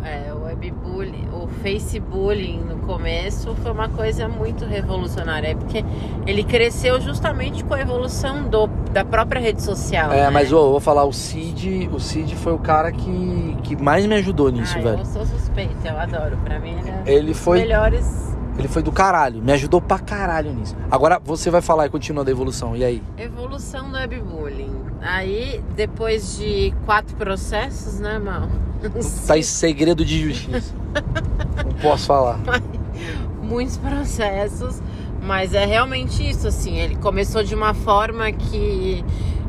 É, 0.04 0.30
o 0.30 0.42
webbullying, 0.42 1.30
o 1.32 1.48
facebullying 1.62 2.64
no 2.64 2.76
começo 2.80 3.54
foi 3.54 3.72
uma 3.72 3.88
coisa 3.88 4.28
muito 4.28 4.66
revolucionária, 4.66 5.48
é 5.48 5.54
porque 5.54 5.82
ele 6.26 6.44
cresceu 6.44 7.00
justamente 7.00 7.64
com 7.64 7.72
a 7.72 7.80
evolução 7.80 8.42
do, 8.50 8.66
da 8.92 9.06
própria 9.06 9.40
rede 9.40 9.62
social. 9.62 10.12
É, 10.12 10.24
né? 10.24 10.30
mas 10.30 10.52
eu 10.52 10.70
vou 10.70 10.80
falar, 10.80 11.04
o 11.04 11.14
Cid, 11.14 11.88
o 11.90 11.98
Cid 11.98 12.36
foi 12.36 12.52
o 12.52 12.58
cara 12.58 12.92
que, 12.92 13.56
que 13.62 13.74
mais 13.74 14.04
me 14.04 14.16
ajudou 14.16 14.50
nisso, 14.50 14.76
ah, 14.76 14.82
velho. 14.82 14.98
Eu 14.98 15.04
sou 15.06 15.24
suspeita, 15.24 15.88
eu 15.88 15.98
adoro. 15.98 16.36
Pra 16.44 16.58
mim, 16.60 16.76
ele 16.78 16.90
é 16.90 17.02
Ele 17.06 17.28
um 17.28 17.32
dos 17.32 17.40
foi, 17.40 17.60
melhores. 17.60 18.36
Ele 18.58 18.68
foi 18.68 18.82
do 18.82 18.92
caralho, 18.92 19.42
me 19.42 19.52
ajudou 19.52 19.80
pra 19.80 19.98
caralho 19.98 20.52
nisso. 20.52 20.76
Agora 20.90 21.20
você 21.22 21.50
vai 21.50 21.60
falar 21.60 21.86
e 21.86 21.90
continua 21.90 22.24
da 22.24 22.30
evolução, 22.30 22.76
e 22.76 22.84
aí? 22.84 23.02
Evolução 23.18 23.90
do 23.90 23.96
webbullying. 23.96 24.74
Aí, 25.00 25.62
depois 25.74 26.36
de 26.38 26.74
quatro 26.84 27.16
processos, 27.16 28.00
né, 28.00 28.18
Mal? 28.18 28.48
Tá 29.26 29.38
em 29.38 29.42
segredo 29.42 30.04
de 30.04 30.30
justiça. 30.30 30.74
Não 31.64 31.72
posso 31.80 32.06
falar. 32.06 32.40
muitos 33.46 33.76
processos, 33.76 34.82
mas 35.22 35.54
é 35.54 35.64
realmente 35.64 36.28
isso, 36.28 36.48
assim, 36.48 36.78
ele 36.78 36.96
começou 36.96 37.42
de 37.42 37.54
uma 37.54 37.72
forma 37.72 38.30
que 38.32 39.04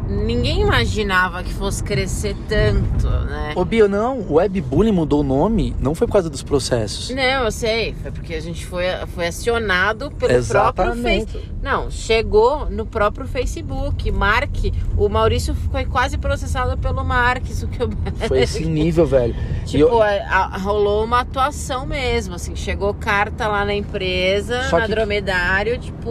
ninguém 0.08 0.62
imaginava 0.62 1.44
que 1.44 1.54
fosse 1.54 1.84
crescer 1.84 2.36
tanto, 2.48 3.08
né? 3.10 3.54
Ô 3.56 3.66
Bia, 3.66 3.88
não, 3.88 4.20
o 4.20 4.36
webbullying 4.36 4.92
mudou 4.92 5.20
o 5.22 5.24
nome, 5.24 5.76
não 5.80 5.94
foi 5.94 6.08
por 6.08 6.14
causa 6.14 6.30
dos 6.30 6.42
processos. 6.44 7.10
Não, 7.10 7.22
eu 7.46 7.52
sei, 7.52 7.94
foi 8.02 8.12
porque 8.12 8.34
a 8.34 8.40
gente 8.42 8.66
foi, 8.66 8.86
foi 9.14 9.28
acionado 9.28 10.10
pelo 10.12 10.18
próprio 10.18 10.38
Exatamente. 10.38 11.32
Facebook. 11.32 11.52
Não, 11.62 11.92
chegou 11.92 12.70
no 12.70 12.86
próprio 12.86 13.28
Facebook. 13.28 14.10
Mark, 14.12 14.56
o 14.98 15.10
Maurício 15.10 15.54
foi 15.72 15.86
quase 15.86 16.18
processado 16.18 16.78
pelo 16.78 17.04
Mark 17.04 17.46
Zuckerberg. 17.46 18.28
Foi 18.28 18.42
esse 18.42 18.66
nível, 18.66 19.06
velho. 19.06 19.36
Tipo, 19.68 19.84
eu- 19.84 20.02
a- 20.02 20.08
a- 20.54 20.58
rolou 20.58 21.04
uma 21.04 21.20
atuação 21.20 21.86
mesmo, 21.86 22.36
assim, 22.36 22.56
chegou 22.56 22.94
carta 22.94 23.50
lá 23.50 23.66
na 23.66 23.74
empresa, 23.74 24.64
Só 24.70 24.78
na 24.80 24.86
que- 24.86 24.92
dromedário, 24.92 25.78
tipo, 25.78 26.10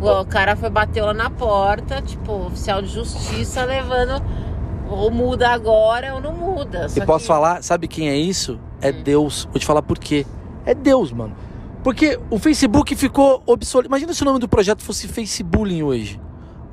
o, 0.00 0.20
o 0.20 0.24
cara 0.24 0.56
foi 0.56 0.68
bateu 0.68 1.06
lá 1.06 1.14
na 1.14 1.30
porta, 1.30 2.02
tipo, 2.02 2.46
oficial 2.46 2.82
de 2.82 2.88
justiça 2.88 3.27
levando 3.64 4.22
ou 4.90 5.10
muda 5.10 5.48
agora 5.50 6.14
ou 6.14 6.20
não 6.20 6.32
muda. 6.32 6.86
E 6.86 6.90
Só 6.90 7.04
posso 7.04 7.20
que- 7.24 7.28
falar, 7.28 7.62
sabe 7.62 7.86
quem 7.88 8.08
é 8.08 8.16
isso? 8.16 8.58
É 8.80 8.90
Hum. 8.90 9.02
Deus. 9.02 9.44
Vou 9.50 9.58
te 9.60 9.66
falar 9.66 9.82
por 9.82 9.98
quê. 9.98 10.24
É 10.64 10.74
Deus, 10.74 11.12
mano. 11.12 11.34
Porque 11.82 12.18
o 12.30 12.38
Facebook 12.38 12.94
ficou 12.96 13.42
obsoleto. 13.46 13.88
Imagina 13.88 14.12
se 14.12 14.22
o 14.22 14.24
nome 14.24 14.38
do 14.38 14.48
projeto 14.48 14.82
fosse 14.82 15.06
Facebook 15.08 15.82
hoje. 15.82 16.20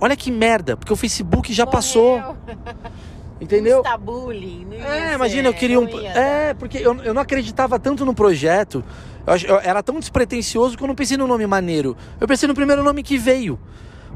Olha 0.02 0.16
que 0.16 0.32
merda, 0.32 0.76
porque 0.76 0.92
o 0.92 0.96
Facebook 0.96 1.54
já 1.54 1.66
passou, 1.66 2.36
entendeu? 3.40 3.80
Instabullying, 3.80 4.68
É, 4.74 5.14
imagina, 5.14 5.48
eu 5.50 5.54
queria 5.54 5.80
um. 5.80 5.88
ia 5.88 6.10
É, 6.12 6.54
porque 6.54 6.78
eu, 6.80 6.96
eu 7.04 7.14
não 7.14 7.22
acreditava 7.22 7.80
tanto 7.80 8.06
no 8.06 8.14
projeto. 8.14 8.84
Eu, 9.26 9.56
eu 9.56 9.60
era 9.62 9.82
tão 9.82 10.00
despretensioso 10.00 10.78
que 10.78 10.84
eu 10.84 10.88
não 10.88 10.96
pensei 10.96 11.18
no 11.18 11.28
nome 11.28 11.46
maneiro. 11.48 11.96
Eu 12.20 12.28
pensei 12.28 12.48
no 12.48 12.54
primeiro 12.54 12.84
nome 12.84 13.04
que 13.04 13.18
veio. 13.18 13.60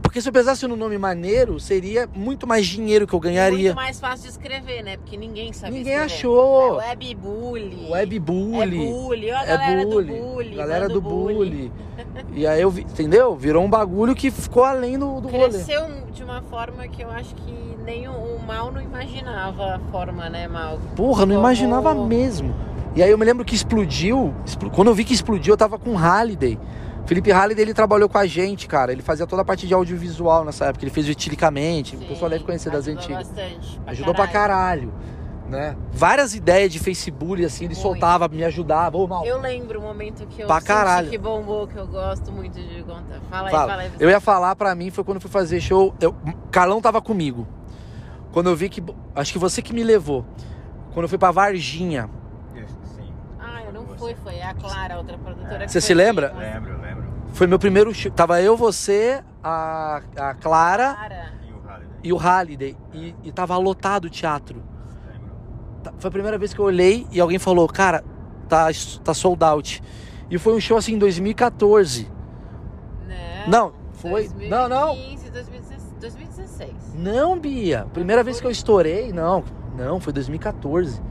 Porque 0.09 0.21
se 0.23 0.27
eu 0.27 0.33
pensasse 0.33 0.65
no 0.67 0.75
nome 0.75 0.97
maneiro, 0.97 1.59
seria 1.59 2.09
muito 2.15 2.47
mais 2.47 2.65
dinheiro 2.65 3.05
que 3.05 3.13
eu 3.13 3.19
ganharia. 3.19 3.65
Muito 3.65 3.75
mais 3.75 3.99
fácil 3.99 4.23
de 4.23 4.29
escrever, 4.31 4.81
né? 4.83 4.97
Porque 4.97 5.15
ninguém 5.15 5.53
sabia 5.53 5.77
Ninguém 5.77 5.93
escrever. 5.93 6.15
achou. 6.15 6.81
É 6.81 6.87
webbullying. 6.95 7.87
Webbully. 7.91 9.29
É. 9.29 9.33
Ó, 9.35 9.37
a 9.37 9.43
É 9.43 9.45
galera 9.57 9.85
bully. 9.85 10.07
do 10.07 10.23
bullying. 10.23 10.55
Galera 10.55 10.89
do 10.89 10.99
bully. 10.99 11.71
E 12.33 12.47
aí 12.47 12.59
eu 12.59 12.71
vi, 12.71 12.81
entendeu? 12.81 13.35
Virou 13.35 13.63
um 13.63 13.69
bagulho 13.69 14.15
que 14.15 14.31
ficou 14.31 14.63
além 14.63 14.97
do, 14.97 15.21
do 15.21 15.27
rolê. 15.27 15.49
Cresceu 15.49 15.85
de 16.11 16.23
uma 16.23 16.41
forma 16.41 16.87
que 16.87 17.03
eu 17.03 17.11
acho 17.11 17.35
que 17.35 17.53
nem 17.85 18.07
o, 18.07 18.11
o 18.11 18.39
mal 18.47 18.71
não 18.71 18.81
imaginava 18.81 19.75
a 19.75 19.79
forma, 19.91 20.27
né, 20.27 20.47
mal? 20.47 20.79
Porra, 20.95 21.23
não 21.27 21.35
Como- 21.35 21.39
imaginava 21.47 21.93
mesmo. 21.93 22.55
E 22.95 23.03
aí 23.03 23.11
eu 23.11 23.17
me 23.19 23.25
lembro 23.25 23.45
que 23.45 23.53
explodiu. 23.53 24.33
expl- 24.43 24.71
Quando 24.71 24.87
eu 24.87 24.95
vi 24.95 25.03
que 25.05 25.13
explodiu, 25.13 25.53
eu 25.53 25.57
tava 25.57 25.77
com 25.77 25.93
Halliday. 25.95 26.57
Felipe 27.09 27.31
Halliday, 27.31 27.63
ele 27.65 27.73
trabalhou 27.73 28.07
com 28.07 28.19
a 28.19 28.27
gente, 28.27 28.67
cara. 28.67 28.91
Ele 28.91 29.01
fazia 29.01 29.25
toda 29.25 29.41
a 29.41 29.45
parte 29.45 29.65
de 29.65 29.73
audiovisual 29.73 30.45
nessa 30.45 30.65
época. 30.65 30.85
Ele 30.85 30.91
fez 30.91 31.07
o 31.07 31.09
Etilicamente. 31.11 31.95
o 31.95 31.99
pessoal 32.07 32.29
deve 32.29 32.43
conhecer 32.43 32.69
das 32.69 32.87
ajudou 32.87 33.01
antigas. 33.03 33.27
Bastante, 33.29 33.81
Ajudou 33.87 34.13
pra 34.13 34.27
caralho. 34.27 34.93
né? 35.49 35.75
Várias 35.91 36.35
ideias 36.35 36.71
de 36.71 36.77
Facebook, 36.77 37.43
assim, 37.43 37.65
ele 37.65 37.73
Muito. 37.73 37.81
soltava, 37.81 38.27
me 38.27 38.43
ajudava. 38.43 38.95
Ô, 38.95 39.07
mal. 39.07 39.25
Eu 39.25 39.41
lembro 39.41 39.79
o 39.79 39.81
momento 39.81 40.27
que 40.27 40.43
eu 40.43 40.45
Pra 40.45 40.57
senti 40.57 40.67
caralho. 40.67 41.09
que 41.09 41.17
bombou, 41.17 41.65
que 41.67 41.75
eu 41.77 41.87
gosto 41.87 42.31
muito 42.31 42.53
de 42.61 42.83
contar. 42.83 43.19
Fala 43.27 43.47
aí, 43.47 43.51
Fala. 43.51 43.71
fala 43.71 43.81
aí. 43.81 43.91
Eu 43.99 44.07
ia 44.11 44.19
falar 44.19 44.55
pra 44.55 44.75
mim, 44.75 44.91
foi 44.91 45.03
quando 45.03 45.15
eu 45.15 45.21
fui 45.21 45.31
fazer 45.31 45.59
show. 45.59 45.95
Eu, 45.99 46.15
Carlão 46.51 46.79
tava 46.79 47.01
comigo. 47.01 47.47
Quando 48.31 48.51
eu 48.51 48.55
vi 48.55 48.69
que. 48.69 48.83
Acho 49.15 49.33
que 49.33 49.39
você 49.39 49.63
que 49.63 49.73
me 49.73 49.83
levou. 49.83 50.23
Quando 50.93 51.05
eu 51.05 51.09
fui 51.09 51.17
pra 51.17 51.31
Varginha. 51.31 52.07
Sim. 52.95 53.11
Ah, 53.39 53.63
eu 53.65 53.73
não 53.73 53.87
fui, 53.97 54.13
foi 54.23 54.39
a 54.39 54.53
Clara, 54.53 54.97
outra 54.99 55.17
produtora. 55.17 55.65
que 55.65 55.71
Você 55.71 55.81
se 55.81 55.95
lembra? 55.95 56.31
lembro. 56.37 56.78
Foi 57.33 57.47
meu 57.47 57.59
primeiro 57.59 57.93
show. 57.93 58.11
Tava 58.11 58.41
eu, 58.41 58.57
você, 58.57 59.23
a, 59.43 60.01
a 60.17 60.33
Clara 60.33 60.95
Clara. 60.95 61.33
E 61.43 61.51
o 61.53 61.57
Halliday? 61.59 61.99
e 62.03 62.13
o 62.13 62.17
Halliday. 62.17 62.77
E, 62.93 63.15
e 63.23 63.31
tava 63.31 63.57
lotado 63.57 64.05
o 64.05 64.09
teatro. 64.09 64.61
Tá- 65.83 65.93
Foi 65.97 66.09
a 66.09 66.11
primeira 66.11 66.37
vez 66.37 66.53
que 66.53 66.59
eu 66.59 66.65
olhei 66.65 67.07
e 67.11 67.19
alguém 67.19 67.39
falou, 67.39 67.67
cara, 67.67 68.03
tá, 68.47 68.67
tá 69.03 69.13
sold 69.13 69.43
out. 69.43 69.81
E 70.29 70.37
foi 70.37 70.53
um 70.53 70.59
show 70.59 70.77
assim 70.77 70.93
em 70.95 70.97
2014. 70.99 72.09
Não, 73.47 73.73
foi. 73.93 74.29
Não, 74.49 74.67
não. 74.67 74.93
2015, 74.95 75.31
2016. 75.31 75.93
2016. 75.99 76.73
Não, 76.95 77.39
Bia. 77.39 77.87
Primeira 77.93 78.23
vez 78.23 78.39
que 78.39 78.45
eu 78.47 78.51
estourei, 78.51 79.11
não. 79.11 79.43
Não, 79.77 79.99
foi 79.99 80.13
2014. 80.13 81.01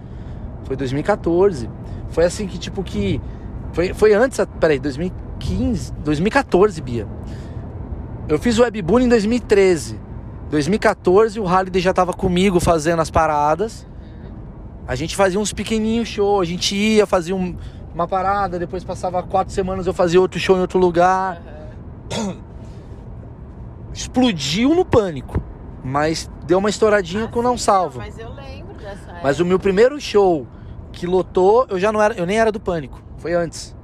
Foi 0.64 0.76
2014. 0.76 1.68
Foi 2.10 2.24
assim 2.24 2.46
que, 2.46 2.58
tipo, 2.58 2.82
que. 2.82 3.20
Foi, 3.72 3.92
foi 3.92 4.14
antes, 4.14 4.38
peraí, 4.60 4.78
2015. 5.38 5.92
2014, 6.04 6.80
Bia. 6.80 7.06
Eu 8.28 8.38
fiz 8.38 8.58
o 8.58 8.62
Webbullying 8.62 9.06
em 9.06 9.08
2013. 9.08 9.98
2014, 10.50 11.38
o 11.40 11.44
Halliday 11.44 11.80
já 11.80 11.92
tava 11.92 12.12
comigo 12.12 12.60
fazendo 12.60 13.00
as 13.00 13.10
paradas. 13.10 13.86
A 14.86 14.94
gente 14.94 15.14
fazia 15.16 15.38
uns 15.38 15.52
pequenininhos 15.52 16.08
shows. 16.08 16.42
A 16.42 16.50
gente 16.50 16.74
ia, 16.74 17.06
fazia 17.06 17.34
um- 17.36 17.56
uma 17.94 18.06
parada, 18.08 18.58
depois 18.58 18.84
passava 18.84 19.22
quatro 19.22 19.52
semanas, 19.52 19.86
eu 19.86 19.92
fazia 19.94 20.20
outro 20.20 20.38
show 20.40 20.56
em 20.56 20.60
outro 20.60 20.78
lugar. 20.78 21.42
Aham. 22.12 22.36
Explodiu 23.92 24.74
no 24.74 24.84
pânico. 24.84 25.42
Mas 25.84 26.30
deu 26.46 26.58
uma 26.58 26.68
estouradinha 26.70 27.24
Ah, 27.24 27.28
com 27.28 27.40
Não 27.42 27.56
sim, 27.56 27.64
Salvo. 27.64 27.98
Mas 27.98 28.18
eu 28.18 28.32
lembro 28.32 28.74
dessa 28.74 29.02
época. 29.02 29.20
Mas 29.22 29.40
o 29.40 29.44
meu 29.44 29.58
primeiro 29.58 30.00
show 30.00 30.46
que 30.92 31.06
lotou, 31.06 31.66
eu 31.70 31.78
já 31.78 31.92
não 31.92 32.00
era, 32.02 32.14
eu 32.14 32.26
nem 32.26 32.38
era 32.38 32.50
do 32.52 32.60
pânico. 32.60 33.00
Foi 33.18 33.32
antes. 33.34 33.76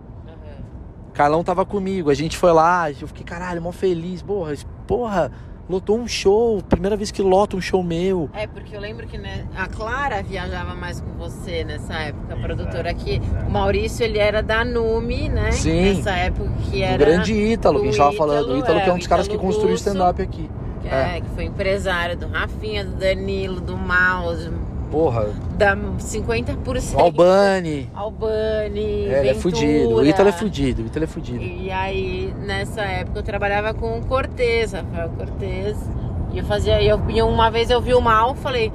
Carlão 1.15 1.45
tava 1.45 1.65
comigo, 1.65 2.11
a 2.11 2.15
gente 2.15 2.37
foi 2.37 2.53
lá, 2.53 2.91
eu 2.91 3.07
fiquei, 3.07 3.25
caralho, 3.25 3.63
mó 3.63 3.71
feliz. 3.71 4.21
Porra, 4.21 4.55
porra, 4.85 5.31
lotou 5.69 5.97
um 5.97 6.09
show, 6.09 6.61
primeira 6.63 6.97
vez 6.97 7.13
que 7.13 7.23
lota 7.23 7.57
um 7.57 7.61
show 7.61 7.85
meu. 7.85 8.29
É, 8.35 8.49
porque 8.49 8.75
eu 8.75 8.81
lembro 8.81 9.07
que 9.07 9.17
né, 9.17 9.47
a 9.57 9.69
Clara 9.69 10.23
viajava 10.23 10.75
mais 10.75 11.01
com 11.01 11.13
você 11.13 11.63
nessa 11.63 11.95
época, 11.95 12.35
a 12.35 12.37
produtora 12.37 12.89
é, 12.89 12.91
aqui. 12.91 13.23
é. 13.23 13.47
O 13.47 13.51
Maurício, 13.51 14.05
ele 14.05 14.19
era 14.19 14.43
da 14.43 14.65
Nume, 14.65 15.29
né? 15.29 15.53
Sim. 15.53 15.95
Nessa 15.95 16.11
época 16.11 16.51
que 16.69 16.81
O 16.81 16.85
era... 16.85 16.99
grande 16.99 17.33
Ítalo, 17.33 17.79
que 17.79 17.85
a 17.85 17.91
gente 17.91 17.99
tava 17.99 18.13
falando. 18.13 18.49
O 18.49 18.59
Ítalo, 18.59 18.59
Ítalo 18.59 18.81
que 18.81 18.87
é 18.87 18.91
é, 18.91 18.93
um 18.93 18.99
dos 18.99 19.07
caras 19.07 19.29
que 19.29 19.39
construiu 19.39 19.73
o 19.73 19.77
stand-up 19.77 20.21
aqui. 20.21 20.51
Que, 20.83 20.89
é, 20.89 21.21
que 21.21 21.29
foi 21.31 21.45
empresário 21.45 22.17
do 22.17 22.27
Rafinha, 22.27 22.85
do 22.85 22.97
Danilo, 22.97 23.61
do 23.61 23.77
Maus, 23.77 24.51
Porra, 24.95 25.27
da 25.59 25.75
50%. 25.75 26.95
o 26.95 27.01
Albani. 27.01 27.91
Albani, 27.93 29.07
É, 29.07 29.19
ele 29.19 29.29
é 29.31 29.35
fudido. 29.35 29.97
O 29.97 30.07
Ítalo 30.07 30.29
é 30.29 30.33
fudido, 30.33 30.83
o 30.85 30.87
Ítalo 30.87 31.05
é 31.05 31.09
fudido. 31.09 31.43
E 31.43 31.69
aí, 31.69 32.33
nessa 32.47 32.83
época, 32.83 33.19
eu 33.19 33.23
trabalhava 33.25 33.75
com 33.75 33.99
o 33.99 34.07
Cortez, 34.07 34.71
Rafael 34.73 35.09
Cortez. 35.11 35.77
E 36.33 36.39
eu 36.39 36.45
fazia. 36.45 36.81
Eu, 36.81 37.01
e 37.09 37.21
uma 37.23 37.51
vez 37.51 37.71
eu 37.71 37.81
vi 37.81 37.93
o 37.93 38.01
mal, 38.01 38.37
falei. 38.37 38.73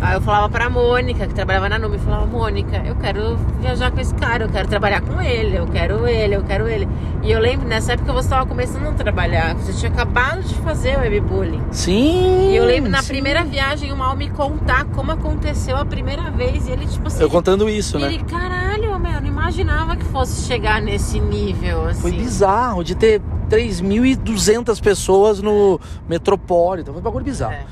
Aí 0.00 0.14
eu 0.14 0.20
falava 0.20 0.48
pra 0.48 0.70
Mônica, 0.70 1.26
que 1.26 1.34
trabalhava 1.34 1.68
na 1.68 1.76
eu 1.76 1.98
falava, 1.98 2.26
Mônica, 2.26 2.76
eu 2.86 2.94
quero 2.96 3.36
viajar 3.60 3.90
com 3.90 4.00
esse 4.00 4.14
cara, 4.14 4.44
eu 4.44 4.48
quero 4.48 4.68
trabalhar 4.68 5.00
com 5.00 5.20
ele, 5.20 5.56
eu 5.56 5.66
quero 5.66 6.06
ele, 6.06 6.36
eu 6.36 6.44
quero 6.44 6.68
ele. 6.68 6.88
E 7.22 7.32
eu 7.32 7.40
lembro, 7.40 7.66
nessa 7.66 7.94
época 7.94 8.12
você 8.12 8.26
estava 8.26 8.46
começando 8.46 8.86
a 8.86 8.92
trabalhar, 8.92 9.56
você 9.56 9.72
tinha 9.72 9.90
acabado 9.90 10.42
de 10.42 10.54
fazer 10.56 10.96
o 10.96 11.00
webbullying. 11.00 11.62
Sim! 11.72 12.52
E 12.52 12.56
eu 12.56 12.64
lembro 12.64 12.90
na 12.90 13.02
sim. 13.02 13.08
primeira 13.08 13.42
viagem 13.44 13.90
o 13.90 13.96
mal 13.96 14.14
me 14.16 14.30
contar 14.30 14.84
como 14.84 15.10
aconteceu 15.10 15.76
a 15.76 15.84
primeira 15.84 16.30
vez. 16.30 16.68
E 16.68 16.70
ele, 16.70 16.86
tipo 16.86 17.08
assim. 17.08 17.20
Eu 17.20 17.28
contando 17.28 17.68
isso, 17.68 17.98
né? 17.98 18.06
ele, 18.06 18.22
caralho, 18.24 18.98
meu, 19.00 19.12
eu 19.12 19.20
não 19.20 19.28
imaginava 19.28 19.96
que 19.96 20.04
fosse 20.04 20.46
chegar 20.46 20.80
nesse 20.80 21.18
nível, 21.18 21.86
assim. 21.86 22.00
Foi 22.00 22.12
bizarro 22.12 22.84
de 22.84 22.94
ter 22.94 23.20
3.200 23.50 24.80
pessoas 24.80 25.42
no 25.42 25.80
Metropolitan. 26.08 26.92
Foi 26.92 27.00
um 27.00 27.04
bagulho 27.04 27.24
bizarro. 27.24 27.54
É. 27.54 27.64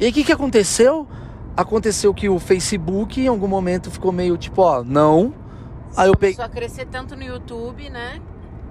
E 0.00 0.04
aí 0.06 0.10
o 0.10 0.14
que, 0.14 0.24
que 0.24 0.32
aconteceu? 0.32 1.06
Aconteceu 1.56 2.12
que 2.12 2.28
o 2.28 2.38
Facebook 2.38 3.20
em 3.20 3.28
algum 3.28 3.46
momento 3.48 3.90
ficou 3.90 4.10
meio 4.10 4.36
tipo, 4.36 4.62
ó, 4.62 4.82
não. 4.82 5.32
Aí 5.96 6.08
eu 6.08 6.16
peguei. 6.16 6.34
Começou 6.34 6.44
a 6.44 6.48
crescer 6.54 6.86
tanto 6.86 7.14
no 7.14 7.22
YouTube, 7.22 7.88
né? 7.90 8.20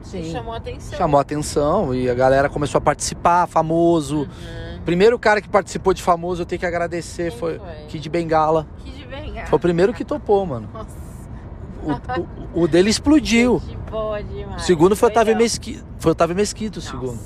Sim. 0.02 0.30
chamou 0.30 0.54
atenção. 0.54 0.98
Chamou 0.98 1.20
atenção 1.20 1.96
e 1.96 2.10
a 2.10 2.14
galera 2.14 2.50
começou 2.50 2.78
a 2.78 2.82
participar, 2.82 3.48
famoso. 3.48 4.24
Uhum. 4.24 4.80
Primeiro 4.84 5.18
cara 5.18 5.40
que 5.42 5.48
participou 5.48 5.94
de 5.94 6.02
famoso, 6.04 6.42
eu 6.42 6.46
tenho 6.46 6.60
que 6.60 6.66
agradecer, 6.66 7.30
Quem 7.32 7.40
foi, 7.40 7.58
foi? 7.58 7.68
Kid 7.88 8.10
Bengala. 8.10 8.68
Kid 8.84 9.06
Bengala. 9.08 9.48
Foi 9.48 9.56
o 9.56 9.60
primeiro 9.62 9.94
que 9.94 10.04
topou, 10.04 10.46
mano. 10.46 10.68
Nossa, 10.74 10.90
O, 12.54 12.60
o- 12.60 12.64
o 12.64 12.68
dele 12.68 12.90
explodiu. 12.90 13.62
O 13.94 14.60
segundo 14.60 14.96
foi 14.96 15.10
Otávio 15.10 15.34
não. 15.34 15.42
Mesquita. 15.42 15.86
Foi 16.00 16.12
Otávio 16.14 16.36
Mesquita 16.36 16.80
o 16.80 16.82
segundo. 16.82 17.20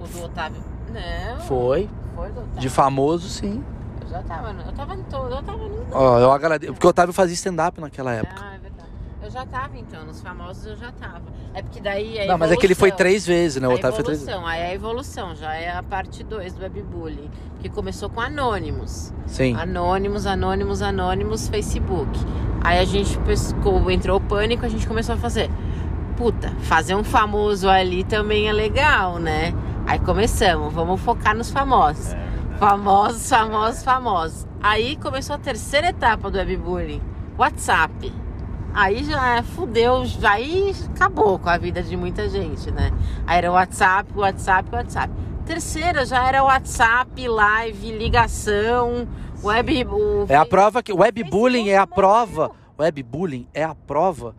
O 0.00 0.06
do 0.06 0.24
Otávio. 0.24 0.62
Não. 0.90 1.40
Foi. 1.40 1.90
Foi 2.16 2.28
do 2.30 2.40
Otávio. 2.40 2.60
De 2.60 2.68
famoso, 2.70 3.28
sim. 3.28 3.62
Eu 4.14 4.22
tava, 4.22 4.52
no- 4.52 4.62
eu 4.62 4.72
tava 4.72 4.94
em 4.94 5.02
todo, 5.04 5.34
eu 5.34 5.42
tava 5.42 5.58
no. 5.58 5.86
Ó, 5.92 6.18
eu 6.20 6.30
agradeço. 6.32 6.72
Porque 6.72 6.86
o 6.86 6.90
Otávio 6.90 7.12
fazia 7.12 7.34
stand-up 7.34 7.80
naquela 7.80 8.12
época. 8.12 8.40
Ah, 8.42 8.54
é 8.54 8.58
verdade. 8.58 8.88
Eu 9.22 9.30
já 9.30 9.44
tava 9.46 9.76
então, 9.76 10.04
nos 10.04 10.20
famosos 10.20 10.66
eu 10.66 10.76
já 10.76 10.92
tava. 10.92 11.22
É 11.52 11.62
porque 11.62 11.80
daí 11.80 12.18
é 12.18 12.26
Não, 12.26 12.38
mas 12.38 12.52
é 12.52 12.56
que 12.56 12.64
ele 12.66 12.74
foi 12.74 12.92
três 12.92 13.26
vezes, 13.26 13.60
né? 13.60 13.66
O 13.66 13.72
a 13.72 13.74
Otávio 13.74 13.96
foi 13.96 14.04
três 14.04 14.18
vezes. 14.20 14.28
evolução, 14.32 14.48
aí 14.50 14.60
é 14.60 14.66
a 14.66 14.74
evolução, 14.74 15.34
já 15.34 15.54
é 15.54 15.70
a 15.76 15.82
parte 15.82 16.22
2 16.22 16.52
do 16.54 16.62
webbullying, 16.62 17.30
que 17.60 17.68
começou 17.68 18.08
com 18.10 18.20
Anônimos. 18.20 19.12
Sim. 19.26 19.56
Anônimos, 19.56 20.26
Anônimos, 20.26 20.80
Anônimos, 20.82 21.48
Facebook. 21.48 22.10
Aí 22.62 22.78
a 22.78 22.84
gente 22.84 23.18
pescou, 23.18 23.90
entrou 23.90 24.18
o 24.18 24.20
pânico, 24.20 24.64
a 24.64 24.68
gente 24.68 24.86
começou 24.86 25.14
a 25.14 25.18
fazer. 25.18 25.50
Puta, 26.16 26.50
fazer 26.60 26.94
um 26.94 27.02
famoso 27.04 27.68
ali 27.68 28.04
também 28.04 28.48
é 28.48 28.52
legal, 28.52 29.18
né? 29.18 29.52
Aí 29.86 29.98
começamos, 29.98 30.72
vamos 30.72 31.00
focar 31.00 31.36
nos 31.36 31.50
famosos. 31.50 32.12
É, 32.12 32.24
Famosos, 32.64 33.28
famosos, 33.28 33.82
famosos. 33.82 34.46
Aí 34.62 34.96
começou 34.96 35.36
a 35.36 35.38
terceira 35.38 35.88
etapa 35.88 36.30
do 36.30 36.38
webbullying, 36.38 37.02
WhatsApp. 37.36 38.10
Aí 38.72 39.04
já 39.04 39.42
fudeu, 39.42 40.06
já 40.06 40.30
aí 40.30 40.74
acabou 40.94 41.38
com 41.38 41.50
a 41.50 41.58
vida 41.58 41.82
de 41.82 41.94
muita 41.94 42.26
gente, 42.26 42.70
né? 42.70 42.90
Aí 43.26 43.36
era 43.36 43.52
WhatsApp, 43.52 44.10
WhatsApp, 44.16 44.74
WhatsApp. 44.74 45.12
Terceira 45.44 46.06
já 46.06 46.26
era 46.26 46.42
WhatsApp, 46.42 47.28
live, 47.28 47.92
ligação, 47.98 49.06
web. 49.42 49.84
O 49.84 50.24
É 50.26 50.36
a 50.36 50.46
prova 50.46 50.82
que. 50.82 50.90
Webbullying 50.90 51.68
é 51.68 51.76
a 51.76 51.86
prova. 51.86 52.50
Webbullying 52.78 53.46
é 53.52 53.62
a 53.62 53.74
prova 53.74 54.34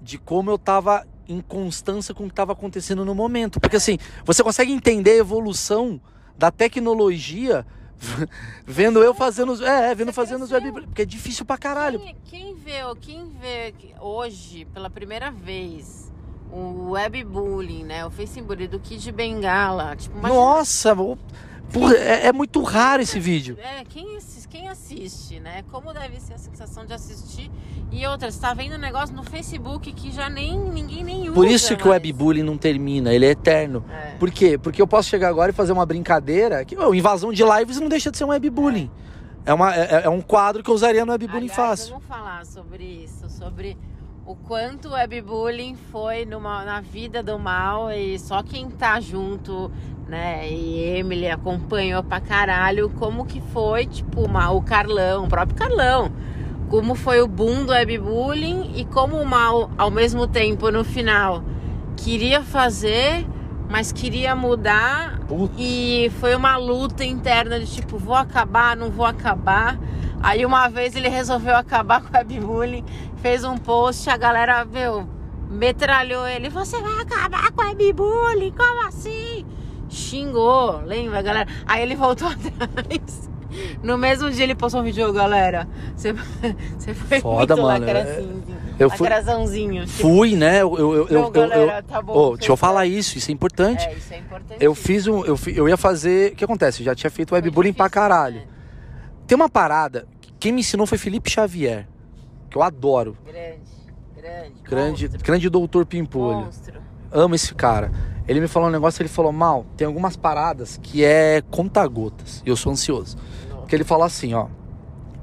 de 0.00 0.16
como 0.16 0.48
eu 0.48 0.58
tava 0.58 1.04
em 1.28 1.40
constância 1.40 2.14
com 2.14 2.26
o 2.26 2.28
que 2.28 2.34
tava 2.34 2.52
acontecendo 2.52 3.04
no 3.04 3.16
momento. 3.16 3.58
Porque 3.58 3.78
assim, 3.78 3.98
você 4.24 4.44
consegue 4.44 4.70
entender 4.70 5.10
a 5.10 5.16
evolução 5.16 6.00
da 6.36 6.50
tecnologia 6.50 7.64
vendo 8.66 9.02
eu 9.02 9.14
fazendo 9.14 9.52
os. 9.52 9.60
É, 9.60 9.90
é, 9.90 9.94
vendo 9.94 10.08
Você 10.08 10.12
fazendo 10.14 10.42
os 10.42 10.50
webbullying. 10.50 10.86
Porque 10.86 11.02
é 11.02 11.06
difícil 11.06 11.44
pra 11.44 11.56
caralho. 11.56 12.00
Quem, 12.00 12.16
quem 12.24 12.54
vê, 12.54 12.80
quem 13.00 13.28
vê 13.40 13.74
hoje, 14.00 14.64
pela 14.66 14.90
primeira 14.90 15.30
vez, 15.30 16.12
o 16.52 16.90
webbullying, 16.90 17.84
né? 17.84 18.04
O 18.04 18.10
Facebook 18.10 18.66
do 18.66 18.78
Kid 18.80 19.10
Bengala. 19.12 19.96
Tipo, 19.96 20.18
imagina- 20.18 20.40
Nossa, 20.40 20.94
o- 20.94 21.18
porra, 21.72 21.94
é, 21.94 22.26
é 22.26 22.32
muito 22.32 22.62
raro 22.62 23.02
esse 23.02 23.18
vídeo. 23.18 23.56
É, 23.60 23.84
quem 23.84 24.16
assiste, 24.16 24.48
quem 24.48 24.68
assiste, 24.68 25.40
né? 25.40 25.64
Como 25.70 25.92
deve 25.92 26.20
ser 26.20 26.34
a 26.34 26.38
sensação 26.38 26.84
de 26.86 26.92
assistir. 26.92 27.50
E 27.90 28.06
outra, 28.06 28.30
você 28.30 28.40
tá 28.40 28.54
vendo 28.54 28.74
um 28.74 28.78
negócio 28.78 29.14
no 29.14 29.22
Facebook 29.22 29.92
que 29.92 30.10
já 30.10 30.28
nem 30.28 30.58
ninguém 30.58 31.04
nem 31.04 31.22
usa. 31.22 31.32
Por 31.32 31.46
isso 31.46 31.76
que 31.76 31.84
o 31.84 31.88
mais. 31.90 32.02
webbullying 32.02 32.42
não 32.42 32.56
termina, 32.56 33.12
ele 33.12 33.26
é 33.26 33.30
eterno. 33.30 33.84
É. 33.90 34.16
Por 34.18 34.30
quê? 34.30 34.58
Porque 34.58 34.80
eu 34.80 34.86
posso 34.86 35.08
chegar 35.08 35.28
agora 35.28 35.50
e 35.50 35.54
fazer 35.54 35.72
uma 35.72 35.86
brincadeira. 35.86 36.64
Que, 36.64 36.76
ô, 36.76 36.94
invasão 36.94 37.32
de 37.32 37.42
lives 37.44 37.78
não 37.78 37.88
deixa 37.88 38.10
de 38.10 38.18
ser 38.18 38.24
um 38.24 38.28
webbullying. 38.28 38.90
É, 39.46 39.52
uma, 39.52 39.74
é, 39.74 40.04
é 40.04 40.08
um 40.08 40.20
quadro 40.20 40.62
que 40.62 40.70
eu 40.70 40.74
usaria 40.74 41.04
no 41.04 41.12
webbullying 41.12 41.48
fácil. 41.48 41.90
Vamos 41.90 42.06
falar 42.06 42.46
sobre 42.46 42.82
isso, 42.82 43.28
sobre 43.28 43.76
o 44.26 44.34
quanto 44.34 44.88
o 44.88 44.92
webbullying 44.92 45.76
foi 45.92 46.24
numa, 46.24 46.64
na 46.64 46.80
vida 46.80 47.22
do 47.22 47.38
mal 47.38 47.90
e 47.92 48.18
só 48.18 48.42
quem 48.42 48.70
tá 48.70 48.98
junto, 48.98 49.70
né? 50.08 50.48
E 50.50 50.98
Emily 50.98 51.28
acompanhou 51.28 52.02
pra 52.02 52.20
caralho 52.20 52.88
como 52.90 53.26
que 53.26 53.40
foi, 53.52 53.86
tipo, 53.86 54.22
uma- 54.22 54.50
o 54.50 54.62
Carlão, 54.62 55.24
o 55.24 55.28
próprio 55.28 55.56
Carlão. 55.56 56.10
Como 56.70 56.94
foi 56.94 57.20
o 57.20 57.28
boom 57.28 57.66
do 57.66 57.72
webbullying 57.72 58.72
e 58.76 58.84
como 58.86 59.16
o 59.16 59.26
mal, 59.26 59.70
ao 59.76 59.90
mesmo 59.90 60.26
tempo, 60.26 60.70
no 60.70 60.82
final, 60.84 61.42
queria 61.94 62.42
fazer, 62.42 63.26
mas 63.68 63.92
queria 63.92 64.34
mudar 64.34 65.20
Puta. 65.28 65.52
e 65.58 66.10
foi 66.18 66.34
uma 66.34 66.56
luta 66.56 67.04
interna 67.04 67.60
de 67.60 67.66
tipo, 67.66 67.98
vou 67.98 68.14
acabar, 68.16 68.74
não 68.74 68.90
vou 68.90 69.04
acabar. 69.04 69.78
Aí 70.22 70.46
uma 70.46 70.68
vez 70.68 70.96
ele 70.96 71.08
resolveu 71.08 71.54
acabar 71.54 72.00
com 72.02 72.08
o 72.08 72.16
webbullying, 72.16 72.84
fez 73.24 73.42
um 73.42 73.56
post, 73.56 74.10
a 74.10 74.18
galera, 74.18 74.66
meu, 74.66 75.08
metralhou 75.48 76.26
ele. 76.28 76.50
Você 76.50 76.78
vai 76.78 77.00
acabar 77.00 77.50
com 77.52 77.62
o 77.62 77.66
webbullying? 77.74 78.52
Como 78.52 78.86
assim? 78.86 79.46
Xingou, 79.88 80.82
lembra, 80.84 81.22
galera? 81.22 81.48
Aí 81.66 81.80
ele 81.82 81.96
voltou 81.96 82.28
atrás. 82.28 83.30
No 83.82 83.96
mesmo 83.96 84.30
dia 84.30 84.44
ele 84.44 84.54
postou 84.54 84.82
um 84.82 84.84
vídeo, 84.84 85.10
galera. 85.10 85.66
Você, 85.96 86.12
você 86.76 86.92
foi 86.92 87.20
Foda, 87.20 87.56
muito 87.56 87.66
mano, 87.66 87.86
lacrazinho. 87.86 88.44
eu 88.78 88.90
fui- 88.90 89.06
Fui, 89.86 90.36
né? 90.36 90.60
Eu, 90.60 90.76
eu, 90.78 90.94
eu, 90.94 91.08
eu- 91.08 91.30
galera, 91.30 91.78
eu- 91.78 91.82
tá 91.82 92.02
bom, 92.02 92.12
Ô, 92.12 92.36
deixa 92.36 92.52
eu 92.52 92.56
falar 92.58 92.84
isso, 92.84 93.16
isso 93.16 93.30
é 93.30 93.32
importante. 93.32 93.86
É, 93.86 93.94
isso 93.94 94.12
é 94.12 94.18
importante. 94.18 94.58
Eu 94.62 94.74
fiz 94.74 95.06
um. 95.06 95.24
Eu, 95.24 95.38
eu 95.46 95.66
ia 95.66 95.78
fazer. 95.78 96.32
O 96.32 96.36
que 96.36 96.44
acontece? 96.44 96.82
Eu 96.82 96.84
já 96.86 96.94
tinha 96.94 97.10
feito 97.10 97.32
webbullying 97.34 97.72
pra 97.72 97.88
caralho. 97.88 98.36
né? 98.40 98.46
Tem 99.26 99.34
uma 99.34 99.48
parada. 99.48 100.06
Quem 100.38 100.52
me 100.52 100.60
ensinou 100.60 100.86
foi 100.86 100.98
Felipe 100.98 101.30
Xavier. 101.30 101.86
Que 102.54 102.58
eu 102.58 102.62
adoro. 102.62 103.16
Grande, 103.26 103.58
grande. 104.14 104.52
Grande, 104.62 105.02
monstro, 105.08 105.24
grande 105.24 105.48
doutor 105.48 105.84
Pimpolho. 105.84 106.44
monstro. 106.44 106.80
Amo 107.10 107.34
esse 107.34 107.52
cara. 107.52 107.90
Ele 108.28 108.38
me 108.38 108.46
falou 108.46 108.68
um 108.68 108.70
negócio, 108.70 109.02
ele 109.02 109.08
falou, 109.08 109.32
mal, 109.32 109.66
tem 109.76 109.84
algumas 109.88 110.16
paradas 110.16 110.78
que 110.80 111.04
é 111.04 111.42
conta-gotas. 111.50 112.44
E 112.46 112.48
eu 112.48 112.54
sou 112.54 112.70
ansioso. 112.70 113.16
Porque 113.58 113.74
ele 113.74 113.82
falou 113.82 114.04
assim, 114.04 114.34
ó. 114.34 114.46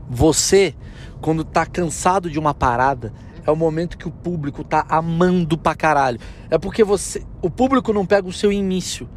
Você, 0.10 0.76
quando 1.22 1.46
tá 1.46 1.66
cansado 1.66 2.30
de 2.30 2.38
uma 2.38 2.54
parada, 2.54 3.14
é 3.48 3.50
o 3.50 3.56
momento 3.56 3.98
que 3.98 4.10
o 4.10 4.12
público 4.12 4.62
tá 4.62 4.86
amando 4.90 5.58
pra 5.58 5.74
caralho. 5.74 6.20
É 6.50 6.58
porque 6.58 6.84
você. 6.84 7.26
O 7.42 7.50
público 7.50 7.94
não 7.94 8.06
pega 8.06 8.28
o 8.28 8.34
seu 8.34 8.52
início, 8.52 9.08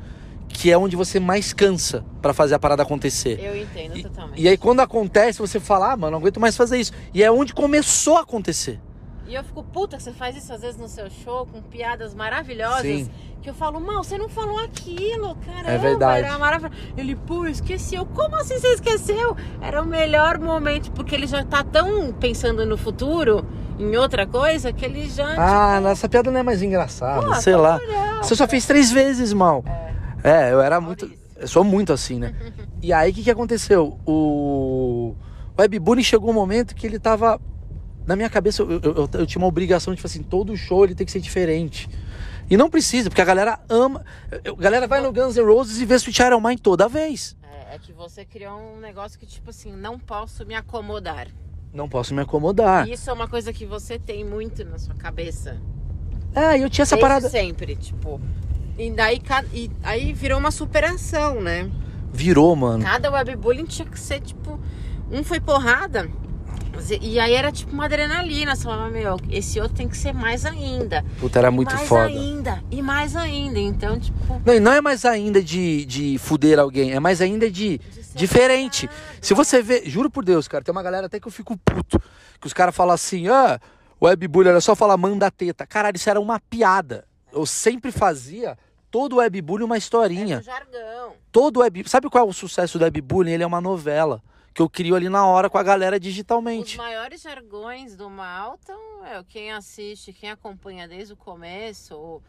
que 0.54 0.70
é 0.70 0.78
onde 0.78 0.94
você 0.96 1.18
mais 1.18 1.52
cansa 1.52 2.04
pra 2.22 2.32
fazer 2.32 2.54
a 2.54 2.58
parada 2.58 2.82
acontecer. 2.84 3.38
Eu 3.42 3.56
entendo 3.56 4.00
totalmente. 4.02 4.40
E 4.40 4.48
aí 4.48 4.56
quando 4.56 4.80
acontece, 4.80 5.40
você 5.40 5.58
fala, 5.58 5.92
ah, 5.92 5.96
mano, 5.96 6.12
não 6.12 6.18
aguento 6.18 6.40
mais 6.40 6.56
fazer 6.56 6.78
isso. 6.78 6.92
E 7.12 7.22
é 7.22 7.30
onde 7.30 7.52
começou 7.52 8.16
a 8.16 8.20
acontecer. 8.20 8.80
E 9.26 9.34
eu 9.34 9.42
fico 9.42 9.64
puta 9.64 9.96
que 9.96 10.02
você 10.02 10.12
faz 10.12 10.36
isso 10.36 10.52
às 10.52 10.60
vezes 10.60 10.78
no 10.78 10.86
seu 10.88 11.10
show 11.10 11.44
com 11.46 11.60
piadas 11.60 12.14
maravilhosas. 12.14 12.82
Sim. 12.82 13.10
Que 13.42 13.50
eu 13.50 13.54
falo, 13.54 13.80
mal, 13.80 14.02
você 14.02 14.16
não 14.16 14.28
falou 14.28 14.58
aquilo, 14.58 15.34
caramba. 15.44 15.70
É 15.70 15.76
verdade. 15.76 16.24
Era 16.24 16.38
maravilhoso. 16.38 16.74
Ele, 16.96 17.16
pô, 17.16 17.46
esqueci. 17.46 17.94
Eu, 17.94 18.06
como 18.06 18.36
assim 18.36 18.58
você 18.58 18.68
esqueceu? 18.68 19.36
Era 19.60 19.82
o 19.82 19.86
melhor 19.86 20.38
momento, 20.38 20.90
porque 20.92 21.14
ele 21.14 21.26
já 21.26 21.44
tá 21.44 21.62
tão 21.62 22.12
pensando 22.12 22.64
no 22.64 22.78
futuro, 22.78 23.44
em 23.78 23.96
outra 23.96 24.26
coisa, 24.26 24.72
que 24.72 24.84
ele 24.84 25.10
já. 25.10 25.34
Ah, 25.36 25.90
essa 25.90 26.08
piada 26.08 26.30
não 26.30 26.40
é 26.40 26.42
mais 26.42 26.62
engraçada, 26.62 27.26
Pô, 27.26 27.34
sei 27.34 27.52
tá 27.54 27.58
lá. 27.58 27.76
legal. 27.76 28.22
Você 28.22 28.34
só 28.36 28.46
fez 28.46 28.64
três 28.66 28.90
vezes, 28.90 29.32
mal. 29.34 29.62
É, 29.66 29.93
eu 30.52 30.60
era 30.60 30.80
muito. 30.80 31.10
Eu 31.37 31.48
sou 31.48 31.62
muito 31.64 31.92
assim, 31.92 32.18
né? 32.18 32.34
E 32.80 32.92
aí 32.92 33.10
o 33.10 33.14
que, 33.14 33.22
que 33.22 33.30
aconteceu? 33.30 33.98
O. 34.06 35.14
Webbullying 35.58 36.02
chegou 36.02 36.30
um 36.30 36.34
momento 36.34 36.74
que 36.74 36.87
ele 36.87 36.98
tava. 36.98 37.40
Na 38.06 38.14
minha 38.16 38.28
cabeça, 38.28 38.62
eu, 38.62 38.80
eu, 38.82 39.08
eu- 39.12 39.26
tinha 39.26 39.40
uma 39.40 39.46
obrigação 39.48 39.92
de, 39.92 39.96
tipo 39.96 40.06
assim, 40.06 40.22
todo 40.22 40.54
show 40.56 40.84
ele 40.84 40.94
tem 40.94 41.06
que 41.06 41.12
ser 41.12 41.20
diferente. 41.20 41.88
E 42.50 42.56
não 42.56 42.68
precisa, 42.68 43.08
porque 43.08 43.22
a 43.22 43.24
galera 43.24 43.58
ama. 43.68 44.04
A 44.46 44.60
galera 44.60 44.87
vai 44.87 45.00
no 45.00 45.10
Guns 45.12 45.37
N' 45.37 45.44
Roses 45.44 45.80
e 45.80 45.87
vê 45.87 45.94
Sweet 45.94 46.20
Iron 46.22 46.40
Mind 46.40 46.58
toda 46.60 46.87
vez. 46.88 47.34
É, 47.42 47.76
é 47.76 47.78
que 47.78 47.92
você 47.92 48.24
criou 48.24 48.58
um 48.58 48.80
negócio 48.80 49.18
que, 49.18 49.24
tipo 49.24 49.48
assim, 49.50 49.72
não 49.72 49.98
posso 49.98 50.44
me 50.44 50.54
acomodar. 50.54 51.28
Não 51.72 51.88
posso 51.88 52.14
me 52.14 52.20
acomodar. 52.20 52.87
E 52.87 52.92
isso 52.92 53.08
é 53.08 53.12
uma 53.12 53.26
coisa 53.26 53.52
que 53.52 53.64
você 53.64 53.98
tem 53.98 54.22
muito 54.24 54.64
na 54.64 54.78
sua 54.78 54.94
cabeça. 54.94 55.56
É, 56.34 56.58
eu 56.58 56.68
tinha 56.68 56.82
essa 56.82 56.96
Desde 56.96 57.00
parada. 57.08 57.28
sempre, 57.30 57.74
tipo. 57.76 58.20
E 58.78 58.90
daí 58.90 59.20
e 59.52 59.70
aí 59.82 60.12
virou 60.12 60.38
uma 60.38 60.50
superação, 60.50 61.40
né? 61.40 61.70
Virou, 62.12 62.54
mano. 62.54 62.82
Cada 62.84 63.10
webbullying 63.10 63.64
tinha 63.64 63.87
que 63.87 63.98
ser, 63.98 64.20
tipo, 64.20 64.58
um 65.10 65.22
foi 65.24 65.40
porrada. 65.40 66.08
E 67.00 67.20
aí 67.20 67.32
era 67.34 67.52
tipo 67.52 67.72
uma 67.72 67.84
adrenalina. 67.84 68.54
Você 68.56 68.64
falava, 68.64 68.90
meu, 68.90 69.16
esse 69.30 69.60
outro 69.60 69.76
tem 69.76 69.88
que 69.88 69.96
ser 69.96 70.12
mais 70.12 70.44
ainda. 70.44 71.04
Puta, 71.20 71.38
era 71.38 71.48
E 71.48 71.50
muito 71.50 71.74
mais 71.74 71.88
foda. 71.88 72.06
ainda. 72.06 72.62
E 72.70 72.82
mais 72.82 73.14
ainda. 73.16 73.58
Então, 73.58 73.98
tipo. 73.98 74.40
Não, 74.44 74.54
e 74.54 74.60
não 74.60 74.72
é 74.72 74.80
mais 74.80 75.04
ainda 75.04 75.42
de, 75.42 75.84
de 75.84 76.18
fuder 76.18 76.58
alguém, 76.58 76.92
é 76.92 77.00
mais 77.00 77.20
ainda 77.20 77.50
de 77.50 77.80
diferente. 78.14 78.88
Se 79.20 79.34
você 79.34 79.62
vê, 79.62 79.82
juro 79.87 80.10
por 80.10 80.24
Deus, 80.24 80.46
cara, 80.48 80.62
tem 80.64 80.72
uma 80.72 80.82
galera 80.82 81.06
até 81.06 81.18
que 81.20 81.26
eu 81.26 81.32
fico 81.32 81.56
puto, 81.56 82.00
que 82.40 82.46
os 82.46 82.52
caras 82.52 82.74
falam 82.74 82.94
assim, 82.94 83.28
ah, 83.28 83.58
webbullying 84.02 84.50
era 84.50 84.60
só 84.60 84.74
falar 84.74 84.96
manda 84.96 85.30
teta. 85.30 85.66
Caralho, 85.66 85.96
isso 85.96 86.10
era 86.10 86.20
uma 86.20 86.40
piada. 86.40 87.04
Eu 87.32 87.44
sempre 87.46 87.90
fazia 87.90 88.56
todo 88.94 89.16
webbullying 89.16 89.64
uma 89.64 89.74
É 89.74 89.78
historinha. 89.78 90.38
um 90.38 90.42
jargão. 90.42 91.14
Todo 91.33 91.59
web, 91.59 91.83
sabe 91.88 92.09
qual 92.09 92.24
é 92.24 92.28
o 92.30 92.33
sucesso 92.33 92.78
do 92.78 92.85
webbullying? 92.85 93.33
Ele 93.33 93.42
é 93.42 93.46
uma 93.46 93.61
novela 93.61 94.22
que 94.54 94.62
eu 94.62 94.70
crio 94.70 94.94
ali 94.94 95.09
na 95.09 95.26
hora 95.26 95.50
com 95.50 95.59
a 95.59 95.64
galera 95.64 95.96
Os 95.96 96.00
digitalmente. 96.00 96.78
maiores 96.78 97.20
jargões 97.20 97.96
do 97.96 98.09
mal 98.09 98.54
estão. 98.54 98.78
É, 99.04 99.20
quem 99.28 99.50
assiste, 99.50 100.12
quem 100.12 100.30
acompanha 100.30 100.87
desde 100.87 101.12
o 101.12 101.16
começo. 101.16 102.22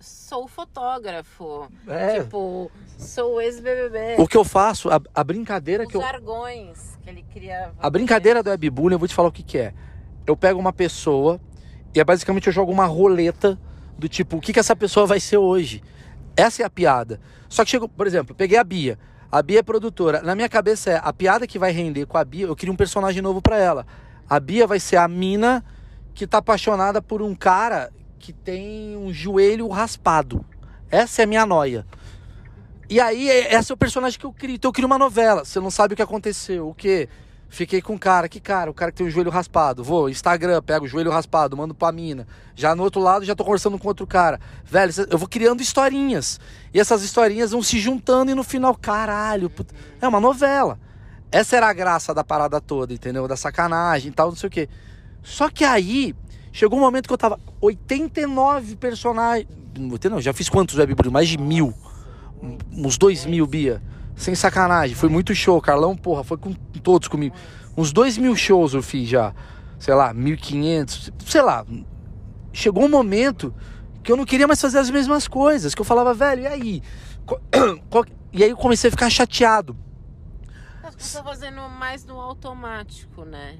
Sou 0.00 0.48
fotógrafo. 0.48 1.68
É. 1.86 2.20
Tipo, 2.20 2.68
sou 2.98 3.40
ex-BBB. 3.40 4.16
O 4.18 4.26
que 4.26 4.36
eu 4.36 4.44
faço, 4.44 4.90
a, 4.90 5.00
a 5.14 5.22
brincadeira 5.22 5.84
Os 5.84 5.88
que 5.88 5.96
eu 5.96 6.00
jargões 6.00 6.98
que 7.00 7.10
ele 7.10 7.24
cria. 7.32 7.72
A 7.78 7.88
brincadeira 7.88 8.42
do 8.42 8.50
webbullying, 8.50 8.94
eu 8.96 8.98
vou 8.98 9.06
te 9.06 9.14
falar 9.14 9.28
o 9.28 9.32
que, 9.32 9.44
que 9.44 9.58
é. 9.58 9.72
Eu 10.26 10.36
pego 10.36 10.58
uma 10.58 10.72
pessoa 10.72 11.40
e 11.94 12.00
é 12.00 12.04
basicamente 12.04 12.48
eu 12.48 12.52
jogo 12.52 12.72
uma 12.72 12.86
roleta 12.86 13.56
do 13.96 14.08
tipo, 14.08 14.36
o 14.38 14.40
que, 14.40 14.52
que 14.52 14.58
essa 14.58 14.74
pessoa 14.74 15.06
vai 15.06 15.20
ser 15.20 15.36
hoje? 15.36 15.80
Essa 16.38 16.62
é 16.62 16.64
a 16.64 16.70
piada. 16.70 17.20
Só 17.48 17.64
que 17.64 17.70
chegou, 17.72 17.88
por 17.88 18.06
exemplo, 18.06 18.32
peguei 18.32 18.56
a 18.56 18.62
Bia. 18.62 18.96
A 19.30 19.42
Bia 19.42 19.58
é 19.58 19.62
produtora. 19.62 20.22
Na 20.22 20.36
minha 20.36 20.48
cabeça 20.48 20.92
é, 20.92 21.00
a 21.02 21.12
piada 21.12 21.48
que 21.48 21.58
vai 21.58 21.72
render 21.72 22.06
com 22.06 22.16
a 22.16 22.24
Bia, 22.24 22.46
eu 22.46 22.54
queria 22.54 22.72
um 22.72 22.76
personagem 22.76 23.20
novo 23.20 23.42
pra 23.42 23.58
ela. 23.58 23.84
A 24.30 24.38
Bia 24.38 24.64
vai 24.64 24.78
ser 24.78 24.98
a 24.98 25.08
mina 25.08 25.64
que 26.14 26.28
tá 26.28 26.38
apaixonada 26.38 27.02
por 27.02 27.22
um 27.22 27.34
cara 27.34 27.90
que 28.20 28.32
tem 28.32 28.96
um 28.96 29.12
joelho 29.12 29.66
raspado. 29.66 30.44
Essa 30.88 31.22
é 31.22 31.24
a 31.24 31.26
minha 31.26 31.44
noia. 31.44 31.84
E 32.88 33.00
aí, 33.00 33.28
é- 33.28 33.54
esse 33.56 33.72
é 33.72 33.74
o 33.74 33.76
personagem 33.76 34.16
que 34.16 34.24
eu 34.24 34.32
crio. 34.32 34.54
Então 34.54 34.68
eu 34.68 34.72
crio 34.72 34.86
uma 34.86 34.96
novela. 34.96 35.44
Você 35.44 35.58
não 35.58 35.72
sabe 35.72 35.94
o 35.94 35.96
que 35.96 36.02
aconteceu. 36.02 36.68
O 36.68 36.74
quê? 36.74 37.08
Fiquei 37.48 37.80
com 37.80 37.94
um 37.94 37.98
cara. 37.98 38.28
Que 38.28 38.40
cara? 38.40 38.70
O 38.70 38.74
cara 38.74 38.92
que 38.92 38.98
tem 38.98 39.06
o 39.06 39.10
joelho 39.10 39.30
raspado. 39.30 39.82
Vou, 39.82 40.08
Instagram, 40.08 40.62
pego 40.62 40.84
o 40.84 40.88
joelho 40.88 41.10
raspado, 41.10 41.56
mando 41.56 41.74
pra 41.74 41.90
mina. 41.90 42.26
Já 42.54 42.74
no 42.74 42.82
outro 42.82 43.00
lado, 43.00 43.24
já 43.24 43.34
tô 43.34 43.44
conversando 43.44 43.78
com 43.78 43.88
outro 43.88 44.06
cara. 44.06 44.38
Velho, 44.64 44.92
eu 45.10 45.18
vou 45.18 45.28
criando 45.28 45.62
historinhas. 45.62 46.38
E 46.72 46.78
essas 46.78 47.02
historinhas 47.02 47.52
vão 47.52 47.62
se 47.62 47.78
juntando 47.78 48.30
e 48.30 48.34
no 48.34 48.44
final, 48.44 48.74
caralho, 48.74 49.48
puta, 49.48 49.74
é 50.00 50.06
uma 50.06 50.20
novela. 50.20 50.78
Essa 51.30 51.56
era 51.56 51.68
a 51.68 51.72
graça 51.72 52.14
da 52.14 52.24
parada 52.24 52.60
toda, 52.60 52.92
entendeu? 52.92 53.26
Da 53.26 53.36
sacanagem 53.36 54.10
e 54.10 54.14
tal, 54.14 54.28
não 54.28 54.36
sei 54.36 54.46
o 54.46 54.50
quê. 54.50 54.68
Só 55.22 55.48
que 55.50 55.64
aí, 55.64 56.14
chegou 56.52 56.78
um 56.78 56.82
momento 56.82 57.06
que 57.06 57.12
eu 57.12 57.18
tava 57.18 57.38
89 57.60 58.76
personagens. 58.76 59.48
Não, 60.10 60.20
já 60.20 60.32
fiz 60.32 60.48
quantos 60.48 60.76
webbullying? 60.76 61.12
Mais 61.12 61.28
de 61.28 61.38
mil. 61.38 61.74
Uns 62.72 62.96
dois 62.96 63.26
mil, 63.26 63.46
Bia. 63.46 63.82
Sem 64.18 64.34
sacanagem. 64.34 64.96
Foi 64.96 65.08
muito 65.08 65.34
show. 65.34 65.60
Carlão, 65.62 65.96
porra, 65.96 66.24
foi 66.24 66.36
com 66.36 66.52
todos 66.82 67.06
comigo. 67.06 67.34
Uns 67.76 67.92
dois 67.92 68.18
mil 68.18 68.34
shows 68.34 68.74
eu 68.74 68.82
fiz 68.82 69.08
já. 69.08 69.32
Sei 69.78 69.94
lá, 69.94 70.12
1.500. 70.12 71.12
Sei 71.24 71.40
lá. 71.40 71.64
Chegou 72.52 72.84
um 72.84 72.88
momento 72.88 73.54
que 74.02 74.10
eu 74.10 74.16
não 74.16 74.24
queria 74.24 74.48
mais 74.48 74.60
fazer 74.60 74.78
as 74.78 74.90
mesmas 74.90 75.28
coisas. 75.28 75.74
Que 75.74 75.80
eu 75.80 75.84
falava, 75.84 76.12
velho, 76.12 76.42
e 76.42 76.46
aí? 76.46 76.82
E 78.30 78.44
aí 78.44 78.50
eu 78.50 78.56
comecei 78.58 78.88
a 78.88 78.90
ficar 78.90 79.08
chateado. 79.08 79.74
Você 80.98 81.16
tá 81.16 81.24
fazendo 81.24 81.62
mais 81.70 82.04
no 82.04 82.20
automático, 82.20 83.24
né? 83.24 83.56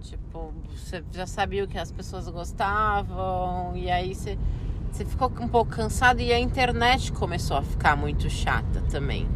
Tipo, 0.00 0.54
você 0.72 1.02
já 1.10 1.26
sabia 1.26 1.64
o 1.64 1.66
que 1.66 1.76
as 1.76 1.90
pessoas 1.90 2.28
gostavam, 2.28 3.76
e 3.76 3.90
aí 3.90 4.14
você, 4.14 4.38
você 4.90 5.04
ficou 5.04 5.32
um 5.40 5.48
pouco 5.48 5.72
cansado 5.72 6.20
e 6.20 6.32
a 6.32 6.38
internet 6.38 7.10
começou 7.10 7.56
a 7.56 7.62
ficar 7.62 7.96
muito 7.96 8.30
chata 8.30 8.82
também. 8.88 9.28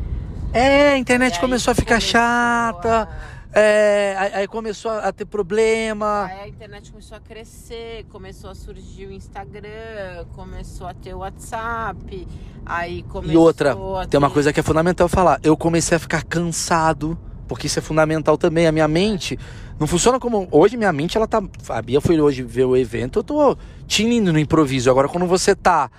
É, 0.53 0.91
a 0.91 0.99
internet 0.99 1.41
começou 1.41 1.73
a 1.73 1.75
ficar 1.75 1.95
começou 1.97 2.11
chata. 2.11 3.03
a- 3.11 3.33
É, 3.55 4.31
aí 4.33 4.47
começou 4.49 4.91
a 4.91 5.13
ter 5.13 5.27
problema. 5.27 6.25
Aí 6.25 6.41
a 6.41 6.49
internet 6.49 6.91
começou 6.91 7.19
a 7.19 7.21
crescer, 7.21 8.07
começou 8.11 8.49
a 8.49 8.55
surgir 8.55 9.07
o 9.07 9.13
Instagram, 9.13 10.25
começou 10.35 10.87
a 10.87 10.95
ter 10.95 11.13
o 11.13 11.19
WhatsApp, 11.19 12.27
aí 12.65 13.03
começou 13.03 13.35
E 13.35 13.37
outra, 13.37 13.73
a 13.73 14.07
tem 14.07 14.17
uma 14.17 14.29
ter- 14.29 14.33
coisa 14.35 14.53
que 14.55 14.61
é 14.61 14.63
fundamental 14.63 15.07
falar. 15.07 15.39
Eu 15.43 15.55
comecei 15.55 15.95
a 15.97 16.01
ficar 16.01 16.23
cansado, 16.25 17.19
porque 17.47 17.67
isso 17.67 17.79
é 17.79 17.83
fundamental 17.83 18.39
também. 18.39 18.67
A 18.67 18.73
minha 18.73 18.89
mente 18.89 19.39
não 19.79 19.87
funciona 19.87 20.19
como. 20.19 20.49
Hoje 20.51 20.79
minha 20.79 20.93
mente, 20.93 21.19
ela 21.19 21.29
tá. 21.29 21.43
A 21.69 21.83
Bia 21.83 22.01
foi 22.01 22.19
hoje 22.19 22.43
ver 22.43 22.65
o 22.65 22.75
evento, 22.75 23.19
eu 23.19 23.23
tô 23.23 23.55
tinindo 23.87 24.33
no 24.33 24.39
improviso. 24.39 24.91
Agora, 24.91 25.09
quando 25.11 25.27
você 25.27 25.55
tá 25.55 25.91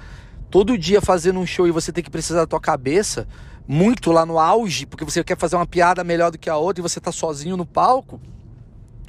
todo 0.50 0.76
dia 0.76 1.02
fazendo 1.02 1.39
um 1.39 1.46
show 1.46 1.68
e 1.68 1.72
você 1.72 1.92
tem 1.92 2.04
que 2.04 2.10
precisar 2.10 2.39
da 2.39 2.48
tua 2.48 2.60
cabeça, 2.60 3.28
muito 3.67 4.12
lá 4.12 4.26
no 4.26 4.39
auge, 4.39 4.86
porque 4.86 5.06
você 5.06 5.23
quer 5.23 5.38
fazer 5.38 5.56
uma 5.56 5.65
piada 5.65 6.04
melhor 6.04 6.32
do 6.32 6.38
que 6.38 6.49
a 6.49 6.58
outra 6.58 6.82
e 6.82 6.88
você 6.88 6.99
tá 6.99 7.12
sozinho 7.12 7.56
no 7.58 7.65
palco. 7.65 8.19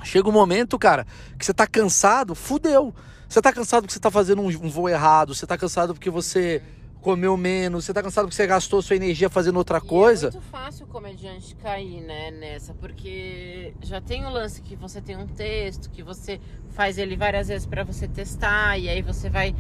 Chega 0.03 0.29
um 0.29 0.33
momento, 0.33 0.79
cara, 0.79 1.07
que 1.39 1.45
você 1.45 1.55
tá 1.55 1.67
cansado, 1.67 2.35
fudeu. 2.35 2.95
Você 3.29 3.41
tá 3.41 3.53
cansado 3.53 3.83
porque 3.83 3.95
você 3.95 4.01
tá 4.01 4.11
fazendo 4.11 4.43
um, 4.43 4.47
um 4.47 4.69
voo 4.71 4.89
errado, 4.89 5.35
você 5.35 5.47
tá 5.47 5.57
cansado 5.57 5.95
porque 5.95 6.11
você 6.11 6.63
comeu 7.01 7.37
menos, 7.37 7.85
você 7.85 7.93
tá 7.93 8.03
cansado 8.03 8.25
porque 8.25 8.37
você 8.37 8.47
gastou 8.47 8.81
sua 8.81 8.97
energia 8.97 9.29
fazendo 9.29 9.57
outra 9.57 9.77
E 9.79 9.81
coisa. 9.81 10.29
é 10.29 10.31
muito 10.31 10.47
fácil 10.51 10.87
o 10.87 10.89
comediante 10.89 11.55
cair, 11.57 12.01
né, 12.01 12.31
nessa, 12.31 12.73
porque 12.75 13.75
já 13.83 14.01
tem 14.01 14.25
o 14.25 14.31
lance 14.31 14.63
que 14.63 14.75
você 14.75 15.03
tem 15.03 15.15
um 15.17 15.27
texto, 15.27 15.91
que 15.91 16.03
você 16.03 16.41
faz 16.71 16.97
ele 16.97 17.15
várias 17.15 17.49
vezes 17.49 17.67
pra 17.67 17.85
você 17.85 18.09
testar, 18.09 18.79
e 18.79 18.89
aí 18.89 19.03
você 19.03 19.29
vai, 19.29 19.55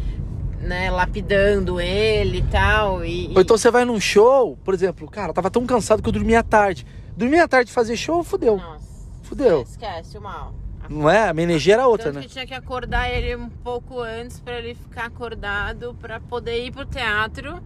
né, 0.65 0.91
lapidando 0.91 1.81
ele 1.81 2.39
e 2.39 2.43
tal. 2.43 3.05
E, 3.05 3.31
Ou 3.35 3.41
então 3.41 3.57
você 3.57 3.71
vai 3.71 3.85
num 3.85 4.01
show, 4.01 4.57
por 4.65 4.75
exemplo, 4.75 5.09
cara, 5.09 5.33
tava 5.33 5.51
tão 5.51 5.65
cansado 5.67 6.03
que 6.03 6.09
eu 6.09 6.13
dormia 6.13 6.41
à 6.41 6.43
tarde. 6.43 6.87
Dormia 7.17 7.45
à 7.45 7.49
tarde 7.49 7.71
fazer 7.71 7.97
show, 7.97 8.25
fudeu. 8.25 8.57
Nossa, 8.57 8.85
Fudeu. 9.23 9.63
esquece 9.63 10.19
o 10.19 10.21
mal. 10.21 10.53
Não 10.89 11.09
é? 11.09 11.29
A 11.29 11.33
minha 11.33 11.45
energia 11.45 11.75
era 11.75 11.87
outra, 11.87 12.07
Tanto 12.07 12.17
né? 12.17 12.23
que 12.23 12.29
tinha 12.29 12.47
que 12.47 12.53
acordar 12.53 13.09
ele 13.09 13.35
um 13.37 13.49
pouco 13.49 14.01
antes 14.01 14.39
pra 14.41 14.59
ele 14.59 14.75
ficar 14.75 15.07
acordado 15.07 15.97
pra 16.01 16.21
poder 16.21 16.67
ir 16.67 16.73
pro 16.73 16.85
teatro 16.85 17.59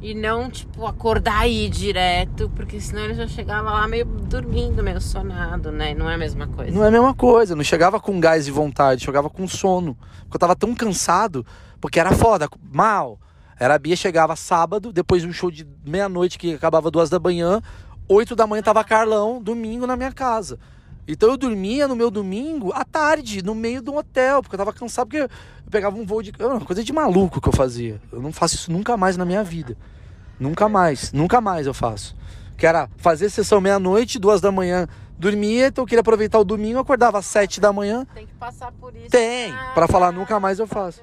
e 0.00 0.14
não, 0.14 0.48
tipo, 0.50 0.86
acordar 0.86 1.46
e 1.46 1.66
ir 1.66 1.68
direto, 1.70 2.50
porque 2.54 2.80
senão 2.80 3.04
ele 3.04 3.14
já 3.14 3.26
chegava 3.26 3.70
lá 3.70 3.86
meio 3.88 4.04
dormindo, 4.04 4.82
meio 4.82 5.00
sonado, 5.00 5.70
né? 5.72 5.94
Não 5.94 6.08
é 6.08 6.14
a 6.14 6.18
mesma 6.18 6.46
coisa. 6.46 6.70
Não 6.72 6.84
é 6.84 6.88
a 6.88 6.90
mesma 6.90 7.14
coisa, 7.14 7.54
não 7.56 7.64
chegava 7.64 7.98
com 8.00 8.18
gás 8.20 8.46
e 8.46 8.50
vontade, 8.50 9.04
chegava 9.04 9.28
com 9.28 9.46
sono. 9.48 9.96
Porque 10.22 10.36
eu 10.36 10.40
tava 10.40 10.56
tão 10.56 10.74
cansado, 10.74 11.44
porque 11.84 12.00
era 12.00 12.12
foda, 12.12 12.48
mal. 12.72 13.20
Era 13.60 13.74
a 13.74 13.78
Bia 13.78 13.94
chegava 13.94 14.34
sábado, 14.36 14.90
depois 14.90 15.20
de 15.20 15.28
um 15.28 15.34
show 15.34 15.50
de 15.50 15.68
meia-noite 15.84 16.38
que 16.38 16.54
acabava 16.54 16.90
duas 16.90 17.10
da 17.10 17.20
manhã, 17.20 17.60
oito 18.08 18.34
da 18.34 18.46
manhã 18.46 18.62
tava 18.62 18.82
Carlão, 18.82 19.38
domingo 19.38 19.86
na 19.86 19.94
minha 19.94 20.10
casa. 20.10 20.58
Então 21.06 21.28
eu 21.28 21.36
dormia 21.36 21.86
no 21.86 21.94
meu 21.94 22.10
domingo 22.10 22.72
à 22.72 22.86
tarde, 22.86 23.44
no 23.44 23.54
meio 23.54 23.82
de 23.82 23.90
um 23.90 23.98
hotel, 23.98 24.40
porque 24.40 24.54
eu 24.54 24.58
tava 24.58 24.72
cansado, 24.72 25.08
porque 25.08 25.24
eu 25.24 25.28
pegava 25.70 25.94
um 25.94 26.06
voo 26.06 26.22
de. 26.22 26.32
Uma 26.40 26.58
coisa 26.62 26.82
de 26.82 26.90
maluco 26.90 27.38
que 27.38 27.50
eu 27.50 27.52
fazia. 27.52 28.00
Eu 28.10 28.22
não 28.22 28.32
faço 28.32 28.54
isso 28.54 28.72
nunca 28.72 28.96
mais 28.96 29.18
na 29.18 29.26
minha 29.26 29.44
vida. 29.44 29.76
Nunca 30.40 30.70
mais, 30.70 31.12
nunca 31.12 31.38
mais 31.38 31.66
eu 31.66 31.74
faço. 31.74 32.16
Que 32.56 32.66
era 32.66 32.88
fazer 32.96 33.28
sessão 33.28 33.60
meia-noite, 33.60 34.18
duas 34.18 34.40
da 34.40 34.50
manhã, 34.50 34.88
dormia, 35.18 35.66
então 35.66 35.82
eu 35.82 35.86
queria 35.86 36.00
aproveitar 36.00 36.38
o 36.38 36.44
domingo, 36.44 36.78
acordava 36.78 37.18
às 37.18 37.26
sete 37.26 37.60
da 37.60 37.74
manhã. 37.74 38.06
Tem 38.14 38.26
que 38.26 38.34
passar 38.36 38.72
por 38.72 38.96
isso. 38.96 39.10
Tem, 39.10 39.52
pra 39.74 39.86
falar 39.86 40.12
nunca 40.12 40.40
mais 40.40 40.58
eu 40.58 40.66
faço. 40.66 41.02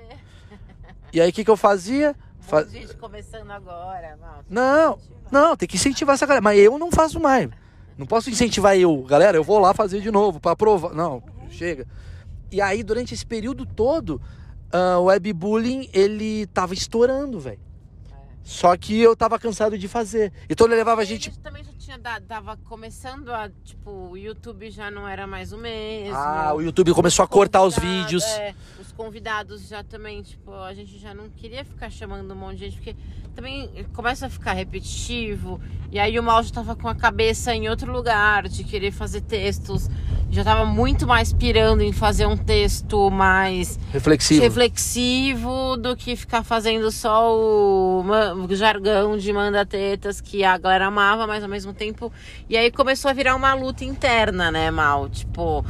E 1.14 1.20
aí 1.22 1.30
o 1.30 1.34
que, 1.34 1.44
que 1.44 1.50
eu 1.52 1.58
fazia? 1.58 2.16
Fa- 2.40 2.64
Fa... 2.64 2.70
Gente 2.70 2.96
começando 2.96 3.52
agora. 3.52 4.18
Não, 4.50 4.98
não, 5.32 5.56
tem 5.56 5.68
que 5.68 5.76
incentivar 5.76 6.16
essa 6.16 6.26
galera. 6.26 6.42
Mas 6.42 6.60
eu 6.60 6.78
não 6.78 6.92
faço 6.92 7.20
mais. 7.20 7.50
Não 7.98 8.06
posso 8.06 8.30
incentivar 8.30 8.78
eu. 8.78 9.04
Galera, 9.04 9.38
eu 9.38 9.44
vou 9.44 9.60
lá 9.60 9.74
fazer 9.74 10.02
de 10.02 10.10
novo 10.10 10.40
pra 10.40 10.56
provar. 10.56 10.94
Não, 10.94 11.22
chega. 11.50 11.86
E 12.52 12.60
aí, 12.62 12.84
durante 12.84 13.14
esse 13.14 13.26
período 13.26 13.66
todo, 13.66 14.22
ah, 14.72 14.98
o 15.00 15.06
webbullying, 15.06 15.90
ele 15.94 16.48
tava 16.48 16.74
estourando, 16.74 17.40
velho. 17.40 17.60
Só 18.44 18.76
que 18.76 19.00
eu 19.00 19.16
tava 19.16 19.38
cansado 19.38 19.78
de 19.78 19.88
fazer. 19.88 20.34
Então 20.50 20.66
ele 20.68 20.76
levava 20.76 21.02
a 21.02 21.06
gente. 21.06 21.30
Ele 21.30 21.38
também 21.38 21.64
tinha 21.92 22.00
dado, 22.00 22.26
tava 22.26 22.56
começando 22.56 23.30
a, 23.30 23.50
tipo, 23.66 23.92
o 23.92 24.18
YouTube 24.18 24.72
já 24.72 24.90
não 24.90 25.06
era 25.06 25.28
mais 25.28 25.52
o 25.52 25.58
mesmo. 25.58 26.16
Ah, 26.16 26.54
o 26.54 26.62
YouTube 26.62 26.94
começou 26.94 27.26
a 27.26 27.28
cortar 27.28 27.64
os 27.64 27.76
vídeos. 27.76 28.24
é, 28.24 28.56
os 28.80 28.94
convidados 28.94 29.68
já 29.68 29.84
também, 29.84 30.22
tipo, 30.22 30.54
a 30.54 30.74
gente 30.74 30.98
já 30.98 31.14
não 31.14 31.30
queria 31.30 31.66
ficar 31.66 31.90
chamando 31.90 32.32
um 32.32 32.36
monte 32.36 32.60
de 32.60 32.70
gente, 32.70 32.76
porque 32.78 32.96
também 33.36 33.70
começa 33.94 34.28
a 34.28 34.30
ficar 34.30 34.54
repetitivo. 34.54 35.60
E 35.92 36.00
aí 36.00 36.18
o 36.18 36.24
mal 36.24 36.42
já 36.42 36.52
tava 36.54 36.76
com 36.78 36.88
a 36.88 36.96
cabeça 36.96 37.54
em 37.54 37.68
outro 37.68 37.92
lugar, 37.92 38.48
de 38.48 38.64
querer 38.64 38.92
fazer 38.92 39.20
textos. 39.22 39.90
Já 40.30 40.46
tava 40.46 40.64
muito 40.64 41.06
mais 41.06 41.34
pirando 41.34 41.82
em 41.82 41.92
fazer 41.92 42.26
um 42.26 42.38
texto 42.38 43.12
mais 43.12 43.78
Reflexivo. 43.92 44.42
reflexivo 44.42 45.76
do 45.76 45.94
que 45.94 46.16
ficar 46.16 46.42
fazendo 46.42 46.90
só 46.90 47.36
o, 47.38 48.06
jargão 48.52 49.18
de 49.18 49.34
manda-tetas 49.34 50.22
que 50.22 50.46
a 50.46 50.58
galera 50.58 50.86
amava, 50.86 51.28
mas 51.28 51.44
ao 51.44 51.50
mesmo 51.50 51.74
tempo. 51.74 51.81
E 52.50 52.58
aí 52.58 52.70
começou 52.72 53.10
a 53.10 53.14
virar 53.14 53.36
uma 53.36 53.54
luta 53.54 53.84
interna, 53.84 54.52
né, 54.52 54.70
Mal? 54.72 55.10
Tipo, 55.10 55.66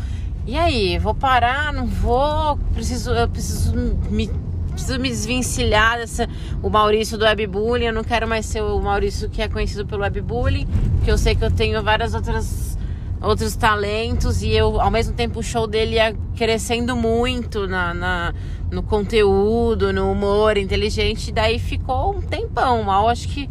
e 0.46 0.58
aí, 0.58 0.98
vou 0.98 1.14
parar? 1.14 1.72
Não 1.72 1.86
vou? 1.86 2.58
Preciso, 2.74 3.12
eu 3.12 3.28
preciso 3.28 3.74
me. 4.10 4.30
Preciso 4.72 5.00
me 5.00 5.10
desvencilhar 5.10 5.98
dessa. 5.98 6.28
O 6.64 6.70
Maurício 6.70 7.18
do 7.18 7.26
webbullying. 7.26 7.86
Eu 7.88 7.94
não 7.94 8.04
quero 8.06 8.26
mais 8.28 8.46
ser 8.46 8.62
o 8.62 8.80
Maurício 8.80 9.30
que 9.30 9.42
é 9.42 9.48
conhecido 9.50 9.86
pelo 9.86 10.02
webbullying. 10.02 10.66
Porque 10.96 11.12
eu 11.12 11.18
sei 11.18 11.36
que 11.36 11.44
eu 11.44 11.52
tenho 11.52 11.82
várias 11.84 12.14
outras 12.14 12.78
outros 13.22 13.56
talentos 13.56 14.42
e 14.42 14.50
eu 14.50 14.82
ao 14.82 14.90
mesmo 14.90 15.14
tempo 15.14 15.42
o 15.42 15.44
show 15.44 15.68
dele 15.68 15.94
ia 15.98 16.16
crescendo 16.36 16.96
muito 16.96 17.68
na, 17.68 17.94
na- 17.94 18.34
no 18.72 18.82
conteúdo, 18.82 19.94
no 19.94 20.12
humor 20.12 20.58
inteligente, 20.58 21.32
daí 21.32 21.60
ficou 21.60 22.16
um 22.16 22.22
tempão. 22.22 22.82
Mal 22.82 23.08
acho 23.10 23.28
que 23.28 23.48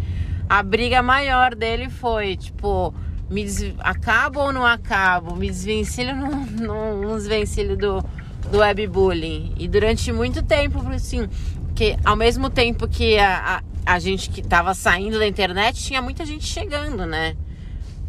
a 0.50 0.64
briga 0.64 1.00
maior 1.00 1.54
dele 1.54 1.88
foi 1.88 2.36
tipo 2.36 2.92
me 3.30 3.44
des... 3.44 3.72
acabo 3.78 4.40
ou 4.40 4.52
não 4.52 4.66
acabo? 4.66 5.36
Me 5.36 5.48
desvencilho 5.48 6.10
ou 6.10 6.16
não, 6.16 7.00
não, 7.00 7.16
desvencilho 7.16 7.76
do, 7.76 8.04
do 8.50 8.58
webbullying? 8.58 9.54
E 9.56 9.68
durante 9.68 10.12
muito 10.12 10.42
tempo, 10.42 10.80
assim, 10.88 11.28
que 11.76 11.96
ao 12.04 12.16
mesmo 12.16 12.50
tempo 12.50 12.88
que 12.88 13.16
a, 13.16 13.62
a, 13.86 13.94
a 13.94 13.98
gente 14.00 14.28
que 14.28 14.42
tava 14.42 14.74
saindo 14.74 15.20
da 15.20 15.26
internet, 15.28 15.80
tinha 15.80 16.02
muita 16.02 16.26
gente 16.26 16.44
chegando, 16.44 17.06
né? 17.06 17.36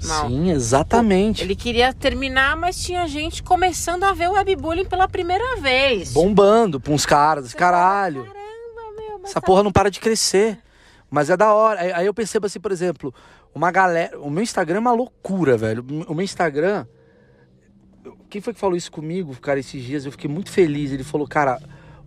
Mal. 0.04 0.28
Sim, 0.28 0.50
exatamente. 0.50 1.44
Ele 1.44 1.56
queria 1.56 1.94
terminar, 1.94 2.58
mas 2.58 2.84
tinha 2.84 3.08
gente 3.08 3.44
começando 3.44 4.04
a 4.04 4.14
ver 4.14 4.30
o 4.30 4.34
webbullying 4.34 4.86
pela 4.86 5.08
primeira 5.08 5.58
vez. 5.58 6.12
Bombando 6.12 6.80
pra 6.80 6.92
uns 6.92 7.06
caras. 7.06 7.54
Caralho. 7.54 8.24
Caramba, 8.24 9.00
meu, 9.00 9.22
Essa 9.24 9.40
porra 9.40 9.62
não 9.62 9.72
para 9.72 9.92
de 9.92 10.00
crescer. 10.00 10.58
Mas 11.12 11.30
é 11.30 11.36
da 11.36 11.54
hora. 11.54 11.80
Aí- 11.98 12.06
eu 12.06 12.14
percebo 12.14 12.46
assim, 12.48 12.60
por 12.60 12.72
exemplo, 12.72 13.14
uma 13.54 13.70
galera. 13.70 14.18
O 14.20 14.30
meu 14.30 14.42
Instagram 14.42 14.78
é 14.78 14.80
uma 14.80 14.94
loucura, 14.94 15.58
velho. 15.58 15.86
O 16.08 16.16
meu 16.16 16.24
Instagram. 16.24 16.86
Quem 18.30 18.40
foi 18.42 18.54
que 18.54 18.60
falou 18.60 18.78
isso 18.78 18.92
comigo, 18.92 19.36
cara, 19.42 19.60
esses 19.60 19.84
dias? 19.84 20.06
Eu 20.06 20.12
fiquei 20.12 20.30
muito 20.30 20.50
feliz. 20.50 20.92
Ele 20.92 21.04
falou, 21.04 21.28
cara, 21.28 21.60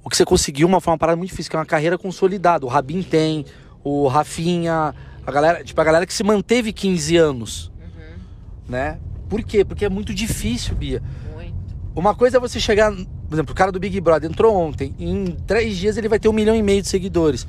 o 0.02 0.08
que 0.08 0.16
você 0.16 0.24
conseguiu 0.24 0.66
uma, 0.66 0.80
foi 0.80 0.90
uma 0.92 0.98
parada 0.98 1.16
muito 1.16 1.30
difícil, 1.30 1.50
que 1.50 1.56
é 1.56 1.58
uma 1.58 1.66
carreira 1.66 1.98
consolidada. 1.98 2.64
O 2.64 2.68
Rabin 2.68 3.02
tem, 3.02 3.44
o 3.84 4.08
Rafinha, 4.08 4.94
a 5.26 5.30
galera, 5.30 5.62
tipo, 5.62 5.78
a 5.78 5.84
galera 5.84 6.06
que 6.06 6.14
se 6.14 6.24
manteve 6.24 6.72
15 6.72 7.16
anos, 7.18 7.70
Uhum, 7.78 8.16
né? 8.70 8.98
Por 9.28 9.42
quê? 9.42 9.64
Porque 9.64 9.84
é 9.84 9.88
muito 9.90 10.14
difícil, 10.14 10.74
Bia. 10.74 11.02
muito. 11.34 11.54
Uma 11.94 12.14
coisa 12.14 12.38
é 12.38 12.40
você 12.40 12.58
chegar, 12.58 12.90
por 12.90 13.34
exemplo, 13.34 13.52
o 13.52 13.54
cara 13.56 13.70
do 13.70 13.78
Big 13.78 14.00
Brother 14.00 14.30
entrou 14.30 14.54
ontem, 14.56 14.94
em 14.98 15.26
três 15.46 15.76
dias 15.76 15.96
ele 15.98 16.08
vai 16.08 16.18
ter 16.18 16.28
um 16.28 16.32
milhão 16.32 16.56
e 16.56 16.62
meio 16.62 16.80
de 16.82 16.88
seguidores. 16.88 17.46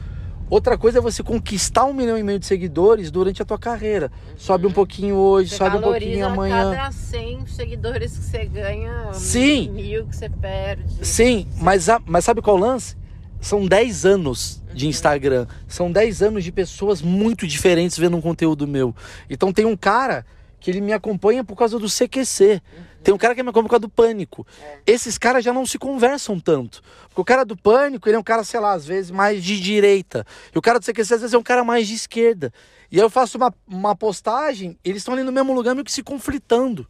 Outra 0.49 0.77
coisa 0.77 0.99
é 0.99 1.01
você 1.01 1.23
conquistar 1.23 1.85
um 1.85 1.93
milhão 1.93 2.17
e 2.17 2.23
meio 2.23 2.37
de 2.37 2.45
seguidores 2.45 3.09
durante 3.09 3.41
a 3.41 3.45
tua 3.45 3.57
carreira. 3.57 4.11
Sobe 4.37 4.67
um 4.67 4.71
pouquinho 4.71 5.15
hoje, 5.15 5.49
Você 5.49 5.57
sobe 5.57 5.77
um 5.77 5.81
pouquinho 5.81 6.25
amanhã. 6.27 6.71
cada 6.75 6.91
100 6.91 7.47
seguidores 7.47 8.11
que 8.15 8.23
você 8.23 8.45
ganha, 8.45 9.11
Sim. 9.13 9.69
mil 9.71 10.05
que 10.05 10.15
você 10.15 10.29
perde. 10.29 10.83
Sim, 11.05 11.47
mas, 11.57 11.89
a- 11.89 12.01
mas 12.05 12.23
sabe 12.25 12.41
qual 12.41 12.57
o 12.57 12.59
lance? 12.59 12.95
São 13.41 13.65
10 13.65 14.05
anos 14.05 14.61
de 14.73 14.87
Instagram. 14.87 15.47
São 15.67 15.91
10 15.91 16.21
anos 16.21 16.43
de 16.43 16.51
pessoas 16.51 17.01
muito 17.01 17.47
diferentes 17.47 17.97
vendo 17.97 18.15
um 18.15 18.21
conteúdo 18.21 18.67
meu. 18.67 18.93
Então 19.29 19.51
tem 19.51 19.65
um 19.65 19.75
cara 19.75 20.25
que 20.59 20.69
ele 20.71 20.81
me 20.81 20.93
acompanha 20.93 21.43
por 21.43 21.55
causa 21.55 21.77
do 21.79 21.87
CQC. 21.89 22.61
Tem 23.05 23.13
um 23.13 23.19
cara 23.19 23.35
que 23.35 23.43
me 23.43 23.49
acompanha 23.49 23.65
por 23.65 23.69
causa 23.69 23.81
do 23.81 23.89
pânico. 23.89 24.47
Esses 24.83 25.15
caras 25.15 25.45
já 25.45 25.53
não 25.53 25.63
se 25.63 25.77
conversam 25.77 26.39
tanto. 26.39 26.81
Porque 27.09 27.21
o 27.21 27.23
cara 27.23 27.45
do 27.45 27.55
pânico, 27.55 28.09
ele 28.09 28.15
é 28.15 28.19
um 28.19 28.23
cara, 28.23 28.43
sei 28.43 28.59
lá, 28.59 28.73
às 28.73 28.83
vezes 28.83 29.11
mais 29.11 29.43
de 29.43 29.61
direita. 29.61 30.25
E 30.51 30.57
o 30.57 30.61
cara 30.61 30.79
do 30.79 30.83
CQC, 30.83 31.13
às 31.13 31.21
vezes, 31.21 31.33
é 31.35 31.37
um 31.37 31.43
cara 31.43 31.63
mais 31.63 31.87
de 31.87 31.93
esquerda. 31.93 32.51
E 32.91 32.97
aí 32.97 33.05
eu 33.05 33.09
faço 33.09 33.37
uma, 33.37 33.53
uma 33.67 33.95
postagem, 33.95 34.75
eles 34.83 35.01
estão 35.01 35.13
ali 35.13 35.21
no 35.21 35.31
mesmo 35.31 35.53
lugar, 35.53 35.75
meio 35.75 35.85
que 35.85 35.91
se 35.91 36.01
conflitando. 36.01 36.87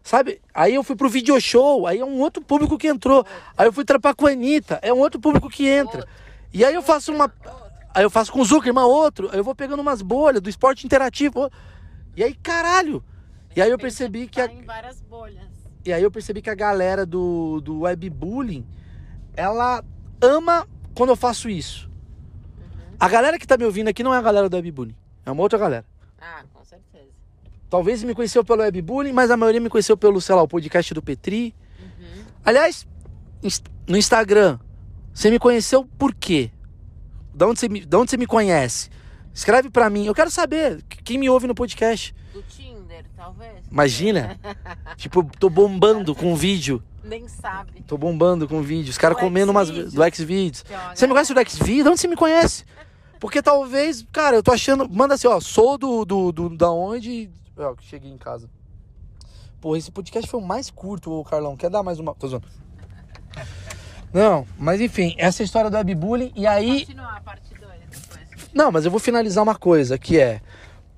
Sabe? 0.00 0.40
Aí 0.54 0.76
eu 0.76 0.84
fui 0.84 0.94
pro 0.94 1.08
video 1.08 1.40
show, 1.40 1.88
aí 1.88 1.98
é 1.98 2.04
um 2.04 2.20
outro 2.20 2.40
público 2.40 2.78
que 2.78 2.86
entrou. 2.86 3.26
Aí 3.58 3.66
eu 3.66 3.72
fui 3.72 3.84
trapar 3.84 4.14
com 4.14 4.28
a 4.28 4.30
Anitta, 4.30 4.78
é 4.80 4.92
um 4.92 4.98
outro 4.98 5.20
público 5.20 5.50
que 5.50 5.66
entra. 5.66 6.06
E 6.54 6.64
aí 6.64 6.74
eu 6.74 6.82
faço 6.82 7.12
uma. 7.12 7.28
Aí 7.92 8.04
eu 8.04 8.10
faço 8.10 8.30
com 8.30 8.40
o 8.40 8.44
Zuckerman 8.44 8.84
outro, 8.84 9.28
aí 9.32 9.38
eu 9.38 9.44
vou 9.44 9.56
pegando 9.56 9.80
umas 9.80 10.02
bolhas 10.02 10.40
do 10.40 10.48
esporte 10.48 10.86
interativo. 10.86 11.50
E 12.16 12.22
aí, 12.22 12.32
caralho! 12.32 13.02
E 13.54 13.62
aí 13.62 13.70
eu 13.70 13.78
percebi 13.78 14.26
que 14.26 14.40
a, 14.40 14.46
em 14.46 14.62
várias 14.62 15.00
bolhas. 15.00 15.46
e 15.84 15.92
aí 15.92 16.02
eu 16.02 16.10
percebi 16.10 16.40
que 16.40 16.50
a 16.50 16.54
galera 16.54 17.04
do, 17.04 17.60
do 17.60 17.80
webbullying, 17.80 18.66
ela 19.34 19.84
ama 20.20 20.66
quando 20.94 21.10
eu 21.10 21.16
faço 21.16 21.48
isso. 21.48 21.90
A 22.98 23.08
galera 23.08 23.38
que 23.38 23.46
tá 23.46 23.56
me 23.56 23.64
ouvindo 23.64 23.88
aqui 23.88 24.02
não 24.02 24.14
é 24.14 24.18
a 24.18 24.22
galera 24.22 24.48
do 24.48 24.56
webbullying, 24.56 24.94
é 25.26 25.30
uma 25.30 25.42
outra 25.42 25.58
galera. 25.58 25.84
Ah, 26.20 26.44
com 26.52 26.64
certeza. 26.64 27.10
Talvez 27.68 28.02
me 28.04 28.14
conheceu 28.14 28.44
pelo 28.44 28.62
webbullying, 28.62 29.12
mas 29.12 29.30
a 29.30 29.36
maioria 29.36 29.60
me 29.60 29.68
conheceu 29.68 29.96
pelo, 29.96 30.20
sei 30.20 30.34
lá, 30.34 30.42
o 30.42 30.48
podcast 30.48 30.94
do 30.94 31.02
Petri. 31.02 31.54
Uhum. 31.80 32.24
Aliás, 32.44 32.86
no 33.88 33.96
Instagram, 33.96 34.58
você 35.12 35.30
me 35.30 35.38
conheceu 35.38 35.84
por 35.98 36.14
quê? 36.14 36.50
De 37.34 37.44
onde 37.44 37.58
você 37.58 37.68
me, 37.68 37.84
de 37.84 37.96
onde 37.96 38.10
você 38.10 38.16
me 38.16 38.26
conhece? 38.26 38.88
Escreve 39.34 39.70
pra 39.70 39.90
mim, 39.90 40.06
eu 40.06 40.14
quero 40.14 40.30
saber 40.30 40.82
quem 41.02 41.18
me 41.18 41.28
ouve 41.28 41.46
no 41.46 41.54
podcast. 41.54 42.14
Talvez. 43.22 43.64
Imagina, 43.70 44.36
tipo, 44.96 45.24
tô 45.38 45.48
bombando 45.48 46.12
com 46.12 46.34
vídeo. 46.34 46.82
Nem 47.04 47.28
sabe. 47.28 47.80
Tô 47.86 47.96
bombando 47.96 48.48
com 48.48 48.60
vídeo. 48.62 48.90
Os 48.90 48.98
caras 48.98 49.16
Do 49.16 49.20
comendo 49.20 49.52
umas 49.52 49.70
do 49.70 50.14
Xvideos. 50.14 50.64
Você 50.92 51.06
me 51.06 51.12
conhece 51.12 51.32
do 51.32 51.48
Xvideos? 51.48 51.84
De 51.84 51.88
onde 51.90 52.00
você 52.00 52.08
me 52.08 52.16
conhece? 52.16 52.64
Porque 53.20 53.40
talvez, 53.40 54.04
cara, 54.10 54.34
eu 54.34 54.42
tô 54.42 54.50
achando. 54.50 54.88
Manda 54.88 55.14
assim, 55.14 55.28
ó, 55.28 55.38
sou 55.38 55.78
do, 55.78 56.04
do, 56.04 56.32
do 56.32 56.56
da 56.56 56.72
onde. 56.72 57.30
Ó, 57.56 57.76
cheguei 57.80 58.10
em 58.10 58.18
casa. 58.18 58.50
Pô, 59.60 59.76
esse 59.76 59.92
podcast 59.92 60.28
foi 60.28 60.40
o 60.40 60.44
mais 60.44 60.68
curto, 60.68 61.12
ô 61.12 61.24
Carlão. 61.24 61.56
Quer 61.56 61.70
dar 61.70 61.84
mais 61.84 62.00
uma. 62.00 62.16
Tô 62.16 62.26
zoando. 62.26 62.48
Não, 64.12 64.44
mas 64.58 64.80
enfim, 64.80 65.14
essa 65.16 65.42
é 65.42 65.44
história 65.44 65.70
do 65.70 65.76
webbullying. 65.76 66.32
E 66.34 66.44
aí. 66.44 66.80
Continuar 66.80 67.18
a 67.18 67.20
parte 67.20 67.54
2 67.54 67.70
depois. 67.88 68.50
Não, 68.52 68.72
mas 68.72 68.84
eu 68.84 68.90
vou 68.90 68.98
finalizar 68.98 69.44
uma 69.44 69.54
coisa, 69.54 69.96
que 69.96 70.18
é. 70.18 70.40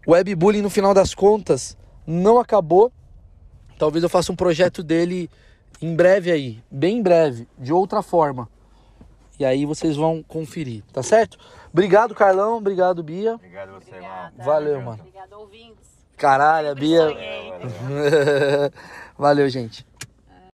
O 0.07 0.13
webbullying, 0.13 0.63
no 0.63 0.71
final 0.71 0.95
das 0.95 1.15
contas, 1.15 1.77
não 2.07 2.39
acabou. 2.39 2.93
Talvez 3.79 4.03
eu 4.03 4.09
faça 4.09 4.33
um 4.33 4.37
projeto 4.37 4.83
dele 4.83 5.31
em 5.81 5.95
breve 5.95 6.31
aí. 6.31 6.63
Bem 6.71 6.99
em 6.99 7.03
breve, 7.03 7.49
de 7.59 7.73
outra 7.73 8.03
forma. 8.03 8.49
E 9.39 9.45
aí 9.45 9.67
vocês 9.67 9.97
vão 9.97 10.23
conferir, 10.23 10.83
tá 10.93 11.03
certo? 11.03 11.37
Obrigado, 11.73 12.15
Carlão. 12.15 12.59
Obrigado, 12.59 13.03
Bia. 13.03 13.35
Obrigado 13.35 13.71
a 13.71 13.73
você, 13.81 13.95
irmão. 13.95 14.31
Valeu, 14.39 14.81
mano. 14.81 15.01
Obrigada, 15.01 15.37
ouvintes. 15.37 15.91
Caralho, 16.17 16.75
Bia. 16.77 17.07
Valeu, 17.07 17.19
valeu. 17.51 18.71
Valeu, 19.19 19.49
gente. 19.49 19.85